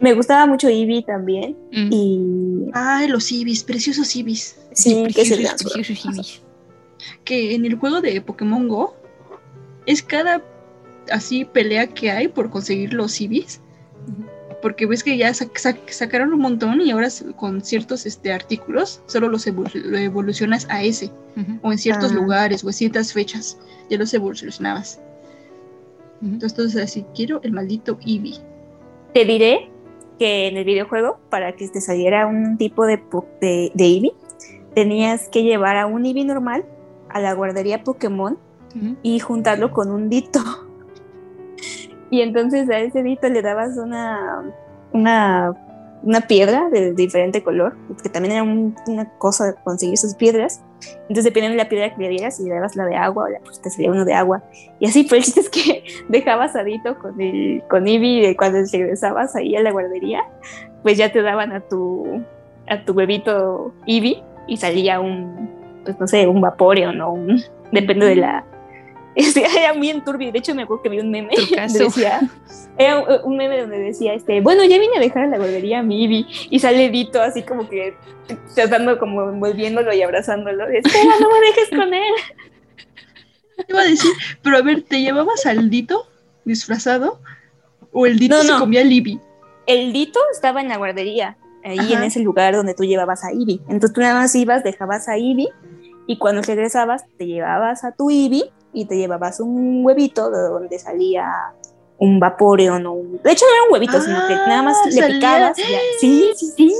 [0.00, 1.56] Me gustaba mucho Eevee también.
[1.72, 1.88] Mm.
[1.92, 4.56] Y Ay, los Ibis, preciosos Ibis.
[4.72, 6.42] sí, que se Preciosos.
[7.24, 8.96] Que en el juego de Pokémon Go
[9.86, 10.42] es cada
[11.10, 13.60] así pelea que hay por conseguir los Ibis.
[14.62, 19.02] Porque ves que ya sac- sac- sacaron un montón y ahora con ciertos este, artículos
[19.06, 21.10] solo los evol- lo evolucionas a ese.
[21.62, 22.14] O en ciertos Ah.
[22.14, 23.58] lugares o en ciertas fechas.
[23.88, 25.00] Ya los evolucionabas.
[26.22, 26.32] ujú.
[26.34, 28.34] Entonces, así quiero el maldito Eevee.
[29.14, 29.70] Te diré
[30.18, 32.98] que en el videojuego, para que te saliera un tipo de,
[33.40, 34.12] de, de Eevee,
[34.74, 36.64] tenías que llevar a un Eevee normal
[37.08, 38.36] a la guardería Pokémon
[39.02, 40.40] y juntarlo con un Dito.
[42.10, 44.42] Y entonces a ese Dito le dabas una,
[44.92, 45.52] una,
[46.02, 50.62] una piedra de diferente color, que también era un- una cosa de conseguir sus piedras.
[51.02, 53.28] Entonces, dependiendo de la piedra que le dieras, si le dabas la de agua o
[53.28, 54.42] la, pues te salía uno de agua.
[54.78, 58.34] Y así, pero el chiste es que dejabas a Dito con, el, con Eevee y
[58.36, 60.22] cuando regresabas ahí a la guardería,
[60.82, 62.22] pues ya te daban a tu,
[62.68, 65.50] a tu bebito Eevee y salía un,
[65.84, 67.40] pues no sé, un Vaporeon o un,
[67.72, 68.44] depende de la...
[69.16, 72.20] Este, era muy enturbio, de hecho me acuerdo que vi un meme donde decía,
[72.78, 75.82] era un- meme donde decía, este, bueno, ya vine a dejar a la guardería a
[75.82, 77.94] mi y sale Dito así como que
[78.54, 82.12] tratando como envolviéndolo y abrazándolo, espera, no me dejes con él.
[83.68, 84.10] Iba a decir,
[84.42, 86.06] pero a ver, ¿te llevabas al Dito
[86.44, 87.20] disfrazado?
[87.92, 88.58] ¿O el Dito No, se no.
[88.60, 89.18] comía al Libby?
[89.66, 91.92] El Dito estaba en la guardería, ahí Ajá.
[91.94, 93.60] en ese lugar donde tú llevabas a Ivy.
[93.68, 95.48] Entonces tú nada más ibas, dejabas a Ivy
[96.06, 100.78] y cuando regresabas te llevabas a tu Ivy y te llevabas un huevito de donde
[100.78, 101.28] salía
[101.98, 103.20] un Vaporeon o un...
[103.22, 105.62] De hecho no era un huevito, sino que nada más Ah, le salía- picabas y
[105.62, 105.78] ya.
[106.00, 106.74] Sí, sí, sí.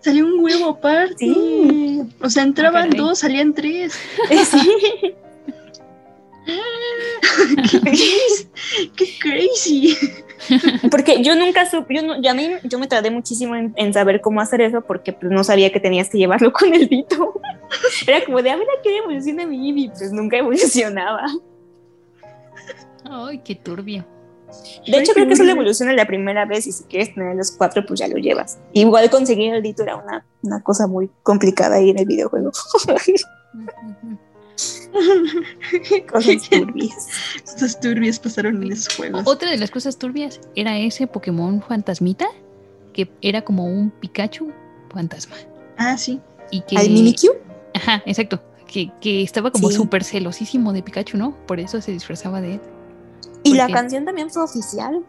[0.00, 1.16] Salió un huevo aparte.
[1.18, 2.02] Sí.
[2.22, 3.94] O sea, entraban dos, salían tres.
[4.44, 5.14] Sí.
[8.96, 9.96] ¡Qué crazy!
[10.90, 13.92] Porque yo nunca supe, yo, no, yo a mí yo me tardé muchísimo en, en
[13.92, 17.40] saber cómo hacer eso porque pues no sabía que tenías que llevarlo con el Dito.
[18.06, 21.26] Era como de, a ver a qué evoluciona mi Ivy, pues nunca evolucionaba.
[23.04, 24.04] Ay, qué turbio.
[24.86, 27.52] De hecho, Ay, creo que solo evoluciona la primera vez y si quieres tener los
[27.52, 28.58] cuatro, pues ya lo llevas.
[28.72, 32.50] Igual conseguir el Dito era una, una cosa muy complicada ahí en el videojuego.
[36.10, 37.08] Cosas turbias.
[37.44, 39.22] Estas turbias pasaron en esos juegos.
[39.26, 42.26] Otra de las cosas turbias era ese Pokémon fantasmita,
[42.92, 44.50] que era como un Pikachu
[44.92, 45.36] fantasma.
[45.76, 46.20] Ah, sí.
[46.50, 46.76] Y que...
[46.76, 47.32] ¿Al Mimikyu?
[47.74, 48.40] Ajá, exacto.
[48.66, 49.76] Que, que estaba como Sí.
[49.76, 51.36] súper celosísimo de Pikachu, ¿no?
[51.46, 52.60] Por eso se disfrazaba de él.
[53.42, 55.04] Y la canción también fue oficial.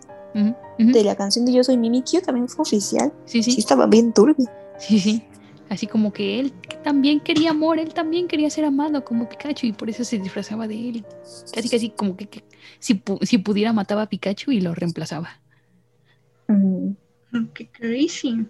[0.77, 3.11] De la canción de Yo Soy Mimikyu también fue oficial.
[3.25, 4.49] Sí, Sí, sí, estaba bien turbia.
[4.79, 5.23] sí, sí.
[5.69, 9.67] Así como que él que también quería amor, él también quería ser amado como Pikachu
[9.67, 11.05] y por eso se disfrazaba de él.
[11.53, 12.43] Casi, casi como que, que
[12.79, 15.41] si, pu- si pudiera mataba a Pikachu y lo reemplazaba.
[16.47, 16.95] Mm.
[17.31, 18.45] Mm, Qué crazy.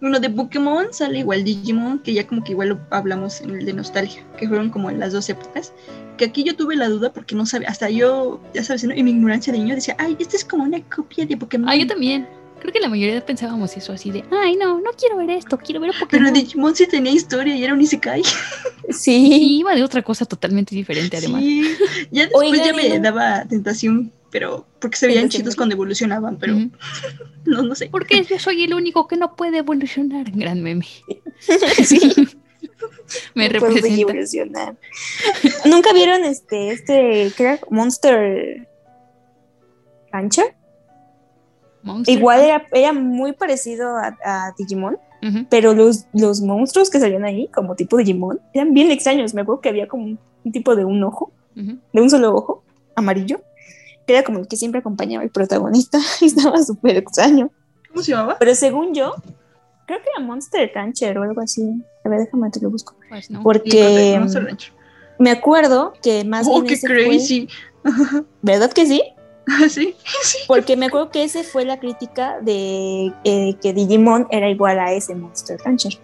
[0.00, 3.64] Bueno, de Pokémon sale igual Digimon, que ya como que igual lo hablamos en el
[3.64, 5.72] de nostalgia, que fueron como en las dos épocas.
[6.18, 8.92] Que aquí yo tuve la duda porque no sabía, hasta yo, ya sabes, ¿no?
[8.92, 11.68] en mi ignorancia de niño decía, ay, esta es como una copia de Pokémon.
[11.68, 12.26] Ah, yo también.
[12.60, 15.80] Creo que la mayoría pensábamos eso así de, ay, no, no quiero ver esto, quiero
[15.80, 16.32] ver a Pero Pokémon.
[16.32, 18.22] Digimon sí tenía historia y era un Isekai.
[18.90, 19.12] Sí.
[19.32, 21.40] Y iba de otra cosa totalmente diferente además.
[21.40, 21.76] Sí,
[22.10, 26.54] ya después ya me daba tentación, pero porque se veían chidos cuando evolucionaban, pero
[27.44, 27.88] no, no sé.
[27.90, 30.30] Porque yo soy el único que no puede evolucionar.
[30.32, 30.84] Gran meme.
[31.84, 32.12] sí.
[33.34, 34.00] Me No puedo representa.
[34.02, 34.76] evolucionar.
[35.64, 37.60] ¿Nunca vieron este, este, qué era?
[37.70, 38.68] Monster
[40.12, 40.54] Rancher?
[41.82, 45.46] Monster Igual era, era muy parecido a, a Digimon, Ujú.
[45.50, 49.34] pero los, los monstruos que salían ahí, como tipo Digimon, eran bien extraños.
[49.34, 51.78] Me acuerdo que había como un, un tipo de un ojo, Ujú.
[51.92, 52.62] de un solo ojo,
[52.94, 53.40] amarillo,
[54.06, 55.98] que era como el que siempre acompañaba al protagonista.
[56.20, 57.50] y Estaba súper extraño.
[57.88, 58.36] ¿Cómo se llamaba?
[58.38, 59.14] Pero según yo,
[59.86, 61.62] creo que era Monster Rancher o algo así.
[62.04, 62.94] A ver, déjame te lo busco.
[63.08, 63.42] Pues no.
[63.42, 64.72] Porque Monster Rancher.
[65.18, 67.48] me acuerdo que más Oh, bien qué ese fue- crazy.
[68.42, 69.02] ¿Verdad que sí?
[69.68, 70.38] sí, sí.
[70.46, 74.92] Porque me acuerdo que ese fue la crítica de eh, que Digimon era igual a
[74.92, 75.98] ese Monster Rancher.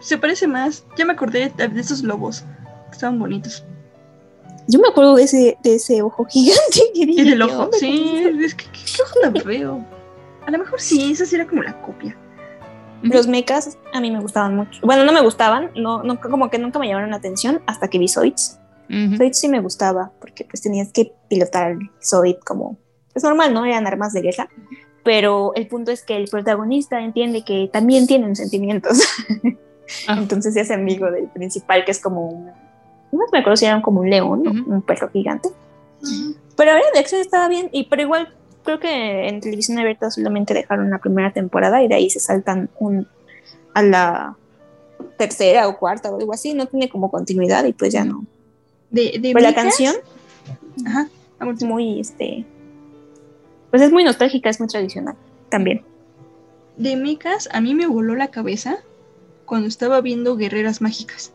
[0.00, 0.84] Se parece más.
[0.96, 2.44] Ya me acordé de, esos lobos.
[2.86, 3.64] que Estaban bonitos.
[4.68, 6.80] Yo me acuerdo de ese, de ese ojo gigante.
[6.94, 7.62] Y, dije, Y del ¿qué ojo.
[7.64, 9.84] onda Sí, es que qué, qué ojo tan feo.
[10.46, 12.16] A lo mejor sí, esa sí era como la copia.
[13.02, 14.80] Los mechas a mí me gustaban mucho.
[14.82, 17.98] Bueno, no me gustaban, no, no, como que nunca me llamaron la atención hasta que
[17.98, 18.58] vi Zoids.
[18.92, 19.16] Ujú.
[19.16, 22.76] Zoids sí me gustaba, porque pues tenías que pilotar Zoid como...
[23.14, 23.64] Es normal, ¿no?
[23.64, 24.48] Eran armas de guerra.
[25.04, 29.00] Pero el punto es que el protagonista entiende que también tienen sentimientos.
[30.08, 30.16] Ah.
[30.16, 32.46] Entonces se hace amigo del principal, que es como un...
[32.46, 34.50] No me acuerdo si como un león, ¿no?
[34.50, 34.72] Ujú.
[34.72, 35.50] un perro gigante.
[36.56, 38.32] Pero a ver, de acción estaba bien, y pero igual
[38.64, 42.70] creo que en televisión abierta solamente dejaron la primera temporada y de ahí se saltan
[42.78, 43.06] un,
[43.74, 44.36] a la
[45.18, 48.24] tercera o cuarta o algo así, no tiene como continuidad y pues ya no.
[48.92, 49.94] De, de Pero la canción
[50.86, 51.08] Ajá.
[51.40, 52.44] Es muy, este,
[53.70, 55.16] pues es muy nostálgica, es muy tradicional
[55.48, 55.82] también.
[56.76, 58.78] De mechas, a mí me voló la cabeza
[59.44, 61.32] cuando estaba viendo Guerreras Mágicas.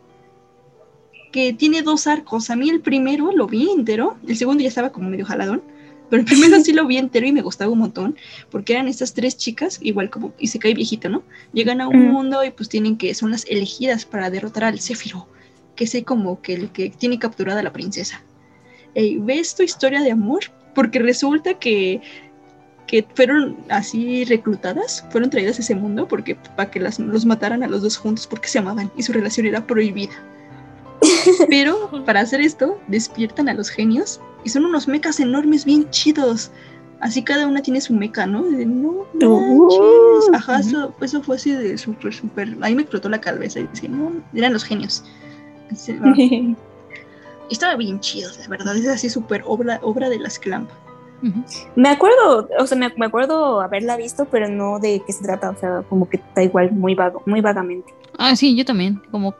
[1.31, 2.49] Que tiene dos arcos.
[2.49, 5.61] A mí el primero lo vi entero, el segundo ya estaba como medio jaladón,
[6.09, 8.15] pero el primero sí lo vi entero y me gustaba un montón,
[8.49, 11.21] porque eran estas tres chicas, igual como y se cae viejito, ¿no?
[11.51, 12.11] Llegan a un Mm.
[12.13, 15.27] mundo y pues tienen que, son las elegidas para derrotar al Céfiro,
[15.77, 18.21] que es como que el que tiene capturada a la princesa.
[18.95, 20.41] Ey, ¿Ves tu historia de amor?
[20.75, 22.01] Porque resulta que
[22.87, 27.61] que fueron así reclutadas, fueron traídas a ese mundo porque para que las, los mataran
[27.61, 30.13] a los dos juntos porque se amaban y su relación era prohibida.
[31.49, 36.49] Pero para hacer esto, despiertan a los genios y son unos mechas enormes bien chidos.
[36.99, 38.41] Así cada una tiene su meca, ¿no?
[38.43, 40.33] De, no manches.
[40.33, 42.57] Ajá, eso, eso fue así de súper, súper.
[42.61, 45.03] Ahí me explotó la cabeza y dije, no, eran los genios.
[47.49, 48.75] Estaba bien chido, la verdad.
[48.75, 50.69] Es así súper obra, obra de las Clamp.
[51.75, 55.49] Me acuerdo, o sea, me, me acuerdo haberla visto, pero no de qué se trata,
[55.49, 57.91] o sea, como que está igual muy vago, muy vagamente.
[58.19, 59.01] Ah, sí, yo también.
[59.09, 59.33] Como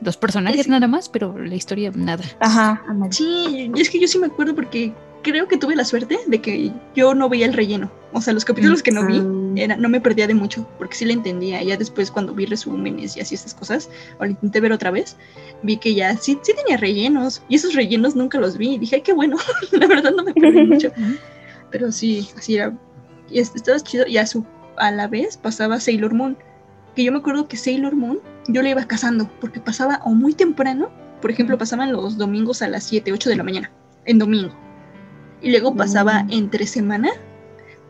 [0.00, 2.22] dos personajes Es- nada más, pero la historia nada.
[2.38, 4.92] Ajá, Sí, y es que yo sí me acuerdo porque
[5.30, 7.90] creo que tuve la suerte de que yo no veía el relleno.
[8.12, 11.04] O sea, los capítulos que no vi, era, no me perdía de mucho, porque sí
[11.04, 11.62] le entendía.
[11.62, 15.16] Ya después cuando vi resúmenes y así esas cosas, o lo intenté ver otra vez,
[15.62, 17.42] vi que ya sí, sí tenía rellenos.
[17.48, 18.74] Y esos rellenos nunca los vi.
[18.74, 19.36] Y dije, ay, qué bueno.
[19.72, 20.90] la verdad no me perdí mucho.
[21.70, 22.72] Pero sí, así era.
[23.30, 24.06] Y es- estaba chido.
[24.06, 24.46] Y a, su,
[24.76, 26.38] a la vez pasaba Sailor Moon.
[26.94, 30.32] Que yo me acuerdo que Sailor Moon yo la iba cazando, porque pasaba o muy
[30.32, 30.88] temprano,
[31.20, 33.70] por ejemplo, pasaban los domingos a las 7, 8 de la mañana,
[34.04, 34.54] en domingo.
[35.42, 36.32] Y luego pasaba Mm.
[36.32, 37.10] entre semana,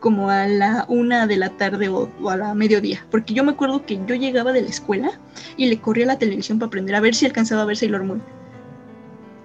[0.00, 3.06] como a la una de la tarde o, o a la mediodía.
[3.10, 5.20] Porque yo me acuerdo que yo llegaba de la escuela
[5.56, 8.04] y le corría a la televisión para aprender a ver si alcanzaba a ver Sailor
[8.04, 8.22] Moon.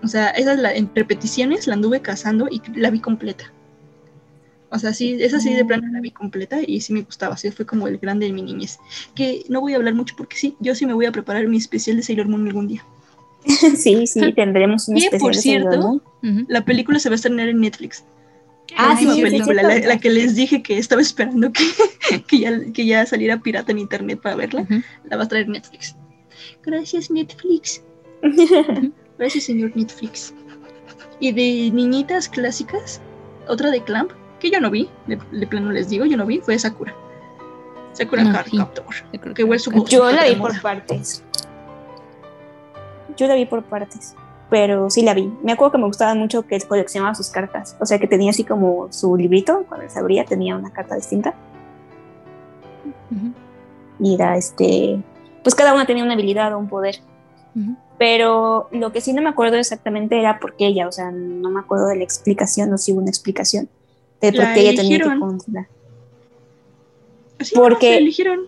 [0.03, 3.53] O sea, esa es la, en repeticiones la anduve cazando y la vi completa.
[4.69, 7.35] O sea, sí, esa sí de plano la vi completa y sí me gustaba.
[7.35, 8.79] Así fue como el grande de mi niñez.
[9.15, 11.57] Que no voy a hablar mucho porque sí, yo sí me voy a preparar mi
[11.57, 12.83] especial de Sailor Moon algún día.
[13.75, 16.01] sí, sí, tendremos un Y especial por cierto,
[16.47, 18.03] la película se va a estrenar en Netflix.
[18.77, 21.51] Ah, la sí, última sí, sí, película, sí, la, que les dije que estaba esperando
[21.51, 21.63] que,
[22.27, 24.65] que, ya, que ya saliera pirata en internet para verla,
[25.03, 25.95] la va a traer Netflix.
[26.63, 27.83] Gracias, Netflix.
[29.17, 30.33] Gracias, señor Netflix.
[31.19, 33.01] Y de niñitas clásicas,
[33.47, 36.39] otra de Clamp, que yo no vi, de, de plano les digo, yo no vi,
[36.39, 36.95] fue Sakura.
[37.93, 38.57] Sakura No, Card sí.
[38.57, 39.33] Captor.
[39.33, 41.23] Que igual su Yo la vi por partes.
[43.17, 44.15] Yo la vi por partes,
[44.49, 45.31] pero sí la vi.
[45.43, 47.75] Me acuerdo que me gustaba mucho que coleccionaba sus cartas.
[47.79, 51.33] O sea, que tenía así como su librito, cuando se abría tenía una carta distinta.
[53.99, 55.01] Y era este.
[55.43, 56.95] Pues cada una tenía una habilidad o un poder.
[57.97, 60.87] Pero lo que sí no me acuerdo exactamente era por qué ella.
[60.87, 63.69] O sea, no me acuerdo de la explicación, o si hubo una explicación
[64.21, 65.67] de por La qué ella tenía que controlar.
[67.39, 68.39] Así Porque- no, se eligieron.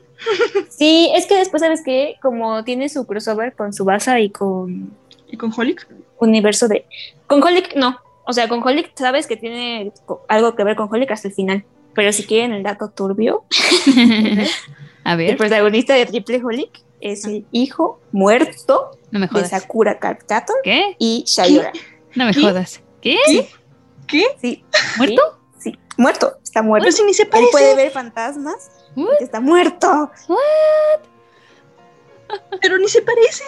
[0.70, 2.16] Sí, es que después, ¿sabes qué?
[2.22, 4.92] Como tiene su crossover con Subasa y con
[5.30, 5.88] ¿Y con Holic?
[6.20, 6.86] universo de.
[7.28, 7.98] Con Holic, no.
[8.26, 9.92] O sea, con Holic sabes que tiene
[10.30, 11.66] algo que ver con Holic hasta el final.
[11.94, 13.44] Pero si quieren el dato turbio,
[15.04, 19.46] A el ver, protagonista de Triple Holic es el hijo muerto no me de.
[19.48, 20.00] Sakura
[20.64, 20.96] ¿Qué?
[20.98, 21.72] y Shayora.
[22.16, 22.42] No me ¿Qué?
[22.42, 22.82] jodas.
[23.02, 23.18] ¿Qué?
[24.08, 24.26] ¿Qué?
[24.40, 24.64] Sí.
[24.98, 25.22] ¿Muerto?
[25.60, 26.38] Sí, muerto.
[26.44, 26.86] Está muerto.
[26.86, 27.52] Pero si ni se Él parece.
[27.52, 28.72] puede ver fantasmas.
[28.96, 29.22] What?
[29.22, 30.12] Está muerto.
[32.62, 33.44] Pero ni se parece.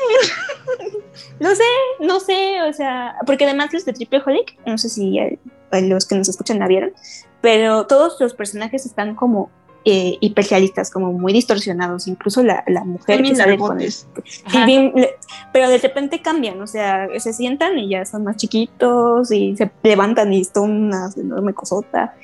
[1.39, 1.63] Lo sé,
[2.01, 5.39] no sé, o sea, porque además los de Triple Holic, no sé si eh,
[5.71, 6.93] los que nos escuchan la vieron,
[7.41, 9.49] pero todos los personajes están como
[9.85, 15.15] eh, hiperrealistas, como muy distorsionados, incluso la, la mujer que sale con el- bien, le-
[15.51, 19.71] pero de repente cambian, o sea, se sientan y ya son más chiquitos y se
[19.83, 22.15] levantan y son una enorme cosota.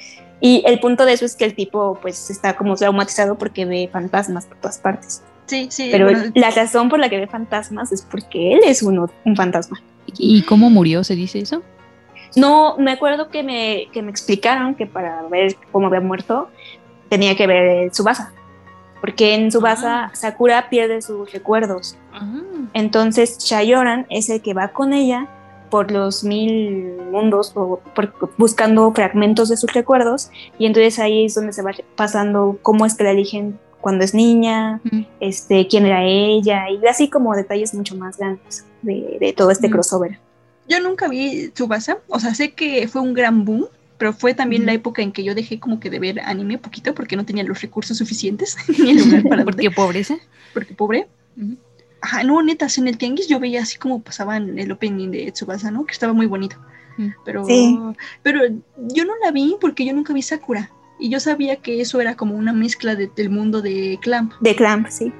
[0.41, 3.89] Y el punto de eso es que el tipo pues está como traumatizado porque ve
[3.91, 5.21] fantasmas por todas partes.
[5.45, 5.89] Sí, sí.
[5.91, 9.35] Pero bueno, la razón por la que ve fantasmas es porque él es uno, un
[9.35, 9.79] fantasma.
[10.17, 11.03] ¿Y cómo murió?
[11.03, 11.61] ¿Se dice eso?
[12.35, 16.49] No, me acuerdo que me, que me explicaron que para ver cómo había muerto
[17.09, 18.31] tenía que ver Subasa.
[18.99, 20.11] Porque en Subasa Ah.
[20.15, 21.97] Sakura pierde sus recuerdos.
[22.13, 22.25] Ah,
[22.73, 25.27] Entonces Shayoran es el que va con ella
[25.71, 30.29] por los mil mundos o por- buscando fragmentos de sus recuerdos
[30.59, 34.13] y entonces ahí es donde se va pasando cómo es que la eligen cuando es
[34.13, 34.79] niña,
[35.19, 39.69] este, quién era ella y así como detalles mucho más grandes de, de todo este
[39.69, 39.71] Mm.
[39.71, 40.19] crossover.
[40.69, 43.65] Yo nunca vi Tsubasa, o sea, sé que fue un gran boom,
[43.97, 46.93] pero fue también la época en que yo dejé como que de ver anime poquito
[46.93, 50.15] porque no tenía los recursos suficientes ni el lugar para ¿Por qué pobreza?
[50.53, 51.07] porque pobre.
[52.01, 55.69] Ajá, no, netas, en el tianguis yo veía así como pasaban el opening de Tsubasa,
[55.71, 55.85] ¿no?
[55.85, 56.57] Que estaba muy bonito.
[56.97, 57.07] Mm.
[57.23, 57.77] Pero, Sí.
[58.23, 58.41] pero
[58.89, 60.71] yo no la vi porque yo nunca vi Sakura.
[60.99, 64.33] Y yo sabía que eso era como una mezcla de- del mundo de Clamp.
[64.39, 65.11] De Clamp, sí.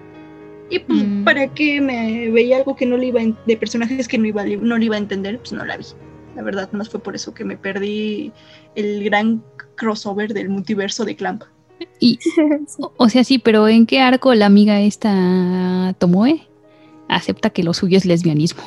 [0.70, 1.24] Y pues, Mm.
[1.24, 4.78] para que me veía algo que no le iba de personajes que no, iba, no
[4.78, 5.86] le iba a entender, pues no la vi.
[6.36, 8.32] La verdad, más fue por eso que me perdí
[8.76, 9.44] el gran
[9.76, 11.44] crossover del multiverso de Clamp.
[11.99, 12.20] Y,
[12.80, 16.48] o, o sea, sí, pero ¿en qué arco la amiga esta Tomoe
[17.12, 18.64] acepta que lo suyo es lesbianismo?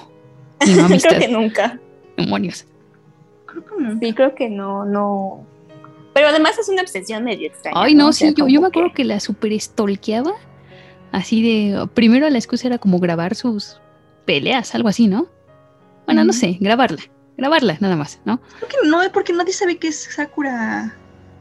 [0.64, 1.10] Y no amistad.
[1.10, 1.80] creo que nunca.
[2.16, 2.66] Demonios.
[3.46, 3.98] Creo que no.
[3.98, 5.44] Sí, creo que no, no.
[6.12, 7.76] Pero además es una obsesión medio extraña.
[7.76, 10.32] Ay, no, O sea, sí, yo, yo me acuerdo que la super estolqueaba.
[11.10, 11.88] Así de.
[11.94, 13.80] Primero la excusa era como grabar sus
[14.24, 15.26] peleas, algo así, ¿no?
[16.06, 17.02] Bueno, no sé, grabarla.
[17.36, 18.40] Grabarla, nada más, ¿no?
[18.58, 20.94] Creo que no, porque nadie sabe que es Sakura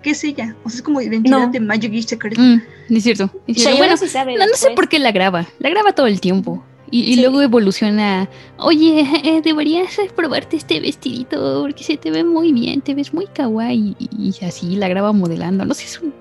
[0.04, 0.56] ¿qué es ella?
[0.64, 2.38] O sea, es como identidad de Magic Secret.
[2.38, 2.60] Mm,
[2.90, 3.24] es cierto.
[3.48, 3.62] es cierto.
[3.62, 5.48] Shayora Bueno, sí sabe no, no sé por qué la graba.
[5.58, 6.64] La graba todo el tiempo.
[6.94, 7.22] Y, y Sí.
[7.22, 8.30] luego evoluciona.
[8.60, 13.26] Oye, eh, deberías probarte este vestidito porque se te ve muy bien, te ves muy
[13.28, 13.96] kawaii.
[13.98, 14.10] Y,
[14.40, 15.66] y así la graba modelando.
[15.66, 16.14] No sé, es un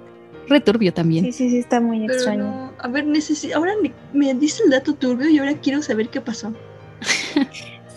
[0.49, 1.24] returbio también.
[1.27, 2.44] Sí, sí, sí, está muy Pero extraño.
[2.44, 6.09] no, a ver, necesito, ahora me, me dice el dato turbio y ahora quiero saber
[6.09, 6.53] qué pasó.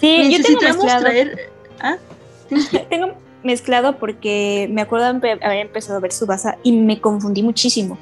[0.02, 1.02] Sí, yo tengo Necesitamos mezclado.
[1.06, 1.40] traer...
[1.80, 1.98] ¿Ah?
[2.90, 7.98] tengo mezclado porque me acuerdo de haber empezado a ver Subasa y me confundí muchísimo.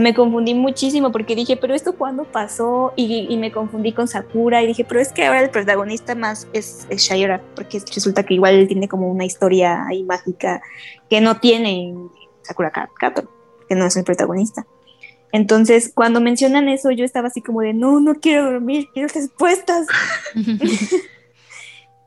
[0.00, 2.92] Me confundí muchísimo porque dije, pero esto cuándo pasó?
[2.96, 6.48] Y, y me confundí con Sakura y dije, pero es que ahora el protagonista más
[6.52, 10.60] es, es Shayora, porque resulta que igual tiene como una historia ahí mágica
[11.08, 11.94] que no tiene
[12.42, 13.30] Sakura Ka- Kato,
[13.68, 14.66] que no es el protagonista.
[15.32, 19.86] Entonces, cuando mencionan eso, yo estaba así como de, no, no quiero dormir, quiero respuestas.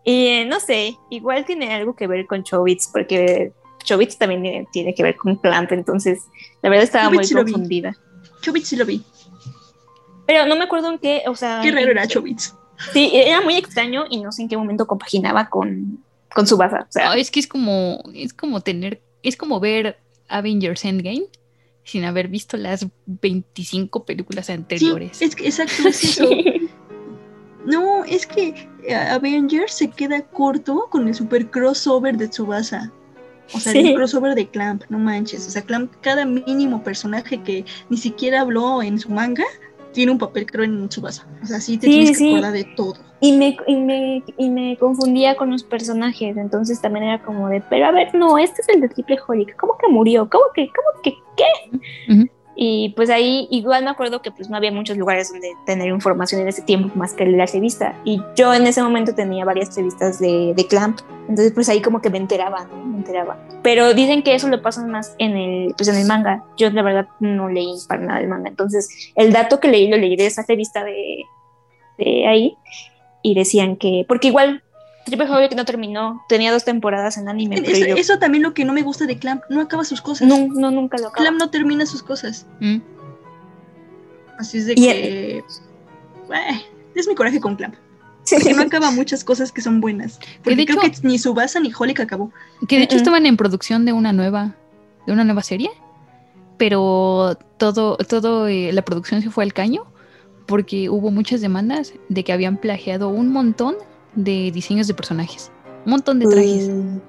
[0.03, 3.51] Y eh, no sé, igual tiene algo que ver con Chobits, porque
[3.87, 6.23] Chobits también tiene, tiene que ver con Clamp, entonces
[6.61, 7.97] la verdad estaba Chobits muy confundida.
[8.41, 9.01] Chobits sí lo vi.
[10.25, 11.61] Pero no me acuerdo en qué, o sea.
[11.63, 12.53] Qué raro era Chobits.
[12.91, 16.03] Sí, era muy extraño y no sé en qué momento compaginaba con,
[16.35, 16.81] con Subasa.
[16.81, 19.97] O sea, es que es como, es como tener, es como ver
[20.27, 21.27] Avengers Endgame
[21.85, 25.21] sin haber visto las 25 películas Sí, anteriores.
[25.21, 26.29] es que exacto, es eso.
[27.65, 32.93] No, es que eh, Avengers se queda corto con el super crossover de Tsubasa.
[33.53, 33.79] O sea, Sí.
[33.79, 35.47] el crossover de Clamp, no manches.
[35.47, 39.45] O sea, Clamp, cada mínimo personaje que ni siquiera habló en su manga,
[39.93, 41.25] tiene un papel, creo, en Tsubasa.
[41.41, 42.95] O sea, sí te Sí, tienes que acordar de todo.
[43.19, 47.61] y, me, y, me, y me confundía con los personajes, entonces también era como de,
[47.67, 50.29] pero a ver, no, este es el de Triple Holic, ¿cómo que murió?
[50.29, 52.13] ¿Cómo que, cómo que, qué?
[52.13, 52.27] Ujú.
[52.59, 56.41] Y pues ahí igual me acuerdo que pues no había muchos lugares donde tener información
[56.41, 57.95] en ese tiempo más que la revista.
[58.03, 60.99] Y yo en ese momento tenía varias revistas de, de Clamp.
[61.29, 62.83] Entonces pues ahí como que me enteraba, ¿no?
[62.83, 63.37] Me enteraba.
[63.61, 66.43] Pero dicen que eso lo pasan más en el, pues en el manga.
[66.57, 68.49] Yo la verdad no leí para nada el manga.
[68.49, 71.25] Entonces el dato que leí lo leí de esa revista de,
[71.99, 72.57] de ahí.
[73.21, 74.63] Y decían que, porque igual
[75.07, 77.55] Triple Holic no terminó, tenía dos temporadas en anime.
[77.65, 80.27] Eso, yo- eso también lo que no me gusta de Clamp, no acaba sus cosas.
[80.27, 81.23] no, no, nunca lo acabó.
[81.23, 82.45] Clamp no termina sus cosas.
[82.59, 82.77] Mm.
[84.37, 85.37] Así es de que...
[85.39, 85.43] Eh,
[86.95, 87.75] es mi coraje con Clamp.
[88.29, 90.19] Porque no acaba muchas cosas que son buenas.
[90.43, 92.31] Porque creo hecho- que ni Subasa ni Holic acabó.
[92.67, 94.55] Que de hecho estaban en producción de una nueva,
[95.05, 95.69] de una nueva serie,
[96.57, 99.85] pero todo, todo eh, la producción se fue al caño
[100.45, 103.75] porque hubo muchas demandas de que habían plagiado un montón
[104.15, 105.51] de diseños de personajes,
[105.85, 106.99] un montón de trajes, Mm,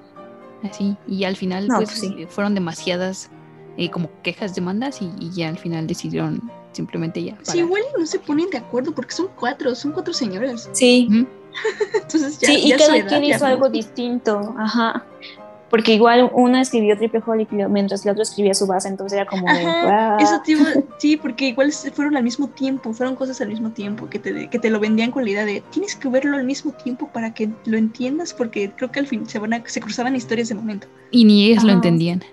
[0.65, 2.15] así, y al final No, pues, pues sí.
[2.19, 3.29] eh, fueron demasiadas
[3.77, 6.41] eh, como quejas, demandas y, y ya al final decidieron
[6.73, 7.31] simplemente ya.
[7.37, 7.57] Sí, parar.
[7.59, 10.69] igual no se ponen de acuerdo porque son cuatro, son cuatro señoras.
[10.73, 11.07] Sí.
[11.95, 13.51] Entonces ya, sí, y ya cada edad quien ya hizo no.
[13.51, 15.05] algo distinto, ajá.
[15.69, 19.45] Porque igual una escribió Triple Holic mientras la otra escribía su base, entonces era como
[19.53, 20.65] de, Ajá, eso te iba-
[20.97, 24.49] sí, porque igual se fueron al mismo tiempo, fueron cosas al mismo tiempo, que te,
[24.49, 27.33] que te lo vendían con la idea de tienes que verlo al mismo tiempo para
[27.33, 30.55] que lo entiendas, porque creo que al fin se van a- se cruzaban historias de
[30.55, 30.87] momento.
[31.11, 32.23] Y ni ellos lo entendían.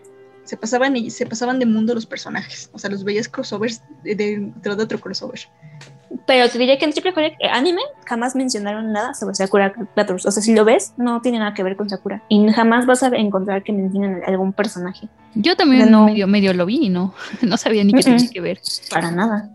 [0.45, 2.71] Se pasaban y se pasaban de mundo los personajes.
[2.73, 5.41] O sea, los veías crossovers de, de, de otro crossover.
[6.27, 10.25] Pero te diría que en Triple Holic eh, anime jamás mencionaron nada sobre Sakura Captors.
[10.27, 12.23] O sea, si lo ves, no tiene nada que ver con Sakura.
[12.29, 15.09] Y jamás vas a encontrar que mencionen algún personaje.
[15.35, 16.05] Yo también No.
[16.07, 18.61] medio, medio lo vi y no, no sabía ni qué tenía que ver.
[18.91, 19.51] Para nada.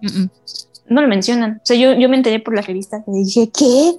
[0.88, 1.60] No lo mencionan.
[1.64, 3.94] O sea, yo, yo me enteré por la revista y dije, ¿qué?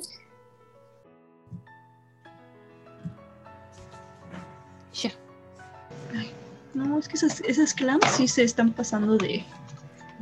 [6.74, 9.44] No, es que esas, esas clams sí se están pasando de,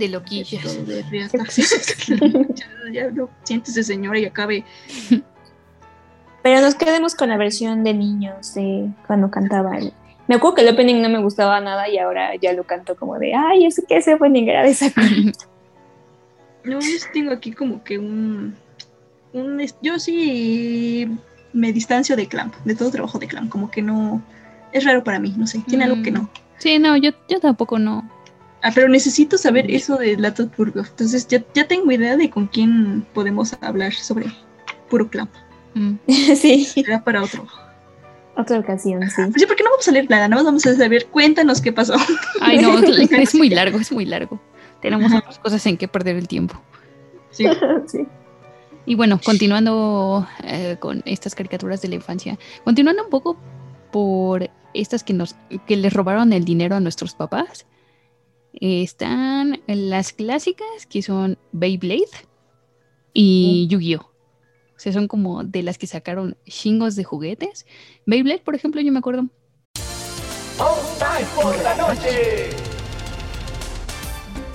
[0.01, 0.49] De loquillas.
[2.55, 4.65] ya, ya no, siéntese señora y acabe.
[6.43, 9.93] Pero nos quedemos con la versión de niños de cuando cantaba él.
[10.27, 13.19] Me acuerdo que el opening no me gustaba nada y ahora ya lo canto como
[13.19, 15.07] de, ay, es que ese opening era de Sakura.
[16.65, 18.55] No, yo tengo aquí como que un,
[19.35, 21.11] un yo sí
[21.53, 24.23] me distancio de Clamp, de todo trabajo de Clamp, como que no,
[24.73, 26.31] es raro para mí, no sé, tiene algo que no.
[26.59, 28.09] Sí, no, yo, yo tampoco no.
[28.63, 32.47] Ah, pero necesito saber eso de Lato Turbo, entonces ya, ya tengo idea de con
[32.47, 34.27] quién podemos hablar sobre
[34.89, 35.31] puro Clamp,
[35.75, 35.95] Mm.
[36.37, 37.47] sí, será para otro.
[38.37, 39.23] otra ocasión, sí.
[39.37, 41.95] Sí, porque no vamos a leer nada, nada más vamos a saber, cuéntanos qué pasó.
[42.41, 42.79] Ay, no,
[43.19, 44.41] es muy largo, es muy largo.
[44.81, 46.61] Tenemos otras cosas en que perder el tiempo.
[47.31, 47.47] Sí.
[47.87, 48.07] sí.
[48.87, 53.37] Y bueno, continuando eh, con estas caricaturas de la infancia, continuando un poco
[53.93, 57.67] por estas que nos que les robaron el dinero a nuestros papás,
[58.55, 62.05] están las clásicas que son Beyblade
[63.13, 64.01] y Yu-Gi-Oh.
[64.01, 67.67] O sea, son como de las que sacaron chingos de juguetes.
[68.07, 69.29] Beyblade, por ejemplo, yo me acuerdo
[71.35, 72.70] por la noche.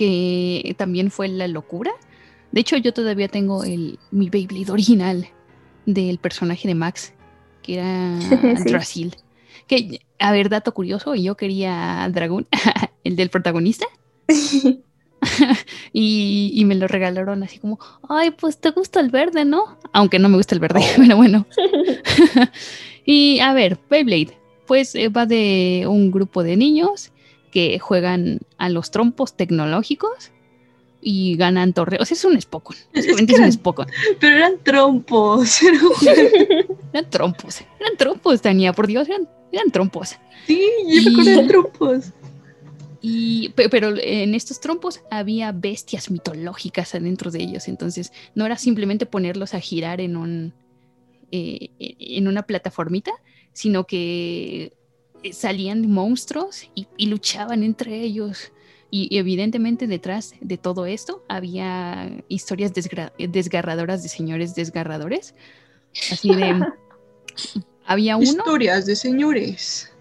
[0.00, 1.90] Que también fue la locura.
[2.52, 5.28] De hecho, yo todavía tengo el, mi Beyblade original
[5.84, 7.12] del personaje de Max,
[7.62, 8.18] que era
[8.64, 8.70] Sí.
[8.70, 9.16] Drasil.
[9.66, 12.48] Que, a ver, dato curioso, yo quería Dragón,
[13.04, 13.84] el del protagonista.
[15.92, 17.78] y, y me lo regalaron así como,
[18.08, 19.76] ay, pues te gusta el verde, ¿no?
[19.92, 21.44] Aunque no me gusta el verde, pero bueno.
[23.04, 27.12] y a ver, Beyblade, pues eh, va de un grupo de niños
[27.50, 30.30] que juegan a los trompos tecnológicos
[31.02, 32.76] y ganan sea, es un Spokon.
[32.94, 33.86] Básicamente es un Spokon.
[34.18, 35.60] Pero eran trompos.
[36.92, 37.60] Eran trompos.
[37.78, 40.16] Eran trompos, Tania, por Dios, eran, eran trompos.
[40.46, 42.04] Sí, yo me acuerdo de trompos.
[43.00, 47.68] Y, pe- pero en estos trompos había bestias mitológicas adentro de ellos.
[47.68, 50.52] Entonces, no era simplemente ponerlos a girar en un
[51.32, 53.12] eh, en una plataformita,
[53.52, 54.72] sino que
[55.32, 58.52] salían monstruos y, y luchaban entre ellos.
[58.90, 65.34] Y, y evidentemente detrás de todo esto había historias desgarradoras de señores desgarradores.
[66.10, 66.60] Así de...
[67.86, 68.24] había uno...
[68.24, 69.92] Historias de señores.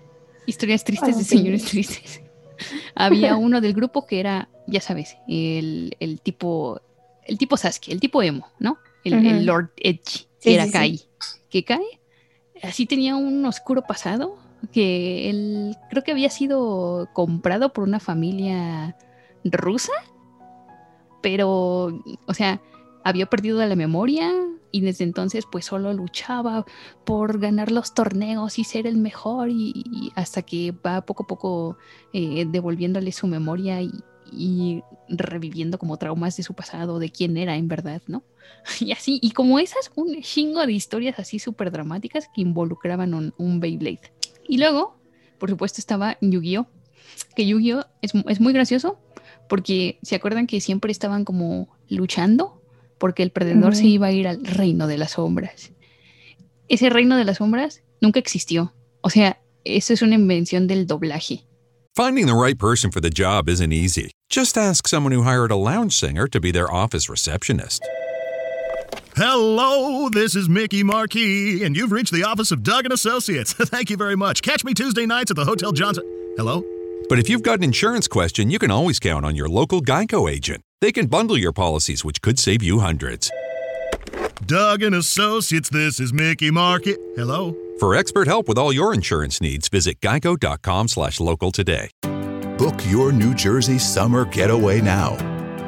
[0.45, 1.69] Historias tristes de señores sí.
[1.69, 2.21] tristes.
[2.95, 6.81] Había uno del grupo que era, ya sabes, el, el tipo,
[7.25, 8.77] el tipo Sasuke, el tipo emo, ¿no?
[9.05, 9.45] El.
[9.45, 10.73] Lord Edgy, que Sí, era sí, sí.
[10.73, 11.01] Kai.
[11.49, 11.85] Que Kai
[12.61, 14.37] así tenía un oscuro pasado,
[14.72, 18.95] que él creo que había sido comprado por una familia
[19.44, 19.94] rusa,
[21.22, 22.61] pero, o sea,
[23.03, 24.31] había perdido la memoria
[24.72, 26.65] y desde entonces pues solo luchaba
[27.06, 31.77] por ganar los torneos y ser el mejor y, hasta que va poco a poco
[32.14, 37.68] eh, devolviéndole su memoria y, reviviendo como traumas de su pasado, de quién era en
[37.68, 38.23] verdad, ¿no?
[38.80, 43.60] Y así, y como esas, un chingo de historias así súper dramáticas que involucraban un
[43.60, 44.18] Beyblade.
[44.49, 44.99] Y luego,
[45.38, 46.67] por supuesto, estaba Yu-Gi-Oh!
[47.35, 47.85] Que Yu-Gi-Oh!
[48.01, 48.99] Es, es muy gracioso
[49.47, 52.61] porque se acuerdan que siempre estaban como luchando
[52.97, 55.71] porque el perdedor se iba a ir al reino de las sombras.
[56.67, 58.73] Ese reino de las sombras nunca existió.
[59.01, 61.45] O sea, eso es una invención del doblaje.
[61.95, 64.11] Finding the right person for the job isn't easy.
[64.30, 67.84] Just ask someone who hired a lounge singer to be their office receptionist.
[69.16, 73.52] Hello, this is Mickey Marquis, and you've reached the office of Doug and Associates.
[73.57, 74.41] Thank you very much.
[74.41, 76.06] Catch me Tuesday nights at the Hotel Johnson.
[76.38, 76.64] Hello?
[77.10, 80.32] But if you've got an insurance question, you can always count on your local Geico
[80.32, 80.61] agent.
[80.80, 83.30] They can bundle your policies, which could save you hundreds.
[84.45, 86.95] Doug and Associates, this is Mickey Marquis.
[87.16, 87.56] Hello?
[87.80, 91.90] For expert help with all your insurance needs, visit geico.com slash local today.
[92.57, 95.39] Book your New Jersey summer getaway now.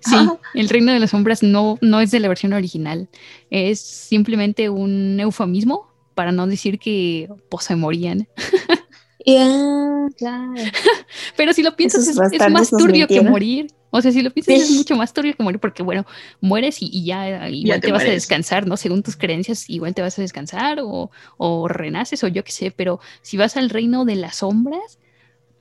[0.00, 0.16] Sí,
[0.54, 3.08] el reino de las sombras no, no es de la versión original.
[3.50, 8.28] Es simplemente un eufemismo para no decir que pues, se morían.
[10.16, 10.54] Claro.
[11.36, 12.16] Pero si lo piensas, es,
[12.50, 13.66] más turbio que morir.
[13.90, 16.06] O sea, si lo piensas, es mucho más turbio que morir porque, bueno,
[16.40, 18.76] mueres y, y ya igual te te, vas a descansar, ¿no?
[18.76, 22.70] Según tus creencias, igual te vas a descansar o, o renaces o yo qué sé.
[22.70, 24.98] Pero si vas al reino de las sombras,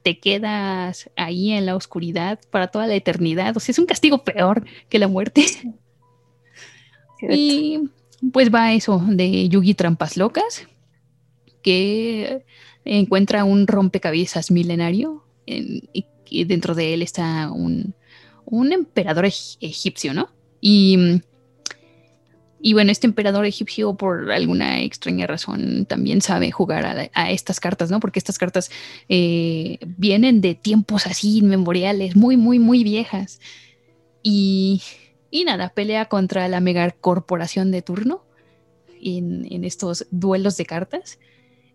[0.05, 3.57] te quedas ahí en la oscuridad para toda la eternidad.
[3.57, 5.43] O sea, es un castigo peor que la muerte.
[7.21, 7.79] Y
[8.31, 10.67] pues va eso de Yugi Trampas Locas,
[11.63, 12.45] que
[12.83, 17.95] encuentra un rompecabezas milenario en- y, dentro de él está un,
[18.45, 20.29] un emperador eg- egipcio, ¿no?
[20.61, 21.21] Y,
[22.67, 27.91] y bueno, este emperador egipcio por alguna extraña razón también sabe jugar a, estas cartas,
[27.91, 27.99] ¿no?
[27.99, 28.71] Porque estas cartas
[29.07, 33.39] eh, vienen de tiempos así inmemoriales, muy, muy, muy viejas.
[34.23, 34.81] Y,
[35.29, 38.25] y nada, pelea contra la megacorporación de turno
[38.99, 41.19] en, en estos duelos de cartas.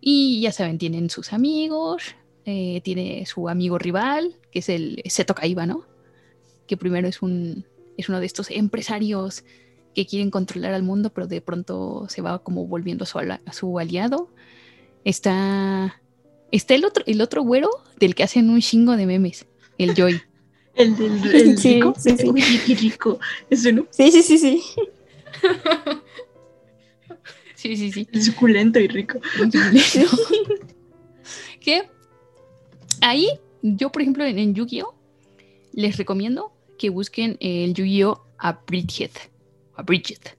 [0.01, 5.35] Y ya saben, tienen sus amigos, eh, tiene su amigo rival, que es el Seto
[5.35, 5.85] Kaiba, ¿no?
[6.67, 7.65] Que primero es, un,
[7.95, 9.45] es uno de estos empresarios
[9.93, 13.77] que quieren controlar al mundo, pero de pronto se va como volviendo su, ala- su
[13.79, 14.29] aliado.
[15.03, 16.01] Está,
[16.51, 17.69] está el, otro, el otro güero
[17.99, 19.45] del que hacen un chingo de memes,
[19.77, 20.21] el Joy.
[20.73, 21.93] El del el Sí, rico.
[21.97, 22.29] sí, sí.
[22.29, 22.41] Uy,
[22.75, 23.19] rico.
[23.73, 23.87] No.
[23.89, 24.63] Sí, sí, sí, sí.
[27.55, 28.07] Sí, sí, sí.
[28.21, 29.19] Suculento y rico.
[31.59, 31.83] que
[33.01, 33.27] ahí,
[33.61, 34.95] yo por ejemplo en, en Yu-Gi-Oh!
[35.73, 38.25] les recomiendo que busquen el Yu-Gi-Oh!
[39.77, 40.31] Abridged, Abridged,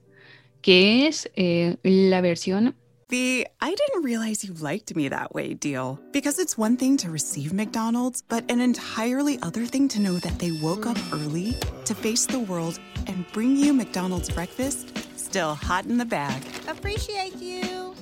[0.61, 2.73] que es eh, la versión
[3.09, 5.99] The I didn't realize you liked me that way deal.
[6.11, 10.39] Because it's one thing to receive McDonald's, but an entirely other thing to know that
[10.39, 11.55] they woke up early
[11.85, 14.97] to face the world and bring you McDonald's breakfast
[15.33, 16.43] still hot in the bag.
[16.67, 17.95] Appreciate you.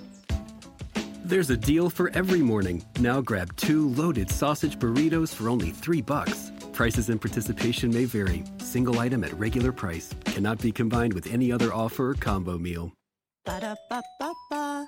[1.23, 2.83] There's a deal for every morning.
[2.99, 6.51] Now grab two loaded sausage burritos for only three bucks.
[6.73, 8.43] Prices and participation may vary.
[8.59, 12.91] Single item at regular price cannot be combined with any other offer or combo meal.
[13.45, 14.87] Ba-da-ba-ba-ba.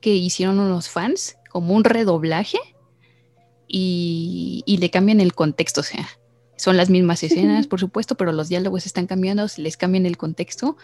[0.00, 2.58] Que hicieron unos fans, como un redoblaje,
[3.68, 6.08] y, y le cambian el contexto, o sea,
[6.56, 10.76] son las mismas escenas, por supuesto, pero los diálogos están cambiando, les cambian el contexto,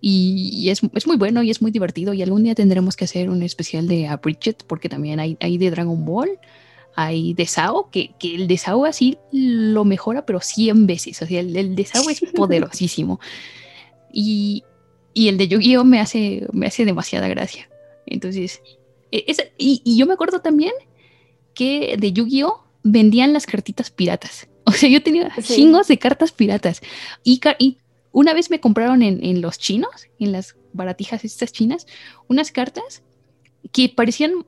[0.00, 3.04] y, y es, es muy bueno y es muy divertido, y algún día tendremos que
[3.04, 6.38] hacer un especial de Bridget, porque también hay, hay de Dragon Ball,
[6.94, 11.26] hay de Sao, que, que el de Sao así lo mejora, pero 100 veces, o
[11.26, 13.20] sea, el, el de Sao es poderosísimo,
[14.12, 14.64] y,
[15.14, 17.68] y el de Yu-Gi-Oh me hace, me hace demasiada gracia.
[18.10, 18.60] Entonces,
[19.12, 20.72] e- esa- y, y yo me acuerdo también
[21.54, 24.48] que de Yu-Gi-Oh vendían las cartitas piratas.
[24.68, 25.54] O sea, yo tenía Sí.
[25.54, 26.82] chingos de cartas piratas.
[27.24, 27.40] Y,
[28.12, 31.86] una vez me compraron en, en los chinos, en las baratijas estas chinas,
[32.28, 33.02] unas cartas
[33.72, 34.44] que parecían,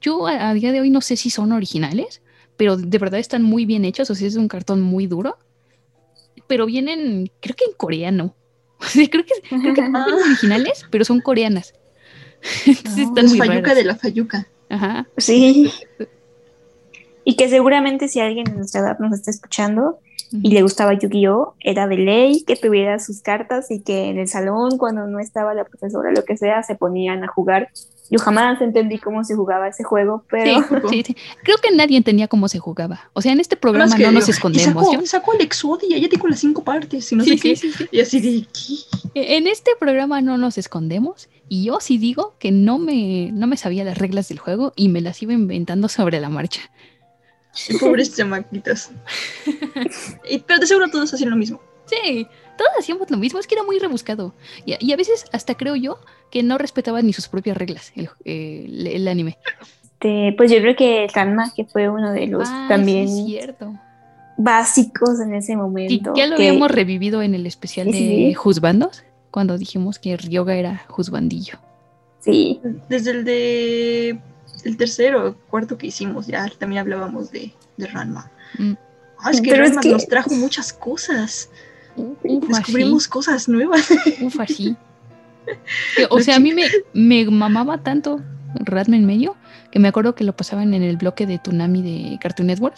[0.00, 2.22] yo a, a día de hoy no sé si son originales,
[2.56, 4.10] pero de verdad están muy bien hechos.
[4.10, 5.38] O sea, es un cartón muy duro.
[6.48, 8.34] Pero vienen, creo que en coreano.
[8.80, 11.72] O sea, creo que, creo que parecen originales, pero son coreanas.
[12.66, 13.76] Entonces están es muy Fayuca raras.
[13.76, 14.46] de la Fayuca.
[14.68, 15.06] Ajá.
[15.16, 15.70] Sí.
[17.24, 19.98] Y que seguramente si alguien de nuestra edad nos está escuchando
[20.32, 24.28] y le gustaba Yu-Gi-Oh, era de ley que tuviera sus cartas y que en el
[24.28, 27.68] salón, cuando no estaba la profesora, lo que sea, se ponían a jugar.
[28.12, 31.16] Yo jamás entendí cómo se jugaba ese juego, pero Sí, sí, sí.
[31.42, 33.10] Creo que nadie entendía cómo se jugaba.
[33.14, 34.66] O sea, en este programa no nos escondemos.
[34.84, 37.36] Y sacó, Yo- sacó el Exodia, ya tengo las cinco partes y no Sí, sé
[37.38, 37.56] sí, qué.
[37.56, 37.88] sí, sí.
[37.90, 38.46] Y así de
[39.14, 39.36] ¿qué?
[39.36, 41.28] En este programa no nos escondemos.
[41.48, 44.88] Y yo sí digo que no me, no me sabía las reglas del juego y
[44.90, 46.60] me las iba inventando sobre la marcha.
[47.80, 48.90] Pobres chamaquitos.
[50.30, 51.60] Y- pero de seguro todos hacían lo mismo.
[51.86, 52.26] Sí,
[52.64, 54.34] todos hacíamos lo mismo, es que era muy rebuscado.
[54.64, 55.98] Y, a- y a veces hasta creo yo
[56.30, 59.38] que no respetaban ni sus propias reglas el, el- el anime.
[59.82, 63.72] este, pues yo creo que Ranma, que fue uno de los Ah, también sí, cierto.
[64.36, 66.12] básicos en ese momento.
[66.16, 67.98] ya lo que- habíamos revivido en el especial Sí, de
[68.28, 68.34] sí.
[68.34, 71.58] Juzbandos, cuando dijimos que Ryoga era Juzbandillo.
[72.20, 72.60] Sí.
[72.88, 74.18] Desde el de
[74.64, 78.30] el tercero o cuarto que hicimos, ya también hablábamos de, de Ranma.
[78.58, 78.72] Mm.
[79.18, 81.48] Ah, es que Pero es Ranma que- nos trajo muchas cosas.
[81.96, 83.88] Descubrimos cosas nuevas.
[84.20, 84.76] Ufa, sí.
[86.10, 88.20] O sea, a mí me, me mamaba tanto
[88.54, 89.34] Radma en medio
[89.72, 92.76] que me acuerdo que lo pasaban en el bloque de Tsunami de Cartoon Network,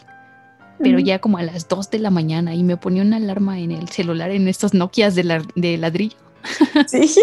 [0.78, 3.70] pero ya como a las 2 de la mañana y me ponía una alarma en
[3.70, 6.16] el celular en estos Nokias de, la- de ladrillo
[6.86, 7.14] Sí.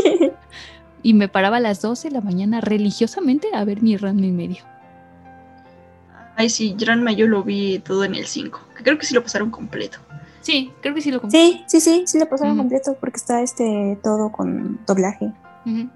[1.01, 4.35] y me paraba a las 2 de la mañana religiosamente a ver mi Radma en
[4.37, 4.63] medio.
[6.35, 8.59] Ay, sí, Ranma yo lo vi todo en el 5.
[8.77, 9.97] Que creo que sí lo pasaron completo.
[10.41, 11.39] Sí, creo que sí lo compré.
[11.39, 12.61] Sí, sí, sí, sí lo pasaron Ujú.
[12.63, 15.31] completo porque está este todo con doblaje.
[15.65, 15.89] Ujú.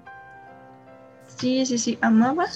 [1.38, 2.46] Sí, sí, sí, amaba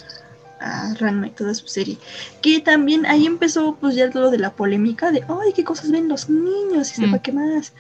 [0.60, 1.98] a Ranma y toda su serie.
[2.42, 6.08] Que también ahí empezó pues ya todo de la polémica de, ay, qué cosas ven
[6.08, 7.04] los niños y Mm.
[7.04, 7.72] sepa qué más.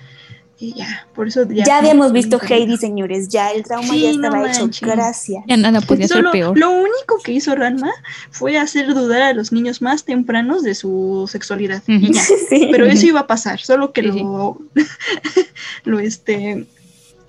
[0.60, 1.64] Ya, por eso ya.
[1.64, 4.60] Ya habíamos visto Heidi, señores, ya el trauma Sí, ya no estaba hecho.
[4.60, 4.88] manches.
[4.88, 5.44] Gracias.
[5.46, 6.58] Ya nada podía ser peor.
[6.58, 7.90] lo único que hizo Ranma
[8.30, 11.82] fue hacer dudar a los niños más tempranos de su sexualidad.
[11.86, 12.12] y Ujú.
[12.12, 12.22] ya.
[12.50, 12.68] Sí.
[12.70, 14.58] Pero eso iba a pasar, solo que Sí, lo,
[15.84, 16.66] lo este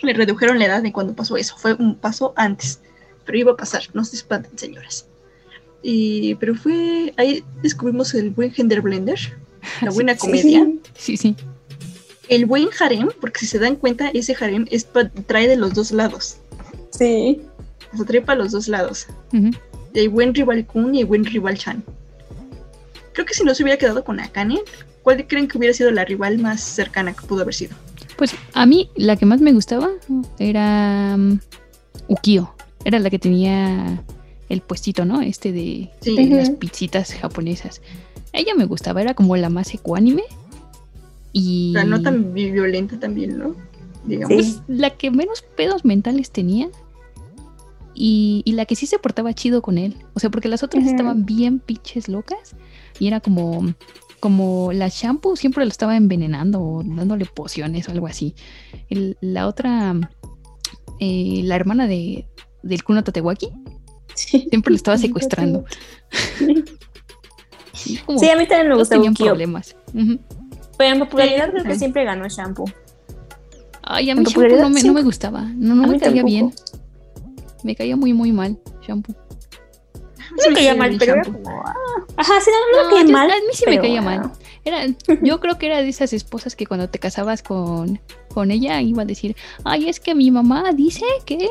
[0.02, 1.56] le redujeron la edad de cuando pasó eso.
[1.58, 2.80] Fue un paso antes.
[3.26, 5.06] Pero iba a pasar, no se espanten, señoras.
[5.84, 7.14] Y, pero fue.
[7.18, 9.20] Ahí descubrimos el buen gender blender,
[9.82, 10.68] la buena comedia.
[10.98, 11.36] Sí, sí.
[12.32, 14.88] El buen harem, porque si se dan cuenta, ese harem es
[15.28, 16.38] trae de los dos lados.
[16.92, 17.42] Sí.
[17.94, 19.08] O sea, trae para los dos lados.
[19.94, 21.84] Hay buen rival Kun y hay buen rival Chan.
[23.14, 24.62] Creo que si no se hubiera quedado con Akane,
[25.04, 27.76] ¿cuál creen que hubiera sido la rival más cercana que pudo haber sido?
[28.16, 29.90] Pues a mí la que más me gustaba
[30.40, 31.40] era mm,
[32.08, 32.56] Ukio.
[32.86, 34.02] Era la que tenía
[34.48, 35.22] el puestito, ¿no?
[35.22, 36.16] Este de, Sí.
[36.16, 37.82] de las pizzitas japonesas.
[38.32, 40.24] Ella me gustaba, era como la más ecuánime.
[41.34, 43.56] Y O sea, no tan vi- violenta también, ¿no?
[44.06, 44.34] Digamos.
[44.36, 46.70] pues, la que menos pedos mentales tenía.
[47.94, 49.96] Y, y la que sí se portaba chido con él.
[50.14, 52.56] O sea, porque las otras estaban bien pinches locas.
[53.00, 53.74] Y era como,
[54.20, 58.34] como la shampoo siempre lo estaba envenenando o dándole pociones o algo así.
[58.90, 59.94] El- la otra,
[61.00, 62.28] eh, la hermana de,
[62.64, 63.50] del Kuno Tatewaki,
[64.16, 65.66] siempre lo estaba secuestrando.
[67.74, 69.76] Sí, como Sí, a mí también me todos gusta tenían problemas.
[69.94, 70.20] Ujú.
[70.82, 71.80] Pero en popularidad creo que Sí.
[71.80, 72.66] siempre ganó Shampoo.
[73.84, 74.88] Ay, a mí Shampoo no me, sí.
[74.88, 75.42] no me gustaba.
[75.42, 76.26] No, no me caía tampoco.
[76.26, 76.54] bien.
[77.64, 79.14] Me caía muy, muy mal Shampoo.
[80.32, 81.50] No me caía mal, pero era como.
[81.66, 81.74] ah,
[82.18, 83.30] Ajá, sí, no, no, me caía yo- mal.
[83.32, 84.32] A mí sí me caía mal.
[84.66, 84.86] Era,
[85.22, 88.00] yo creo que era de esas esposas que cuando te casabas con,
[88.34, 91.48] con ella iba a decir, ay, es que mi mamá dice que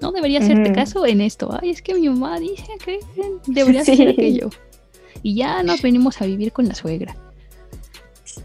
[0.00, 0.74] no debería hacerte Ujú.
[0.74, 1.56] caso en esto.
[1.60, 2.98] Ay, es que mi mamá dice que
[3.46, 3.92] deberías Sí.
[3.92, 4.50] hacer aquello.
[5.22, 7.16] Y ya nos venimos a vivir con la suegra.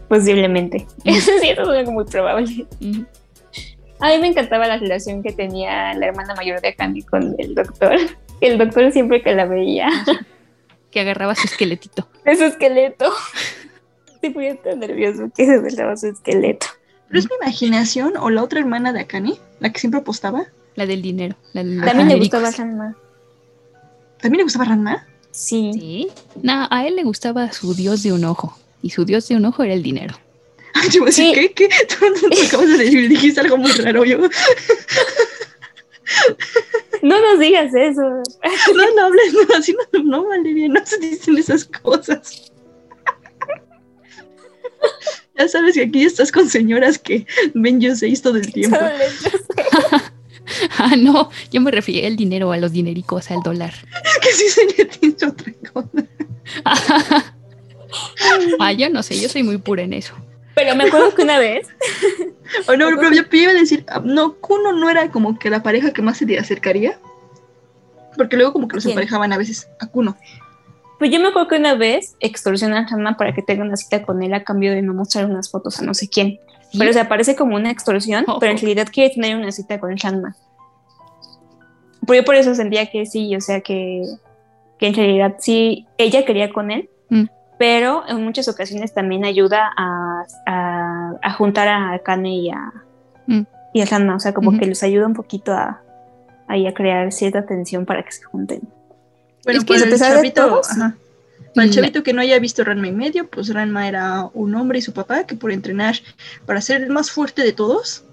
[0.08, 0.86] Posiblemente.
[1.04, 2.66] Eso sí, eso es algo muy probable.
[4.00, 7.54] A mí me encantaba la relación que tenía la hermana mayor de Akane con el
[7.54, 7.96] doctor.
[8.40, 9.88] El doctor siempre que la veía,
[10.90, 12.08] Que agarraba su esqueletito.
[12.24, 13.12] su esqueleto.
[14.20, 16.66] Se ponía tan nervioso que se agarraba su esqueleto.
[17.06, 20.46] ¿Pero es mi imaginación o la otra hermana de Akane, la que siempre apostaba?
[20.74, 21.36] La del dinero.
[21.52, 22.96] La del También le gustaba Ranma.
[24.20, 25.06] ¿También le gustaba Ranma?
[25.30, 25.70] Sí.
[25.74, 26.08] Sí.
[26.42, 28.58] No, a él le gustaba su dios de un ojo.
[28.82, 30.18] Y su dios de un ojo era el dinero.
[30.92, 31.32] Yo decir, Sí.
[31.34, 31.52] ¿qué?
[31.52, 31.68] ¿Qué?
[31.88, 34.04] Tú, tú- tú acabas de decir, dijiste algo muy raro.
[34.04, 34.28] Yo, no,
[37.02, 38.02] No nos digas eso.
[38.02, 42.52] no hables, no, así no, no, Valeria, no se dicen esas cosas.
[45.38, 48.76] Ya sabes que aquí estás con señoras que ven yo seis todo el tiempo.
[50.78, 53.72] Ah, no, yo me refería al dinero, a los dinericos, al dólar.
[54.22, 54.90] Que sí se le
[55.26, 57.34] otra cosa.
[58.58, 60.14] Ah, yo no sé, yo soy muy pura en eso.
[60.54, 61.68] Pero me acuerdo que una vez.
[62.68, 65.62] O no, pero yo iba a decir, ah, no, Kuno no era como que la
[65.62, 66.98] pareja que más se le acercaría.
[68.14, 68.92] Porque luego como que los ¿Quién?
[68.92, 70.18] emparejaban a veces a Kuno.
[70.98, 74.02] Pues yo me acuerdo que una vez extorsionan a Hanna para que tenga una cita
[74.02, 76.38] con él a cambio de no mostrar unas fotos a no sé quién.
[76.70, 76.78] ¿Sí?
[76.78, 80.36] Pero se parece como una extorsión, pero en realidad quiere tener una cita con Shanma.
[82.06, 84.02] Pero yo por eso sentía que sí, o sea que,
[84.78, 86.88] que en realidad sí, ella quería con él.
[87.62, 92.72] Pero en muchas ocasiones también ayuda a, a, a juntar a Kane y a,
[93.28, 93.42] Mm.
[93.72, 95.80] y a Shanma, o sea, como que les ayuda un poquito a,
[96.48, 98.62] ahí a crear cierta tensión para que se junten.
[99.44, 100.96] Bueno, Es que para a el chavito, ajá.
[101.54, 104.80] Para el chavito que no haya visto Ranma y medio, pues Ranma era un hombre
[104.80, 105.94] y su papá que por entrenar
[106.44, 108.04] para ser el más fuerte de todos,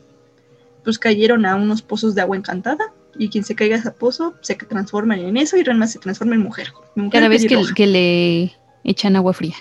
[0.83, 4.35] pues cayeron a unos pozos de agua encantada y quien se caiga a ese pozo
[4.41, 6.67] se transforma en eso y Ranma se transforma en mujer.
[6.95, 9.55] en mujer Cada vez que le echan agua fría.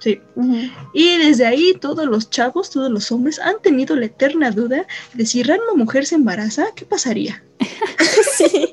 [0.00, 0.20] Sí.
[0.94, 5.26] Y desde ahí todos los chavos, todos los hombres han tenido la eterna duda de
[5.26, 7.42] si Ranma mujer se embaraza, ¿qué pasaría?
[8.36, 8.68] Sí,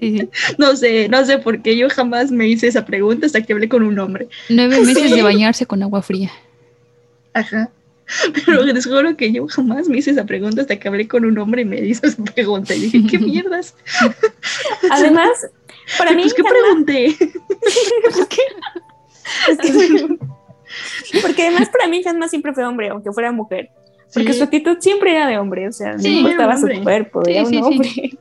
[0.00, 0.28] sí.
[0.58, 3.68] No sé, no sé por qué yo jamás me hice esa pregunta hasta que hablé
[3.68, 4.28] con un hombre.
[4.50, 6.30] Nueve meses de bañarse con agua fría.
[7.32, 7.70] Ajá.
[8.44, 11.36] Pero les juro que yo jamás me hice esa pregunta hasta que hablé con un
[11.38, 12.74] hombre y me hizo esa pregunta.
[12.74, 13.74] Y dije, ¿qué mierdas?
[14.90, 15.46] Además,
[15.98, 17.06] para mí, Pues, ¿qué pregunté?
[17.06, 18.42] Es que-
[21.22, 23.70] porque además para mí Hanma siempre fue hombre, aunque fuera mujer.
[24.12, 24.38] Porque Sí.
[24.38, 27.42] su actitud siempre era de hombre, o sea, Sí, no importaba su cuerpo, Sí, era
[27.42, 27.62] un sí, sí.
[27.62, 28.18] hombre.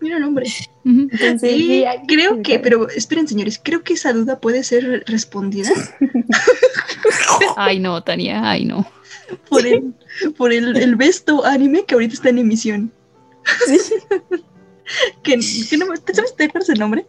[0.00, 0.46] Mira un hombre.
[0.84, 5.70] Entonces, Y creo que, pero esperen señores, creo que esa duda puede ser respondida
[7.56, 8.86] Ay, no, Tania, ay, no.
[9.50, 9.92] por el,
[10.36, 12.92] por el, el besto anime que ahorita está en emisión.
[15.22, 15.38] que,
[15.68, 17.06] que no, ¿Sabes te acuerdas el nombre?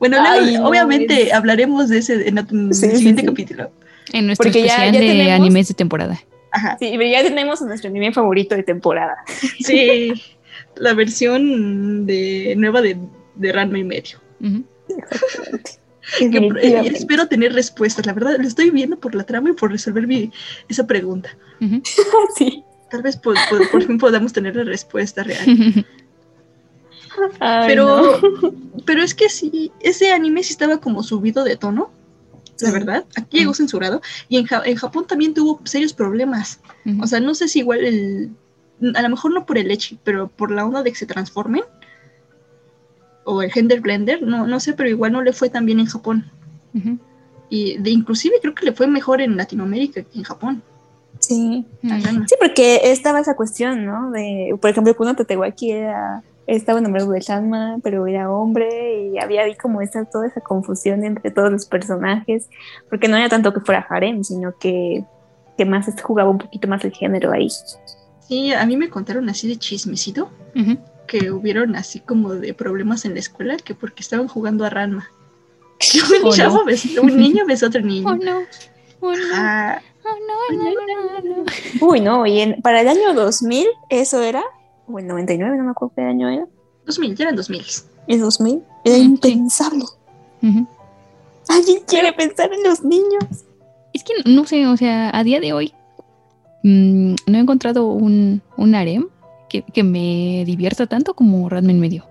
[0.00, 3.22] Bueno, luego, Ay, no, obviamente es- hablaremos de ese en, otro- Sí, el sí, siguiente
[3.22, 3.28] sí.
[3.28, 3.70] capítulo.
[4.12, 6.20] En nuestro Porque ya- especial ya de tenemos- animes de temporada.
[6.52, 6.76] Ajá.
[6.80, 9.18] Sí, pero ya tenemos nuestro anime favorito de temporada.
[9.64, 10.12] Sí,
[10.76, 12.96] la versión de nueva de,
[13.36, 14.18] de Ranma y medio.
[16.18, 18.04] Que, eh, espero tener respuestas.
[18.06, 20.32] La verdad, lo estoy viendo por la trama y por resolver mi,
[20.68, 21.36] esa pregunta.
[22.36, 22.64] sí.
[22.90, 25.44] Tal vez por, por- por fin podamos tener la respuesta real.
[27.40, 28.52] Ay, pero, no.
[28.86, 31.90] pero es que sí, ese anime sí estaba como subido de tono,
[32.60, 33.04] la verdad.
[33.16, 34.02] Aquí llegó censurado.
[34.28, 36.60] Y en, Ja- en Japón también tuvo serios problemas.
[37.00, 38.30] O sea, no sé si igual el.
[38.94, 41.62] A lo mejor no por el leche, pero por la onda de que se transformen.
[43.24, 45.86] O el gender blender, no, no sé, pero igual no le fue tan bien en
[45.86, 46.30] Japón.
[47.48, 50.62] Y de, inclusive creo que le fue mejor en Latinoamérica que en Japón.
[51.18, 51.64] Sí.
[52.26, 54.10] Sí, porque estaba esa cuestión, ¿no?
[54.10, 59.42] De, por ejemplo, Kuno Tatewaki era, estaba enamorado de Shanma, pero era hombre y había
[59.42, 62.48] ahí como esa, toda esa confusión entre todos los personajes,
[62.88, 65.04] porque no era tanto que fuera harem, sino que,
[65.56, 67.48] que más jugaba un poquito más el género ahí.
[68.26, 70.30] Sí, a mí me contaron así de chismecito
[71.06, 75.08] que hubieron así como de problemas en la escuela que porque estaban jugando a Ranma.
[75.78, 76.64] Que un, Oh, chavo no.
[76.66, 78.08] besó- un niño besó a otro niño.
[78.08, 78.40] Oh, no.
[79.00, 79.18] Oh, no.
[79.34, 80.16] Ah, Oh,
[80.54, 81.86] no, no, no, no, no.
[81.86, 84.42] Uy, no, y en- para el año 2000 eso era,
[84.92, 86.46] o el 99, no me acuerdo qué año era.
[86.86, 87.62] 2000, ya eran 2000.
[88.08, 88.62] ¿El 2000?
[88.84, 89.84] Era impensable.
[90.42, 90.66] Ujú.
[91.48, 93.24] ¿Alguien quiere pensar en los niños?
[93.92, 95.72] Es que no sé, o sea, a día de hoy
[96.62, 99.08] mm, no he encontrado un, un harem
[99.48, 102.04] que, que me divierta tanto como Ranma en medio.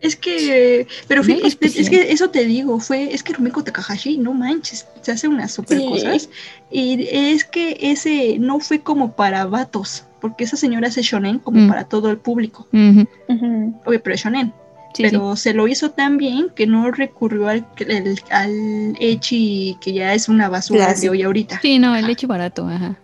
[0.00, 1.90] Es que, pero fíjate, es, especial.
[1.90, 5.78] que eso te digo, fue, es que Rumiko Takahashi, no manches, se hace unas super
[5.78, 5.86] Sí.
[5.86, 6.30] cosas.
[6.70, 11.60] Y es que ese no fue como para vatos, porque esa señora hace shonen como
[11.60, 11.68] Mm.
[11.68, 12.66] para todo el público.
[12.72, 13.80] Ujú.
[13.86, 14.52] Oye, pero es shonen.
[14.92, 19.92] Sí, pero se lo hizo tan bien que no recurrió al, el- al Echi, que
[19.92, 21.60] ya es una basura de hoy ahorita.
[21.62, 22.98] Sí, no, el leche barato, ajá.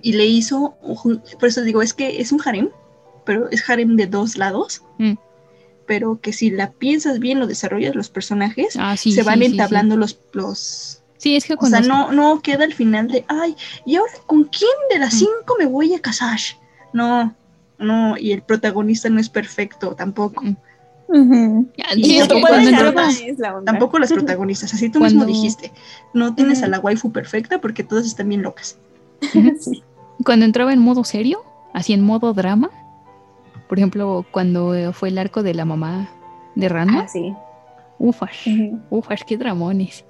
[0.00, 0.76] Y le hizo,
[1.40, 2.68] por eso digo, es que es un harem,
[3.24, 4.82] pero es harem de dos lados.
[4.98, 5.14] Mm.
[5.86, 9.46] Pero que si la piensas bien, lo desarrollas los personajes, Ah, sí, se van sí,
[9.46, 10.97] sí, entablando los, los.
[11.18, 11.78] Sí, es que O cuando...
[11.78, 13.54] sea, no, no queda al final de, ay,
[13.84, 16.38] ¿y ahora con quién de las cinco me voy a casar?
[16.92, 17.34] No,
[17.78, 20.42] no, y el protagonista no es perfecto tampoco.
[21.96, 25.72] Y sí, tampoco, cuando las la tampoco las protagonistas, así tú Cuando- mismo dijiste.
[26.12, 26.70] No tienes a Ujú.
[26.72, 28.78] la waifu perfecta porque todas están bien locas.
[29.60, 29.82] Sí.
[30.24, 31.42] cuando entraba en modo serio,
[31.74, 32.70] así en modo drama,
[33.68, 36.08] por ejemplo, cuando eh, fue el arco de la mamá
[36.54, 37.32] de Ranma, Ah, sí.
[37.98, 38.78] ufas, Ujú.
[38.90, 40.04] ufas, qué dramones.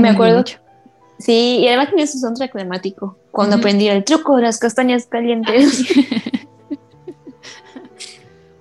[0.00, 0.44] Me acuerdo.
[1.18, 3.16] Sí, y además tenía su soundtrack temático.
[3.30, 5.84] Cuando aprendí el truco de las castañas calientes.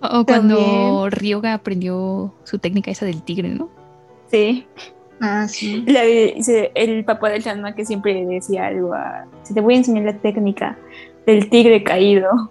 [0.02, 3.69] O cuando Ryoga aprendió su técnica esa del tigre, ¿no?
[4.31, 4.65] sí.
[5.22, 5.84] Ah, sí.
[5.86, 10.06] La- el papá del Shanma que siempre decía algo a, "Si te voy a enseñar
[10.06, 10.77] la técnica
[11.26, 12.49] del tigre caído.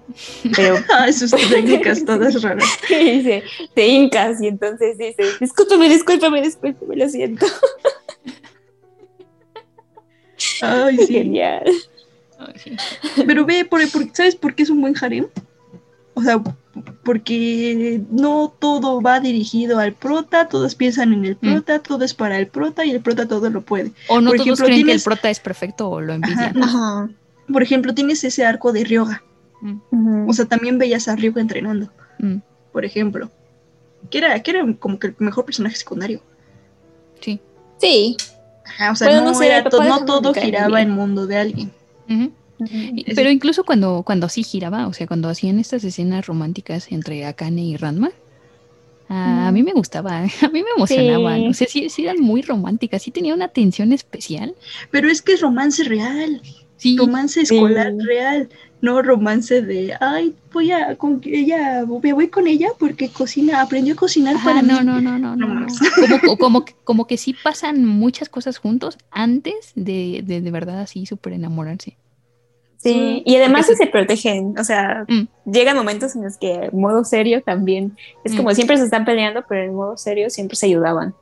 [0.55, 2.66] Pero Ah, sus técnicas todas raras.
[2.90, 3.43] y dice,
[3.74, 7.47] te hincas y entonces dice, discúlpame, discúlpame, discúlpame, lo siento.
[10.62, 11.06] Ay, sí.
[11.15, 11.65] Genial.
[13.27, 15.27] Pero ve, por, por- ¿sabes por qué es un buen harem?
[16.15, 16.43] O sea,
[17.05, 22.39] porque no todo va dirigido al prota, todos piensan en el prota, todo es para
[22.39, 23.93] el prota y el prota todo lo puede.
[24.09, 26.62] O no Por todos ejemplo, creen que el prota es perfecto o lo envidian.
[26.62, 27.09] Ajá.
[27.52, 29.23] Por ejemplo, tienes ese arco de Ryoga.
[30.28, 31.90] O sea, también veías a Ryoga entrenando,
[32.20, 32.39] Mm,
[32.73, 33.31] por ejemplo.
[34.10, 36.20] Que era, que era como que el mejor personaje secundario.
[37.20, 37.40] sí.
[37.81, 38.16] Sí.
[38.68, 41.72] Ajá, o sea, Bueno, no, sé, era todo giraba en mundo de alguien.
[43.14, 47.62] Pero incluso cuando, cuando sí giraba, o sea, cuando hacían estas escenas románticas entre Akane
[47.62, 48.10] y Ranma,
[49.08, 51.40] a, a mí me gustaba, a mí me emocionaban.
[51.40, 51.48] Sí.
[51.48, 54.54] O sea, sí, sí eran muy románticas, sí tenía una tensión especial.
[54.90, 56.42] Pero es que es romance real.
[56.76, 56.96] Sí.
[56.96, 58.48] Romance escolar real.
[58.80, 63.60] No romance de, ay, voy a, con que ella, me voy con ella porque cocina,
[63.60, 64.84] aprendió a cocinar Ajá, para no, mí.
[64.86, 65.66] no, no, no, no, no.
[66.20, 70.80] Como, como, que- como que sí pasan muchas cosas juntos antes de, de, de verdad
[70.80, 71.96] así súper enamorarse.
[72.76, 75.50] Sí, y además se protegen, o sea, Mm.
[75.50, 78.55] llegan momentos en los que en modo serio también, es como Mm.
[78.55, 81.12] siempre se están peleando, pero en modo serio siempre se ayudaban.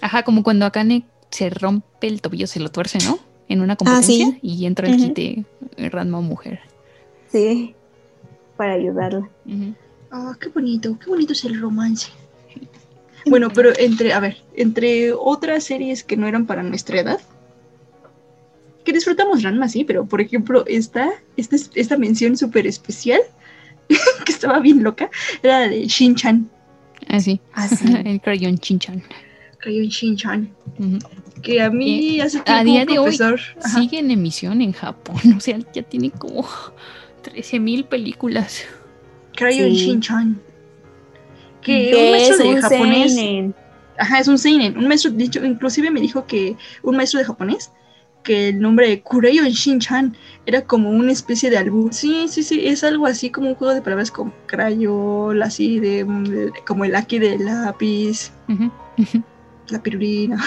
[0.00, 3.18] Ajá, como cuando Akane se rompe el tobillo, se lo tuerce, ¿no?
[3.50, 4.38] En una Ah, competencia sí.
[4.40, 5.44] y entra el quite
[5.76, 6.60] eh, Ranma mujer.
[7.30, 7.74] Sí,
[8.56, 9.28] para ayudarla.
[10.10, 12.10] Ah, qué bonito, qué bonito es el romance.
[13.26, 17.20] Bueno, pero entre, a ver, entre otras series que no eran para nuestra edad,
[18.84, 23.20] que disfrutamos Ranma, sí, pero por ejemplo, esta, esta, esta mención súper especial,
[24.24, 25.10] que estaba bien loca,
[25.42, 26.48] era la de Shin-Chan.
[27.08, 27.38] Ah, sí.
[27.52, 27.84] Ah, sí.
[28.04, 29.02] el crayón chinchan.
[29.58, 30.50] Crayon Shin-Chan.
[31.42, 33.40] Que a mí hace tiempo a día un de hoy profesor...
[33.62, 33.80] Ajá.
[33.80, 35.20] sigue en emisión en Japón.
[35.36, 36.46] O sea, ya tiene como
[37.28, 38.64] 13 mil películas.
[39.36, 39.86] Crayon Sí.
[39.86, 40.40] Shin-chan.
[41.62, 43.14] Que un maestro es de un japonés.
[43.14, 43.54] seinen.
[43.98, 44.76] Ajá, es un seinen.
[44.78, 47.70] Un maestro, dicho, inclusive me dijo que un maestro de japonés
[48.24, 51.94] que el nombre de Kureyon Shin-chan era como una especie de albur.
[51.94, 56.04] Sí, sí, sí, es algo así como un juego de palabras con crayol, así de,
[56.04, 59.22] de- como el aquí del lápiz, Ujú, ujú.
[59.68, 60.36] la pirulina.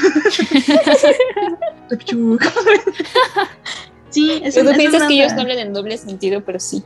[1.89, 2.51] La pichuca.
[4.11, 6.83] Sí, es un- tú es piensas una- que ellos hablan en doble sentido, pero sí.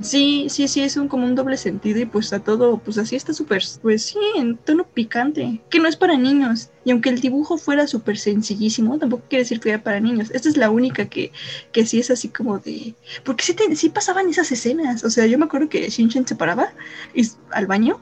[0.00, 3.16] Sí, sí, sí, es un, como un doble sentido y pues a todo, pues así
[3.16, 6.68] está súper, pues sí, en tono picante, que no es para niños.
[6.84, 10.30] Y aunque el dibujo fuera súper sencillísimo, tampoco quiere decir que era para niños.
[10.30, 11.32] Esta es la única que,
[11.72, 12.94] que sí es así como de...
[13.24, 15.04] Porque sí, te- sí pasaban esas escenas.
[15.04, 16.72] O sea, yo me acuerdo que Shinchan se paraba
[17.14, 18.00] y, al baño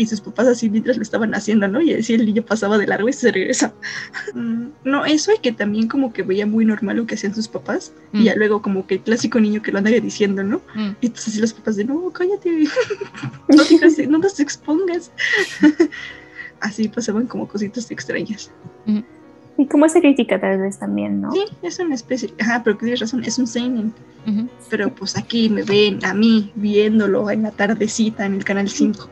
[0.00, 1.80] y sus papás así mientras lo estaban haciendo, ¿no?
[1.82, 3.72] Y así el niño pasaba de largo y se regresa.
[4.34, 7.48] Mm, No, eso y que también como que veía muy normal lo que hacían sus
[7.48, 7.92] papás.
[8.12, 8.20] Mm.
[8.20, 10.58] Y ya luego como que el clásico niño que lo anda diciendo, ¿no?
[10.74, 10.90] Mm.
[11.00, 12.50] Y entonces así los papás de, no, cállate,
[13.48, 15.10] no, digas, no nos expongas.
[16.60, 18.50] así pasaban como cositas extrañas.
[19.58, 21.32] Y como esa crítica tal vez también, ¿no?
[21.32, 23.92] Sí, es una especie, ajá, pero tienes razón, es un seinen.
[24.26, 24.48] Ujú.
[24.70, 29.08] Pero pues aquí me ven a mí viéndolo en la tardecita en el canal 5.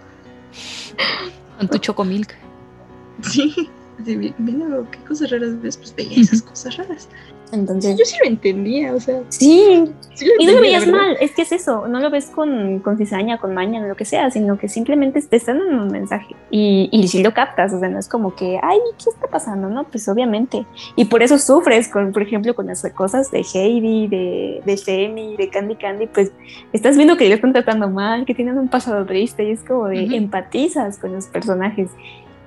[1.58, 2.34] Con tu chocomilk.
[3.22, 3.52] Sí,
[3.98, 7.08] vi- viendo qué cosas raras ves, pues veía esas cosas raras.
[7.52, 9.20] Entonces, Yo sí lo entendía, o sea.
[9.28, 9.84] Sí,
[10.14, 10.98] sí lo y no lo veías verdad.
[10.98, 14.04] mal, es que es eso, no lo ves con, con cizaña, con maña, lo que
[14.04, 17.80] sea, sino que simplemente te están dando un mensaje y, y si lo captas, o
[17.80, 19.68] sea, no es como que, ay, ¿qué está pasando?
[19.68, 20.66] No, pues obviamente.
[20.96, 25.50] Y por eso sufres, con, por ejemplo, con las cosas de Heidi, de, de de
[25.50, 26.32] Candy Candy, pues
[26.72, 29.88] estás viendo que le están tratando mal, que tienen un pasado triste y es como
[29.88, 31.88] de empatizas con los personajes.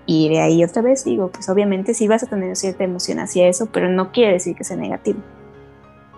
[0.06, 3.48] Y de ahí otra vez digo, pues obviamente sí vas a tener cierta emoción hacia
[3.48, 5.20] eso, pero no quiere decir que sea negativo.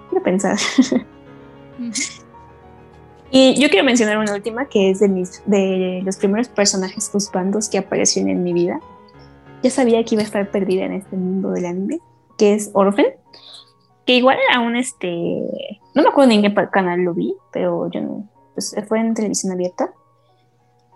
[0.10, 0.58] Quiero pensar.
[3.36, 7.68] Y yo quiero mencionar una última que es de, mis, de los primeros personajes juzbandos
[7.68, 8.80] que aparecieron en mi vida.
[9.64, 11.98] Ya sabía que iba a estar perdida en este mundo del anime,
[12.38, 13.08] que es Orphan,
[14.06, 15.10] que igual un este.
[15.96, 18.30] No me acuerdo ni en qué canal lo vi, pero yo no.
[18.54, 19.92] Pues fue en televisión abierta.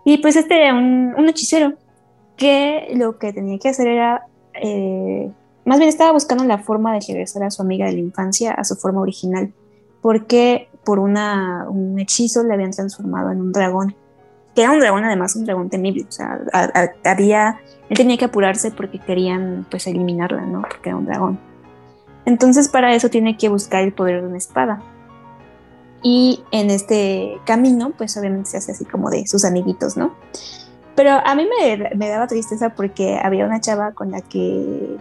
[0.04, 1.72] Y pues este era un, un hechicero
[2.38, 4.26] que lo que tenía que hacer era.
[4.54, 5.30] eh,
[5.66, 8.64] más bien estaba buscando la forma de regresar a su amiga de la infancia a
[8.64, 9.52] su forma original
[10.00, 13.94] porque por una, un hechizo le habían transformado en un dragón,
[14.54, 16.40] que era un dragón además, un dragón temible, o sea,
[17.04, 20.62] había, él tenía que apurarse porque querían pues eliminarla, ¿no?
[20.62, 21.38] Porque era un dragón.
[22.24, 24.82] Entonces para eso tiene que buscar el poder de una espada.
[26.02, 30.14] Y en este camino, pues obviamente se hace así como de sus amiguitos, ¿no?
[30.98, 34.96] Pero a mí me, me daba tristeza porque había una chava con la que,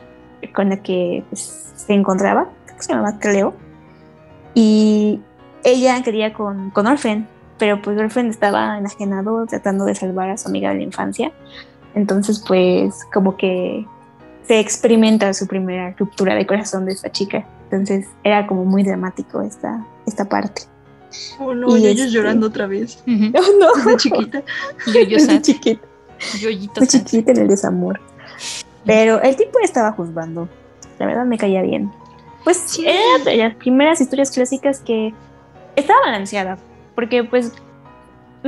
[0.53, 3.55] con la que pues, se encontraba, se llamaba Cleo,
[4.53, 5.19] y
[5.63, 10.49] ella quería con, con Orphan, pero pues Orphan estaba enajenado tratando de salvar a su
[10.49, 11.31] amiga de la infancia.
[11.95, 13.83] Entonces pues como que
[14.43, 17.43] se experimenta su primera ruptura de corazón de esta chica.
[17.71, 20.61] Entonces era como muy dramático esta, esta parte.
[21.39, 23.03] Oh no, Y este- llorando otra vez.
[23.07, 23.31] Ujú.
[23.37, 23.91] Oh, no.
[23.91, 24.43] De chiquita.
[24.87, 25.41] Yo-yo Desde sad.
[25.41, 25.87] chiquita,
[26.39, 26.99] Yoyito de sad.
[27.05, 27.99] chiquita en el desamor.
[28.85, 30.47] Pero el tipo estaba juzgando.
[30.99, 31.91] La verdad me caía bien.
[32.43, 35.13] Pues era de las primeras historias clásicas que
[35.75, 36.57] estaba balanceada.
[36.95, 37.51] Porque pues
[38.43, 38.47] mm,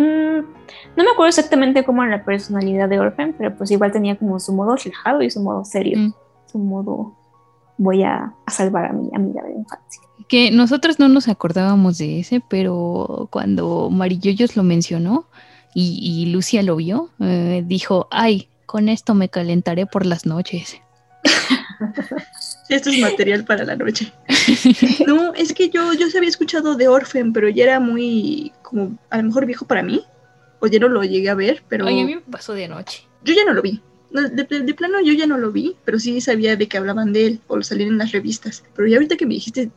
[0.96, 4.40] no me acuerdo exactamente cómo era la personalidad de Orphan, pero pues igual tenía como
[4.40, 5.98] su modo relajado y su modo serio.
[6.00, 6.14] Mm.
[6.46, 7.14] Su modo
[7.80, 10.02] voy a, a salvar a mi amiga de la infancia.
[10.28, 15.26] Que nosotros no nos acordábamos de ese, pero cuando Marilloyos lo mencionó
[15.74, 20.80] y, y Lucia lo vio, eh, dijo, ay, con esto me calentaré por las noches.
[22.70, 24.14] Esto es material para la noche.
[25.08, 28.96] No, es que yo, yo se había escuchado de Orphan, pero ya era muy, como,
[29.10, 30.04] a lo mejor viejo para mí.
[30.60, 33.08] O ya no lo llegué a ver, pero Ay, a mí me pasó de noche.
[33.24, 33.82] yo ya no lo vi.
[34.12, 36.78] No, De, de- de plano yo ya no lo vi, pero sí sabía de que
[36.78, 38.64] hablaban de él o lo salían en las revistas.
[38.76, 39.70] Pero ya ahorita que me dijiste,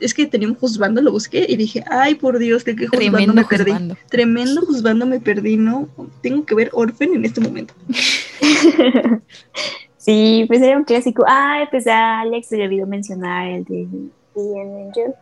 [0.00, 3.10] es que tenía un juzgando, lo busqué y dije, ay, por Dios, de qué juzgando
[3.18, 3.72] Tremendo me perdí.
[4.10, 5.88] Tremendo juzgando me perdí, ¿no?
[6.22, 7.74] Tengo que ver Orphan en este momento.
[9.96, 11.24] Sí, pues era un clásico.
[11.26, 13.86] Ay, pues a Alex se le olvidó mencionar el de
[14.36, 15.14] Angel.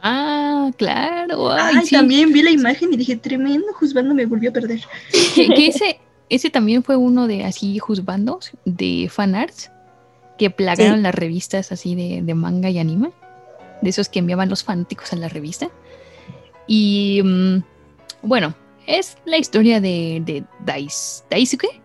[0.00, 1.50] Ah, claro.
[1.50, 1.96] Ay, Ay, sí.
[1.96, 4.80] también vi la imagen y dije, tremendo juzgando me volvió a perder.
[5.34, 5.98] Que, que ese,
[6.30, 9.70] ese también fue uno de así juzbandos de fanarts
[10.38, 11.02] que plagaron Sí.
[11.02, 13.10] las revistas así de, de manga y anime,
[13.82, 15.68] de esos que enviaban los fanáticos a la revista.
[16.66, 17.62] Y mm,
[18.22, 18.54] bueno,
[18.86, 21.80] es la historia de, de Dais, Daisuke,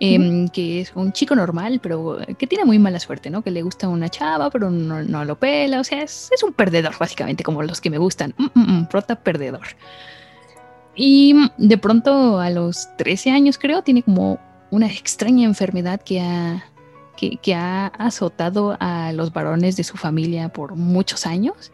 [0.00, 3.42] em, que es un chico normal, pero que tiene muy mala suerte, ¿no?
[3.42, 6.52] Que le gusta una chava, pero no, no lo pela, o sea, es, es, un
[6.52, 8.34] perdedor, básicamente, como los que me gustan.
[8.36, 9.66] Mm, mm, prota perdedor.
[10.94, 14.38] Y de pronto a los 13 años, creo, tiene como
[14.70, 16.64] una extraña enfermedad que ha,
[17.16, 21.72] que, ha azotado a los varones de su familia por muchos años.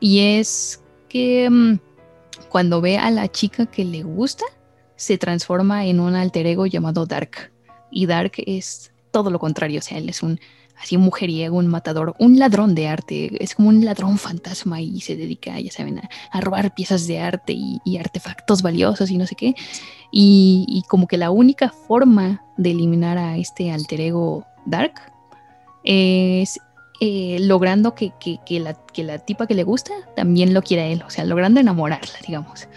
[0.00, 1.78] Y es que
[2.48, 4.44] cuando ve a la chica que le gusta,
[4.96, 7.52] se transforma en un alter ego llamado Dark.
[7.90, 10.40] Y Dark es todo lo contrario, o sea, él es un
[10.80, 15.00] así un mujeriego, un matador, un ladrón de arte, es como un ladrón fantasma y
[15.00, 19.34] se dedica, ya saben, a, robar piezas de arte y, artefactos valiosos y no sé
[19.34, 19.54] qué.
[20.10, 24.94] Y, como que la única forma de eliminar a este alter ego Dark
[25.82, 26.58] es
[27.00, 28.12] eh, logrando que,
[28.48, 32.14] la, que la tipa que le gusta también lo quiera él, o sea, logrando enamorarla,
[32.26, 32.68] digamos.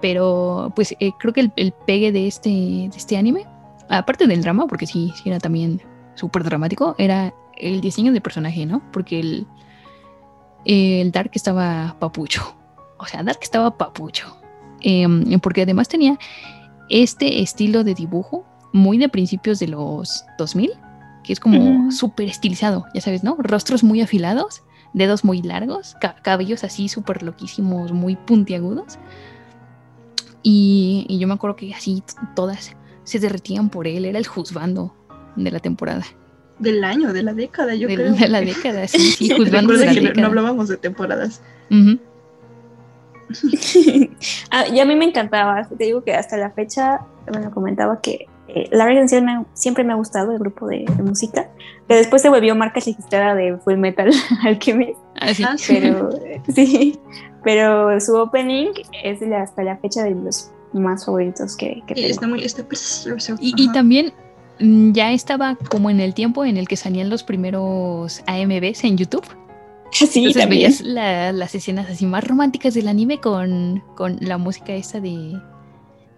[0.00, 3.46] Pero pues eh, creo que el, pegue de este, este anime,
[3.88, 5.80] aparte del drama, porque sí, sí era también
[6.16, 8.82] súper dramático, era el diseño de personaje, ¿no?
[8.92, 9.46] Porque el,
[10.64, 12.54] el Dark estaba papucho.
[12.98, 14.38] O sea, Dark estaba papucho.
[14.80, 16.18] Em, porque además tenía
[16.88, 20.70] este estilo de dibujo muy de principios de los 2000,
[21.22, 23.36] que es como súper estilizado, ya sabes, ¿no?
[23.38, 24.62] Rostros muy afilados,
[24.94, 28.98] dedos muy largos, cabellos así súper loquísimos, muy puntiagudos.
[30.42, 32.02] Y, yo me acuerdo que así
[32.34, 32.74] todas
[33.04, 34.94] se derretían por él, era el juzgando
[35.36, 36.04] de la temporada.
[36.58, 38.12] Del año, de la década, yo de, creo.
[38.12, 40.22] De la década, sí, sí, juzgando de la que década.
[40.22, 41.42] No hablábamos de temporadas.
[44.50, 47.00] ah, y a mí me encantaba, te digo que hasta la fecha,
[47.30, 51.50] bueno, comentaba que eh, la organización siempre me ha gustado, el grupo de, música,
[51.88, 54.10] que después se volvió marca registrada de Full Metal
[54.44, 54.98] Alchemist.
[55.20, 55.68] Ah, sí.
[55.68, 56.10] Pero,
[56.54, 56.98] sí,
[57.42, 58.68] pero su opening
[59.02, 62.08] es hasta la fecha de los más favoritos que, que tengo.
[62.08, 63.36] Está muy, está precioso.
[63.40, 64.12] Y, y, también
[64.58, 69.26] ya estaba como en el tiempo en el que salían los primeros AMVs en YouTube.
[69.92, 70.60] Sí, Entonces también.
[70.62, 75.40] veías la, las escenas así más románticas del anime con, con la música esta de...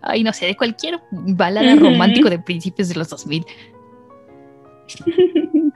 [0.01, 3.45] Ay, no sé, de cualquier balada romántico de principios de los 2000.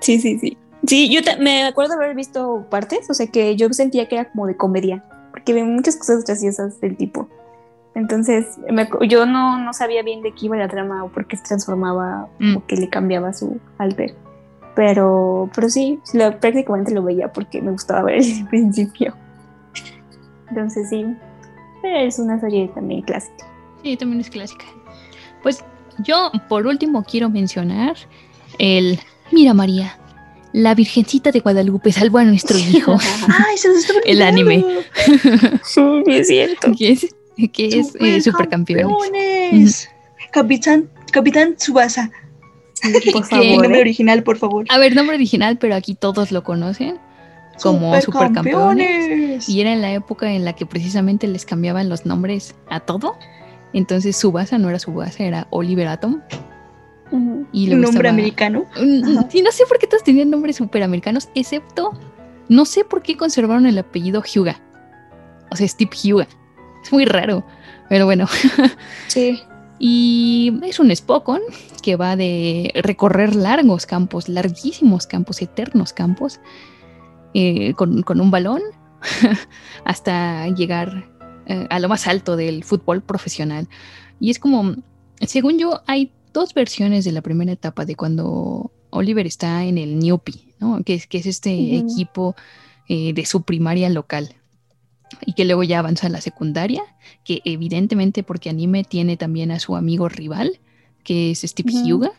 [0.01, 0.57] Sí, sí, sí.
[0.85, 4.49] Sí, yo me acuerdo haber visto partes, o sea que yo sentía que era como
[4.49, 7.29] de comedia porque vi muchas cosas graciosas del tipo.
[7.95, 8.59] Entonces,
[9.07, 12.29] yo no, no, sabía bien de qué iba la trama o por qué se transformaba
[12.39, 12.57] mm.
[12.57, 14.15] o que le cambiaba su alter.
[14.75, 19.15] Pero, pero sí, lo, prácticamente lo veía porque me gustaba ver el principio.
[20.49, 21.05] Entonces sí,
[21.85, 23.47] es una serie también clásica.
[23.83, 24.65] Sí, también es clásica.
[25.43, 25.65] Pues
[25.99, 27.97] yo por último quiero mencionar
[28.59, 28.99] el
[29.31, 29.99] Mira María,
[30.53, 32.97] la Virgencita de Guadalupe salvó a nuestro hijo.
[33.49, 34.65] Ay, se nos El anime.
[35.65, 36.73] Sí, es cierto.
[36.79, 37.15] Es,
[37.53, 39.89] que es eh, supercampeones.
[40.33, 42.11] Capitán, Capitán Tsubasa.
[43.13, 43.63] Por favor.
[43.63, 44.67] nombre original, por favor.
[44.69, 46.99] A ver, nombre original, pero aquí todos lo conocen
[47.63, 49.49] como supercampeones.
[49.49, 53.17] Y era en la época en la que precisamente les cambiaban los nombres a todo.
[53.73, 56.21] Entonces Tsubasa no era Tsubasa, era Oliver Atom.
[57.13, 58.67] ¿Un nombre americano?
[58.77, 61.93] Y no sé por qué todos tenían nombres superamericanos, excepto,
[62.49, 64.61] no sé por qué conservaron el apellido Hyuga.
[65.51, 66.27] O sea, Steve Hyuga.
[66.83, 67.45] Es muy raro,
[67.89, 68.27] pero bueno.
[69.09, 69.41] Sí.
[69.85, 71.41] Y es un Spokon
[71.83, 76.39] que va de recorrer largos campos, larguísimos campos, eternos campos,
[77.35, 78.63] eh, con, un balón,
[79.85, 81.11] hasta llegar
[81.47, 83.69] eh, a lo más alto del fútbol profesional.
[84.21, 84.77] Y es como,
[85.21, 89.99] según yo, hay dos versiones de la primera etapa de cuando Oliver está en el
[89.99, 90.85] Newpi, ¿no?
[90.85, 92.37] que, es, que es este equipo
[92.89, 94.37] eh, de su primaria local
[95.25, 96.83] y que luego ya avanza a la secundaria,
[97.25, 100.59] que evidentemente porque anime tiene también a su amigo rival,
[101.05, 102.13] que es Steve Hyuga,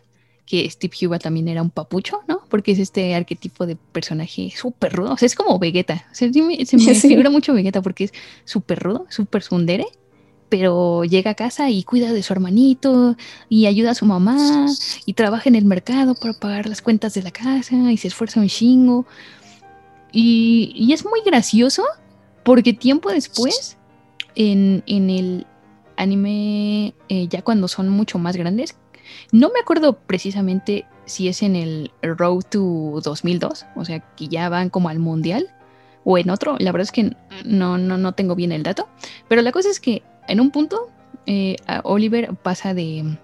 [0.46, 2.42] que Steve Hyuga también era un papucho, ¿no?
[2.50, 6.66] Porque es este arquetipo de personaje súper rudo, o sea, es como Vegeta, se me,
[6.96, 8.14] figura mucho Vegeta porque es
[8.46, 9.86] súper rudo, súper sundere,
[10.50, 13.16] pero llega a casa y cuida de su hermanito
[13.50, 14.68] y ayuda a su mamá
[15.06, 18.40] y trabaja en el mercado para pagar las cuentas de la casa y se esfuerza
[18.40, 19.08] un chingo.
[20.12, 21.84] Y, es muy gracioso
[22.44, 23.78] porque tiempo después,
[24.36, 25.46] en, el
[25.98, 28.76] anime, eh, ya cuando son mucho más grandes,
[29.32, 34.50] no me acuerdo precisamente si es en el Road to 2002, o sea, que ya
[34.50, 35.50] van como al mundial,
[36.06, 37.16] o en otro, la verdad es que
[37.46, 38.90] no, no, no tengo bien el dato,
[39.28, 40.90] pero la cosa es que en un punto,
[41.26, 43.18] eh, Oliver pasa de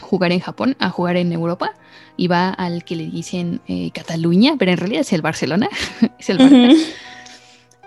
[0.00, 1.74] jugar en Japón a jugar en Europa
[2.16, 5.68] y va al que le dicen eh, Cataluña, pero en realidad es el Barcelona.
[6.18, 6.74] es el Barcelona.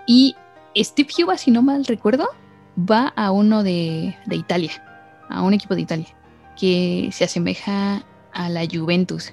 [0.06, 0.34] Y
[0.82, 2.28] Steve Huba, si no mal recuerdo,
[2.78, 4.70] va a uno de, Italia,
[5.28, 6.08] a un equipo de Italia,
[6.58, 9.32] que se asemeja a la Juventus.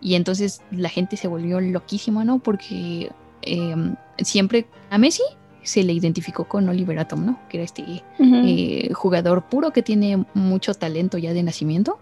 [0.00, 2.38] Y entonces la gente se volvió loquísima, ¿no?
[2.38, 3.10] Porque
[3.42, 5.22] em, siempre a Messi
[5.62, 7.40] se le identificó con Oliver Atom, ¿no?
[7.48, 11.98] Que era este eh, jugador puro que tiene mucho talento ya de nacimiento.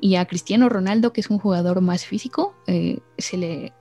[0.00, 3.72] Y a Cristiano Ronaldo, que es un jugador más físico, eh, se le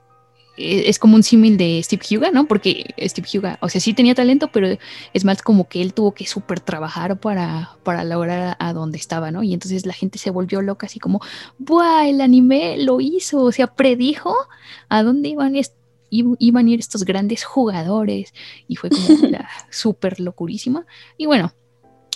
[0.57, 2.47] es como un símil de Steve Huga, ¿no?
[2.47, 4.77] Porque Steve Huga, o sea, sí tenía talento, pero
[5.13, 9.31] es más como que él tuvo que súper trabajar para, para lograr a, donde estaba,
[9.31, 9.43] ¿no?
[9.43, 11.21] Y entonces la gente se volvió loca, así como,
[11.59, 12.07] ¡buah!
[12.07, 14.35] El anime lo hizo, o sea, predijo
[14.89, 15.53] a dónde iban,
[16.09, 18.34] iban a ir estos grandes jugadores.
[18.67, 19.05] Y fue como
[19.69, 20.85] súper locurísima.
[21.17, 21.53] Y bueno,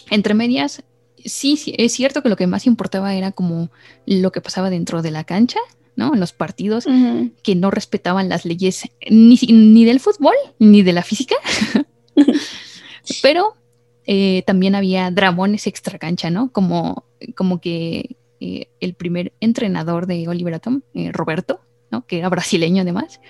[0.10, 0.84] entre medias,
[1.24, 3.70] sí, sí, es cierto que lo que más importaba era como
[4.06, 5.60] lo que pasaba dentro de la cancha,
[5.96, 6.14] ¿no?
[6.14, 6.86] En los partidos
[7.44, 11.36] que no respetaban las leyes ni, ni, del fútbol ni de la física.
[13.22, 13.56] Pero
[14.06, 16.52] eh, también había dragones extra cancha, ¿no?
[16.52, 17.06] Como,
[17.36, 21.62] como que eh, el primer entrenador de Oliver Atom, eh, Roberto,
[21.92, 22.06] ¿no?
[22.06, 23.22] Que era brasileño además,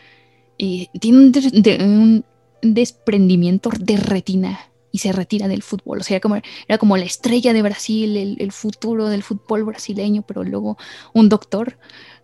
[0.58, 2.26] tiene un,
[2.62, 4.60] desprendimiento de retina
[4.92, 6.00] y se retira del fútbol.
[6.00, 6.36] O sea, era como,
[6.68, 10.78] era como la estrella de Brasil, el, el, futuro del fútbol brasileño, pero luego
[11.14, 11.78] un doctor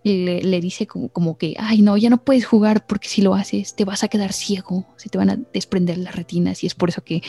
[0.03, 3.84] le, dice como, que, ay, no, ya no puedes jugar porque si lo haces te
[3.84, 7.03] vas a quedar ciego, se te van a desprender las retinas y es por eso
[7.03, 7.22] que,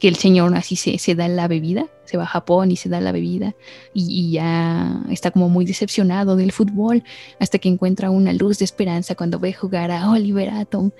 [0.00, 3.00] el señor así se, se, da la bebida, se va a Japón y se da
[3.00, 3.54] la bebida
[3.94, 7.02] y, ya está como muy decepcionado del fútbol
[7.40, 10.90] hasta que encuentra una luz de esperanza cuando ve jugar a Oliver Atom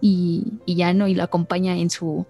[0.00, 2.26] y, ya no, y lo acompaña en su,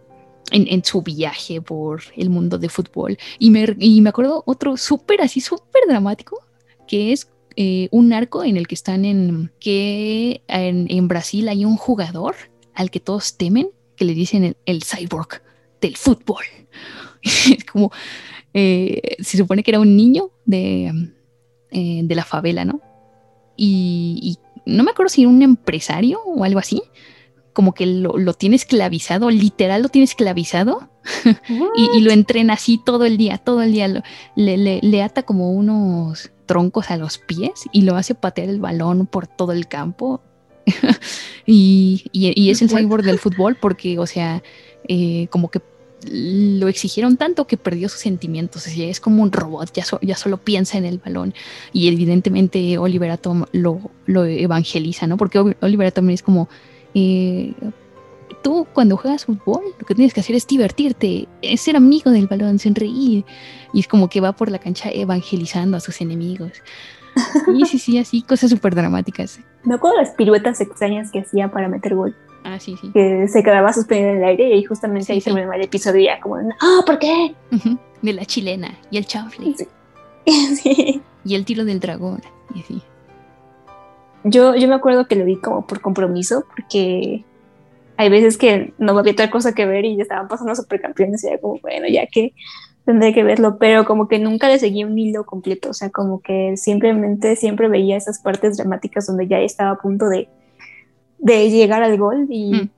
[0.50, 3.16] en, su viaje por el mundo de fútbol.
[3.38, 6.38] Y me, y me acuerdo otro súper así, súper dramático,
[6.86, 7.30] que es
[7.62, 12.34] eh, un arco en el que están en que en, Brasil hay un jugador
[12.72, 15.42] al que todos temen, que le dicen el, cyborg
[15.78, 16.42] del fútbol.
[17.20, 17.92] es como,
[18.54, 21.12] eh, se supone que era un niño de,
[21.70, 22.80] eh, de la favela, ¿no?
[23.58, 26.82] Y, no me acuerdo si era un empresario o algo así,
[27.52, 30.88] como que lo, lo tiene esclavizado, literal lo tiene esclavizado,
[31.76, 34.02] y, lo entrena así todo el día, todo el día, le,
[34.56, 39.06] le, le ata como unos troncos a los pies y lo hace patear el balón
[39.06, 40.20] por todo el campo.
[41.46, 44.42] y, es el cyborg del fútbol porque, o sea,
[44.88, 45.60] eh, como que
[46.10, 48.66] lo exigieron tanto que perdió sus sentimientos.
[48.66, 51.34] es como un robot, ya, ya solo piensa en el balón.
[51.72, 55.16] Y evidentemente Oliver Atom lo, lo evangeliza, ¿no?
[55.16, 56.48] Porque Oliver Atom es como,
[56.94, 57.54] eh,
[58.42, 62.26] tú cuando juegas fútbol lo que tienes que hacer es divertirte, es ser amigo del
[62.26, 63.24] balón, sonreír.
[63.72, 66.52] Y es como que va por la cancha evangelizando a sus enemigos.
[67.44, 69.40] Sí, sí, sí, así, cosas súper dramáticas.
[69.64, 72.16] Me acuerdo de las piruetas extrañas que hacía para meter gol.
[72.44, 72.90] Ah, sí, sí.
[72.92, 76.20] Que se quedaba suspendido en el aire y justamente ahí se terminaba el episodio ya
[76.20, 77.34] como, ah, ¿por qué?
[78.00, 79.54] De la chilena y el chanfle.
[81.22, 82.22] Y el tiro del dragón.
[82.54, 82.82] Y.
[84.24, 87.24] Yo, yo me acuerdo que lo vi como por compromiso, porque
[88.00, 91.26] hay veces que no había otra cosa que ver y ya estaban pasando supercampeones y
[91.26, 92.32] era como, bueno, ya que
[92.86, 96.22] tendré que verlo, pero como que nunca le seguí un hilo completo, o sea, como
[96.22, 100.30] que simplemente siempre veía esas partes dramáticas donde ya estaba a punto de,
[101.18, 102.70] de llegar al gol y mm.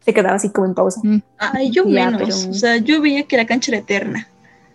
[0.00, 1.00] se quedaba así como en pausa.
[1.02, 1.22] Mm.
[1.38, 4.28] Ay, yo menos, o sea, yo veía que la cancha era eterna.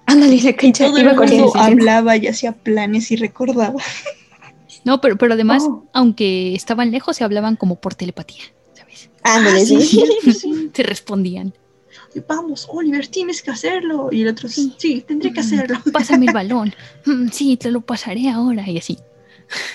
[0.07, 3.79] Ándale, la cancha Todo el mundo hablaba y hacía planes y recordaba.
[4.83, 5.85] No, pero, pero además, oh.
[5.93, 8.45] aunque estaban lejos, se hablaban como por telepatía.
[9.23, 10.69] Ándale, ah, sí.
[10.73, 11.53] Te respondían.
[12.27, 14.09] Vamos, Oliver, tienes que hacerlo.
[14.11, 15.79] Y el otro, sí, sí tendré que hacerlo.
[15.93, 16.73] Pásame el balón.
[17.05, 18.69] Mm, sí, te lo pasaré ahora.
[18.69, 18.97] Y así.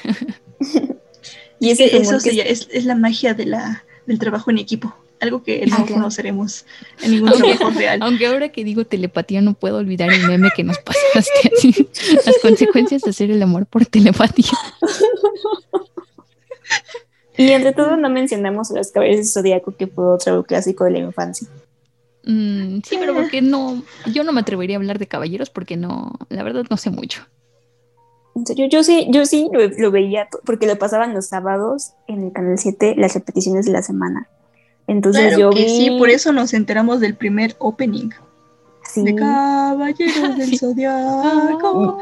[1.61, 4.95] y eso es, es, la magia de la, del trabajo en equipo.
[5.19, 6.67] Algo que no conoceremos
[7.03, 8.01] en ningún trabajo real.
[8.03, 11.89] Aunque ahora que digo telepatía no puedo olvidar el meme que nos pasaste así.
[12.27, 14.51] Las consecuencias de hacer el amor por telepatía.
[17.37, 20.99] Y entre todo no mencionamos los caballeros del zodiaco, que fue otro clásico de la
[20.99, 21.49] infancia.
[22.25, 23.83] Mm, sí, pero porque no,
[24.13, 27.23] yo no me atrevería a hablar de caballeros porque no, la verdad no sé mucho.
[28.35, 29.49] En serio, yo sí, yo sí
[29.79, 33.83] lo, veía porque lo pasaban los sábados en el canal 7 las repeticiones de la
[33.83, 34.29] semana.
[34.89, 38.11] Entonces yo que sí, por eso nos enteramos del primer opening.
[38.95, 41.99] De Caballeros del Zodiaco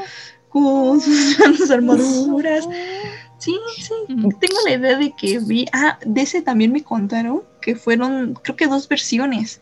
[0.48, 2.68] con sus grandes armaduras.
[3.44, 7.76] Sí, sí, tengo la idea de que vi, ah, de ese también me contaron que
[7.76, 9.60] fueron, creo que dos versiones.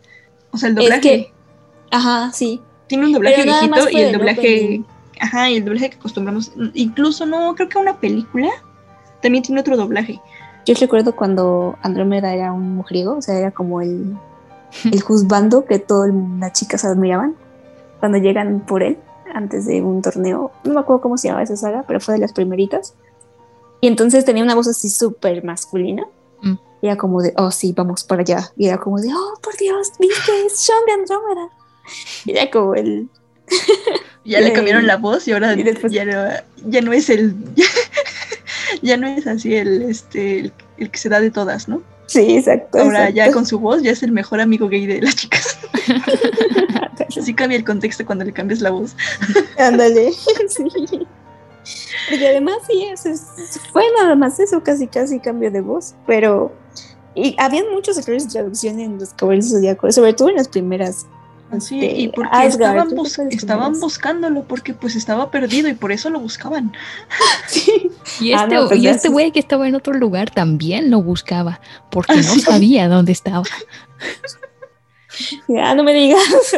[0.53, 1.33] O sea, el doblaje.
[1.91, 2.61] ajá, sí.
[2.87, 4.83] Tiene un doblaje viejito y el doblaje,
[5.19, 8.51] ajá, y el doblaje que acostumbramos, incluso no, creo que una película
[9.21, 10.21] también tiene otro doblaje.
[10.65, 14.17] Yo recuerdo cuando Andrómeda era un mujeriego, o sea, era como el,
[14.85, 17.35] el juzbando que todas las chicas admiraban
[17.99, 18.97] cuando llegan por él
[19.35, 20.53] antes de un torneo.
[20.63, 22.95] No me acuerdo cómo se llamaba esa saga, pero fue de las primeritas
[23.83, 26.07] Y entonces tenía una voz así súper masculina.
[26.41, 26.55] Mm.
[26.83, 28.53] Y era como de, oh sí, vamos para allá.
[28.57, 31.49] Y era como de, oh por Dios, viste, es Sean de Andrómeda.
[32.25, 33.09] Y era como el.
[34.25, 36.13] Ya le cambiaron la voz y ahora y después- ya, no,
[36.65, 37.35] ya no es el.
[38.83, 41.83] ya no es así el, este, el, el que se da de todas, ¿no?
[42.07, 42.79] Sí, exacto.
[42.79, 45.59] Ahora ya con su voz ya es el mejor amigo gay de las chicas.
[47.19, 48.95] Así cambia el contexto cuando le cambias la voz.
[49.59, 50.13] Ándale,
[50.49, 51.05] sí.
[52.09, 56.53] Porque además sí, es, es- fue nada más eso, casi casi cambio de voz, pero
[57.15, 61.07] y habían muchos errores de traducción en los caballeros zodiacos, sobre todo en las primeras.
[61.61, 65.93] Sí, este, y porque Asgard, estaban, bus- estaban buscándolo porque pues estaba perdido y por
[65.93, 66.73] eso lo buscaban.
[68.21, 69.13] Y Ah, este, no, pues y ya este sí.
[69.13, 71.61] güey que estaba en otro lugar también lo buscaba
[71.91, 73.45] porque no sabía dónde estaba.
[75.61, 76.23] Ah, no me digas.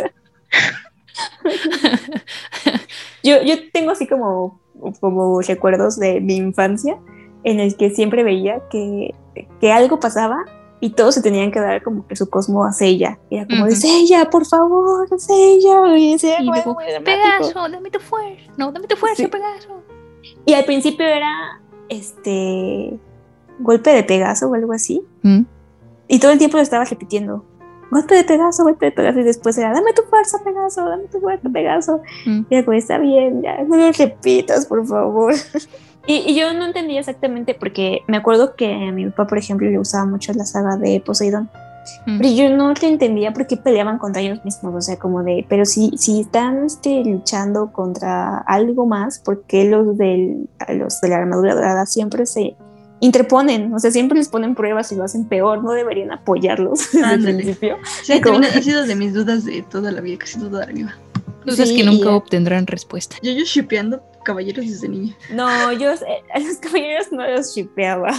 [3.23, 4.61] yo, yo tengo así como,
[5.01, 6.99] como recuerdos de mi infancia
[7.45, 9.15] en el que siempre veía que,
[9.61, 10.45] que algo pasaba
[10.81, 13.19] y todos se tenían que dar como que su cosmo a Seiya.
[13.31, 13.81] Y Era como de Ujú.
[13.81, 15.97] Seiya, por favor, Seiya.
[15.97, 17.05] Y, decía, Y "Bueno, luego, muy dramático".
[17.51, 18.53] Pegaso, dame tu fuerza.
[18.57, 19.29] No, dame tu fuerza, Sí.
[19.29, 19.83] Pegaso.
[20.45, 22.99] Y al principio era este
[23.61, 25.03] golpe de Pegaso o algo así.
[25.23, 25.43] Mm.
[26.09, 27.45] Y todo el tiempo lo estaba repitiendo.
[27.95, 29.21] Golpe de Pegaso, golpe de Pegaso.
[29.21, 32.03] Y después era, dame tu fuerza, Pegaso, dame tu fuerza, Pegaso.
[32.27, 32.41] Mm.
[32.51, 35.35] Y como, está bien, ya, no lo repitas, por favor.
[36.07, 39.71] Y, y yo no entendía exactamente porque me acuerdo que a mi papá, por ejemplo,
[39.71, 41.49] le gustaba mucho la saga de Poseidón.
[42.05, 42.19] Mm.
[42.19, 45.47] Pero yo no le entendía por qué peleaban contra ellos mismos, o sea, como de,
[45.49, 51.09] pero si, si están este, luchando contra algo más, ¿por qué los, del, los de
[51.09, 52.55] la armadura dorada siempre se
[53.01, 53.73] interponen?
[53.75, 57.37] O sea, siempre les ponen pruebas y lo hacen peor, no deberían apoyarlos desde el
[57.37, 57.79] principio.
[58.03, 60.73] Sí, Como- también ha sido de mis dudas de toda la vida, casi toda la
[60.73, 60.99] vida.
[61.45, 63.17] Dudas Sí, que nunca y- obtendrán respuesta.
[63.23, 65.15] Yo yo shipeando caballeros desde niña.
[65.31, 65.99] No, yo eh,
[66.35, 68.13] a los caballeros no los shipeaba.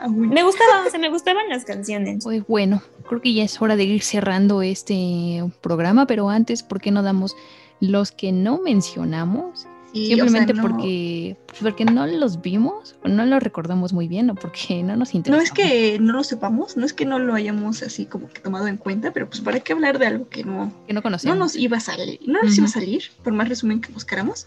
[0.00, 0.08] Ah.
[0.08, 2.24] Me gustaban, o sea, me gustaban las canciones.
[2.24, 6.80] Pues bueno, creo que ya es hora de ir cerrando este programa, pero antes, ¿por
[6.80, 7.36] qué no damos
[7.78, 9.66] los que no mencionamos?
[9.92, 13.92] Sí, Simplemente o sea, no- porque, pues, porque no los vimos, o no los recordamos
[13.92, 15.36] muy bien, o porque no nos interesa.
[15.36, 18.40] No es que no lo sepamos, no es que no lo hayamos así como que
[18.40, 21.02] tomado en cuenta, pero pues para qué hablar de algo que no, que no no
[21.02, 21.36] conocemos.
[21.36, 24.46] nos iba a salir, no nos iba a salir, por más resumen que buscáramos.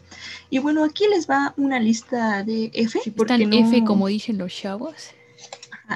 [0.49, 2.99] Y bueno, aquí les va una lista de F.
[3.15, 5.11] porque Están no- F, como dicen los chavos.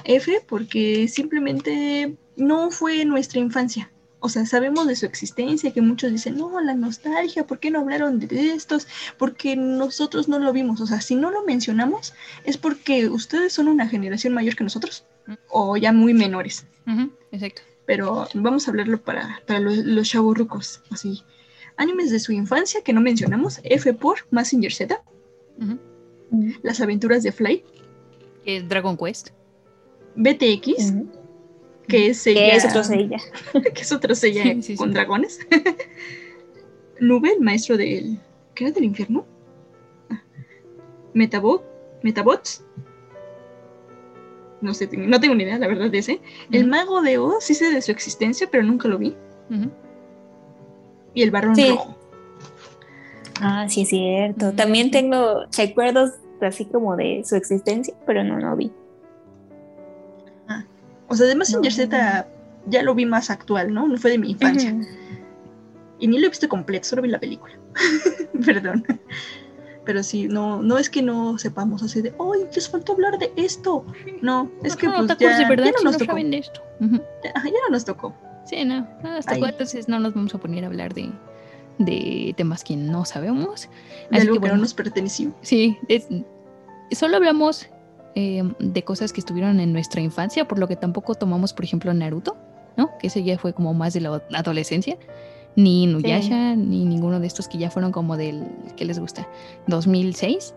[0.03, 3.89] F porque simplemente no fue nuestra infancia.
[4.21, 7.79] O sea, sabemos de su existencia, que muchos dicen, no, la nostalgia, ¿por qué no
[7.79, 8.87] hablaron de estos?
[9.17, 10.81] Porque nosotros no lo vimos.
[10.81, 12.13] O sea, si no lo mencionamos
[12.43, 15.05] es porque ustedes son una generación mayor que nosotros
[15.49, 16.65] o ya muy menores.
[17.31, 17.61] Exacto.
[17.85, 21.23] Pero vamos a hablarlo para, para los, los chavorrucos, así.
[21.77, 23.61] Animes de su infancia que no mencionamos.
[23.63, 25.01] F por Massinger Z.
[25.61, 25.79] Ujú.
[26.61, 27.63] Las aventuras de Fly.
[28.67, 29.29] Dragon Quest.
[30.15, 30.93] BTX.
[31.89, 32.55] Que es Que ella.
[32.55, 33.17] es otro Seiya.
[33.73, 34.93] que es otro Seiya Sí, sí, con sí.
[34.93, 35.39] dragones.
[36.99, 38.19] Nube, el maestro del.
[38.53, 39.25] ¿Qué era del infierno?
[40.09, 40.21] Ah.
[41.13, 41.63] Metabot,
[42.03, 42.63] Metabots.
[44.61, 46.19] No sé, tengo- no tengo ni idea, la verdad, de ese.
[46.51, 49.15] El mago de Oz, sí sé de su existencia, pero nunca lo vi.
[51.13, 51.69] Y el barrón Sí.
[51.69, 51.95] rojo.
[53.41, 54.51] Ah, sí, es cierto.
[54.53, 56.11] También tengo recuerdos
[56.41, 58.69] así como de su existencia, pero no lo vi.
[61.09, 61.71] O sea, de Messenger.
[61.71, 62.27] Z
[62.67, 63.87] ya lo vi más actual, ¿no?
[63.87, 64.75] No fue de mi infancia.
[65.99, 67.53] Y ni lo he visto completo, solo vi la película.
[68.45, 68.85] Perdón.
[69.85, 73.31] Pero sí, no, no es que no sepamos así de, ¡ay, les faltó hablar de
[73.37, 73.85] esto!
[74.21, 76.15] No, es que pues ya, de no nos no tocó.
[76.15, 76.41] de.
[77.23, 78.13] Ya, no nos tocó.
[78.45, 79.51] Sí, no, no nos tocó, Ahí.
[79.51, 81.09] entonces no nos vamos a poner a hablar de,
[81.79, 83.67] de temas que no sabemos.
[84.11, 85.33] De Así algo que no nos perteneció.
[85.41, 86.07] sí, es-
[86.91, 87.67] solo hablamos
[88.15, 91.93] eh, de cosas que estuvieron en nuestra infancia, por lo que tampoco tomamos, por ejemplo,
[91.93, 92.37] Naruto,
[92.77, 92.97] ¿no?
[92.99, 94.97] Que ese ya fue como más de la adolescencia.
[95.55, 99.27] Ni Nuyasha, ni ninguno de estos que ya fueron como del, ¿qué les gusta?
[99.67, 100.53] ¿2006?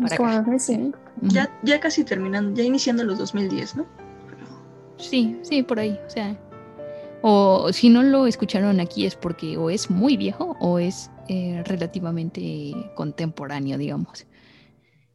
[0.00, 0.50] Para Como acá.
[0.50, 0.74] no sé.
[0.76, 0.94] Ujú.
[1.22, 3.86] Ya, ya casi terminando, ya iniciando los 2010, ¿no?
[4.96, 5.98] Sí, sí, por ahí.
[6.06, 6.36] O sea,
[7.22, 11.62] o si no lo escucharon aquí es porque o es muy viejo o es eh,
[11.66, 14.26] relativamente contemporáneo, digamos.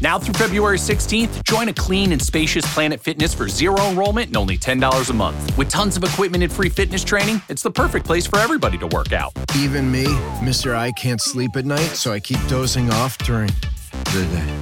[0.00, 4.36] Now through February 16th, join a clean and spacious Planet Fitness for zero enrollment and
[4.36, 5.56] only $10 a month.
[5.56, 8.86] With tons of equipment and free fitness training, it's the perfect place for everybody to
[8.88, 9.32] work out.
[9.56, 10.04] Even me,
[10.42, 10.74] Mr.
[10.74, 13.50] I can't sleep at night, so I keep dozing off during
[14.12, 14.60] the day.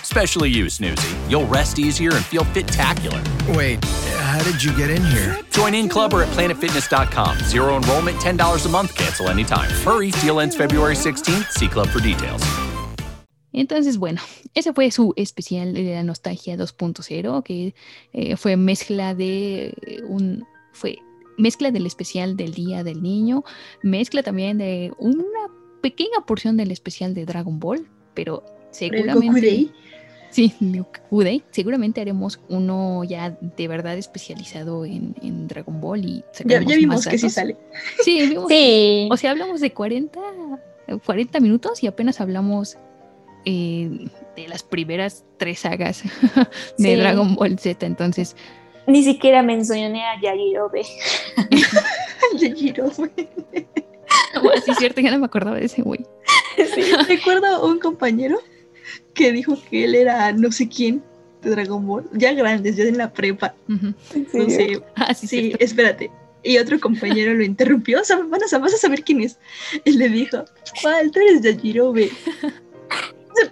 [0.00, 1.30] Especially you, Snoozy.
[1.30, 3.20] You'll rest easier and feel fit-tacular.
[3.56, 5.38] Wait, how did you get in here?
[5.50, 7.40] Join in club or at planetfitness.com.
[7.40, 9.68] Zero enrollment, $10 a month, cancel anytime.
[9.70, 11.50] Hurry, deal ends February 16th.
[11.50, 12.42] See club for details.
[13.54, 14.20] Entonces, bueno,
[14.54, 17.74] ese fue su especial de la nostalgia 2.0, que
[18.12, 20.98] eh, fue mezcla de eh, un fue
[21.38, 23.44] mezcla del especial del Día del Niño,
[23.82, 25.48] mezcla también de una
[25.80, 29.70] pequeña porción del especial de Dragon Ball, pero seguramente
[30.34, 30.52] Sí,
[31.12, 31.44] Day.
[31.52, 37.06] Seguramente haremos uno ya de verdad especializado en, en Dragon Ball y ya, ya vimos
[37.06, 37.56] que sí sale.
[38.02, 39.08] Sí, vimos, Sí.
[39.12, 40.20] O sea, hablamos de 40,
[41.06, 42.78] 40 minutos y apenas hablamos
[43.44, 46.02] eh, de las primeras tres sagas
[46.78, 46.96] de Sí.
[46.96, 47.84] Dragon Ball Z.
[47.86, 48.36] Entonces,
[48.86, 50.82] Ni siquiera mencioné a Yajirobe.
[52.38, 53.10] Yajirobe.
[53.16, 56.00] sí es cierto, ya no me acordaba de ese güey.
[57.08, 58.38] Recuerdo a un compañero
[59.14, 61.02] que dijo que él era no sé quién
[61.42, 63.54] de Dragon Ball, ya grandes, ya en la prepa.
[63.68, 64.82] No sé.
[64.96, 66.10] Ah, sí, espérate.
[66.42, 68.00] Y otro compañero lo interrumpió.
[68.00, 69.38] O sea, van a, vas a saber quién es.
[69.84, 70.44] Él le dijo:
[70.82, 71.10] ¿Cuál?
[71.10, 72.10] Tú eres Yajirobe.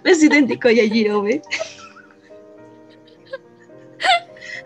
[0.03, 1.41] Es idéntico a Yajirobe.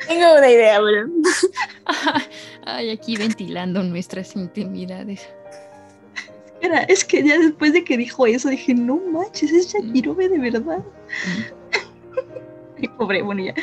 [0.08, 1.08] Tengo una idea, bro.
[2.66, 5.28] Ay, aquí ventilando nuestras intimidades.
[6.62, 10.38] Era, es que ya después de que dijo eso, dije: No manches, es Yajirobe de
[10.40, 10.84] verdad.
[12.78, 13.54] Ay, pobre, bueno, ya.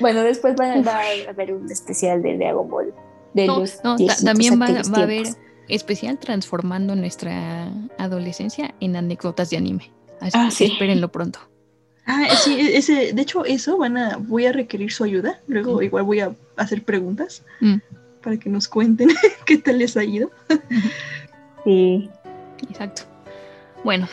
[0.00, 2.92] Bueno, después va, va a haber un especial de Dragon Ball.
[3.32, 5.26] De No, los no, ta- viejitos también va, va a haber
[5.68, 9.90] especial transformando nuestra adolescencia en anécdotas de anime.
[10.20, 10.64] Así Ah, que sí.
[10.64, 11.38] espérenlo pronto.
[12.06, 15.40] Ah, sí, ese, de hecho, eso van a, voy a requerir su ayuda.
[15.46, 17.76] Luego, igual voy a hacer preguntas Mm.
[18.22, 19.08] para que nos cuenten
[19.46, 20.30] qué tal les ha ido.
[21.64, 22.10] Sí.
[22.68, 23.02] Exacto.
[23.84, 24.06] Bueno,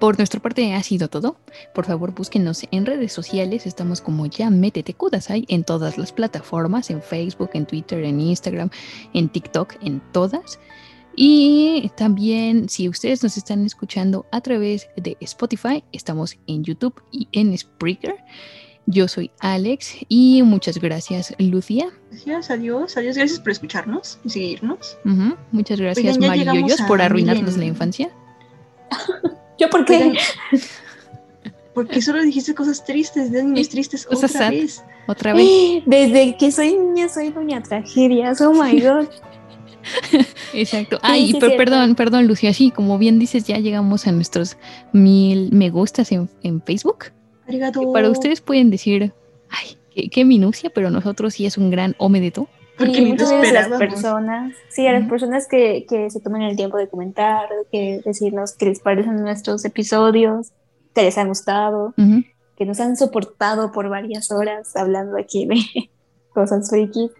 [0.00, 1.36] por nuestra parte ha sido todo.
[1.74, 3.66] Por favor, búsquenos en redes sociales.
[3.66, 8.70] Estamos como ya Métete Kudasai en todas las plataformas, en Facebook, en Twitter, en Instagram,
[9.12, 10.58] en TikTok, en todas.
[11.16, 17.28] Y también, si ustedes nos están escuchando a través de Spotify, estamos en YouTube y
[17.32, 18.16] en Spreaker.
[18.86, 21.88] Yo soy Alex y muchas gracias, Lucía.
[22.10, 24.98] Gracias, adiós, adiós, gracias por escucharnos y seguirnos.
[25.52, 28.10] Muchas gracias, Oigan, ya Mari llegamos Yoyos, a por arruinarnos la infancia.
[29.58, 29.96] ¿Yo por qué?
[29.96, 30.16] Oigan,
[31.74, 34.50] Porque solo dijiste cosas tristes, de animes tristes Cosas otra sad.
[34.52, 34.84] vez.
[35.08, 35.82] Otra vez.
[35.86, 38.40] Desde que soy niña soy doña tragedias.
[38.40, 39.06] Oh my god.
[40.54, 40.98] Exacto.
[41.02, 41.56] Ay, sí, per- cierto.
[41.56, 42.52] perdón, perdón, Lucia.
[42.52, 44.56] Sí, como bien dices, ya llegamos a nuestros
[44.92, 47.06] mil me gustas en, en Facebook.
[47.46, 47.80] Arigato.
[47.80, 49.12] Que para ustedes pueden decir,
[49.50, 52.48] ay, qué, qué minucia, pero nosotros sí es un gran omedeto.
[52.76, 56.42] Porque muchas lo gracias a las personas, sí, a las personas que, que se toman
[56.42, 60.50] el tiempo de comentar, que decirnos qué les parecen nuestros episodios,
[60.92, 61.94] que les han gustado,
[62.56, 65.56] que nos han soportado por varias horas hablando aquí de
[66.34, 67.12] cosas frikis.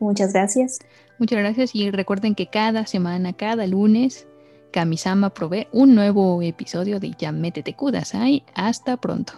[0.00, 0.80] Muchas gracias.
[1.20, 4.26] Muchas gracias y recuerden que cada semana, cada lunes,
[4.72, 8.42] Kamisama provee un nuevo episodio de Ya Métete Kudasai.
[8.54, 9.34] Hasta pronto.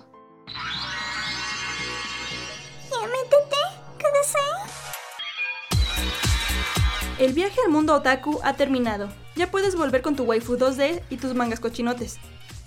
[7.19, 9.09] El viaje al mundo otaku ha terminado.
[9.35, 12.19] Ya puedes volver con tu waifu 2D y tus mangas cochinotes.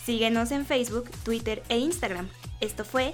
[0.04, 2.28] Síguenos en Facebook, Twitter e Instagram.
[2.60, 3.14] Esto fue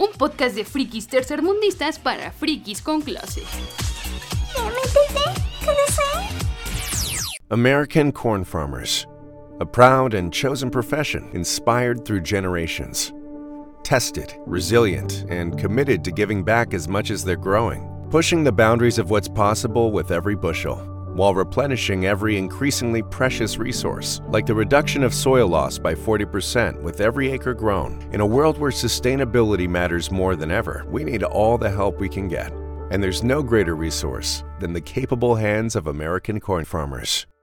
[0.00, 3.42] Un podcast de frikis tercermundistas para frikis con clase.
[7.50, 9.08] American corn farmers.
[9.60, 13.12] A proud and chosen profession inspired through generations.
[13.82, 18.98] Tested, resilient, and committed to giving back as much as they're growing, pushing the boundaries
[18.98, 20.78] of what's possible with every bushel,
[21.18, 27.00] while replenishing every increasingly precious resource, like the reduction of soil loss by 40% with
[27.00, 28.08] every acre grown.
[28.12, 32.08] In a world where sustainability matters more than ever, we need all the help we
[32.08, 32.52] can get.
[32.90, 37.28] And there's no greater resource than the capable hands of American corn farmers.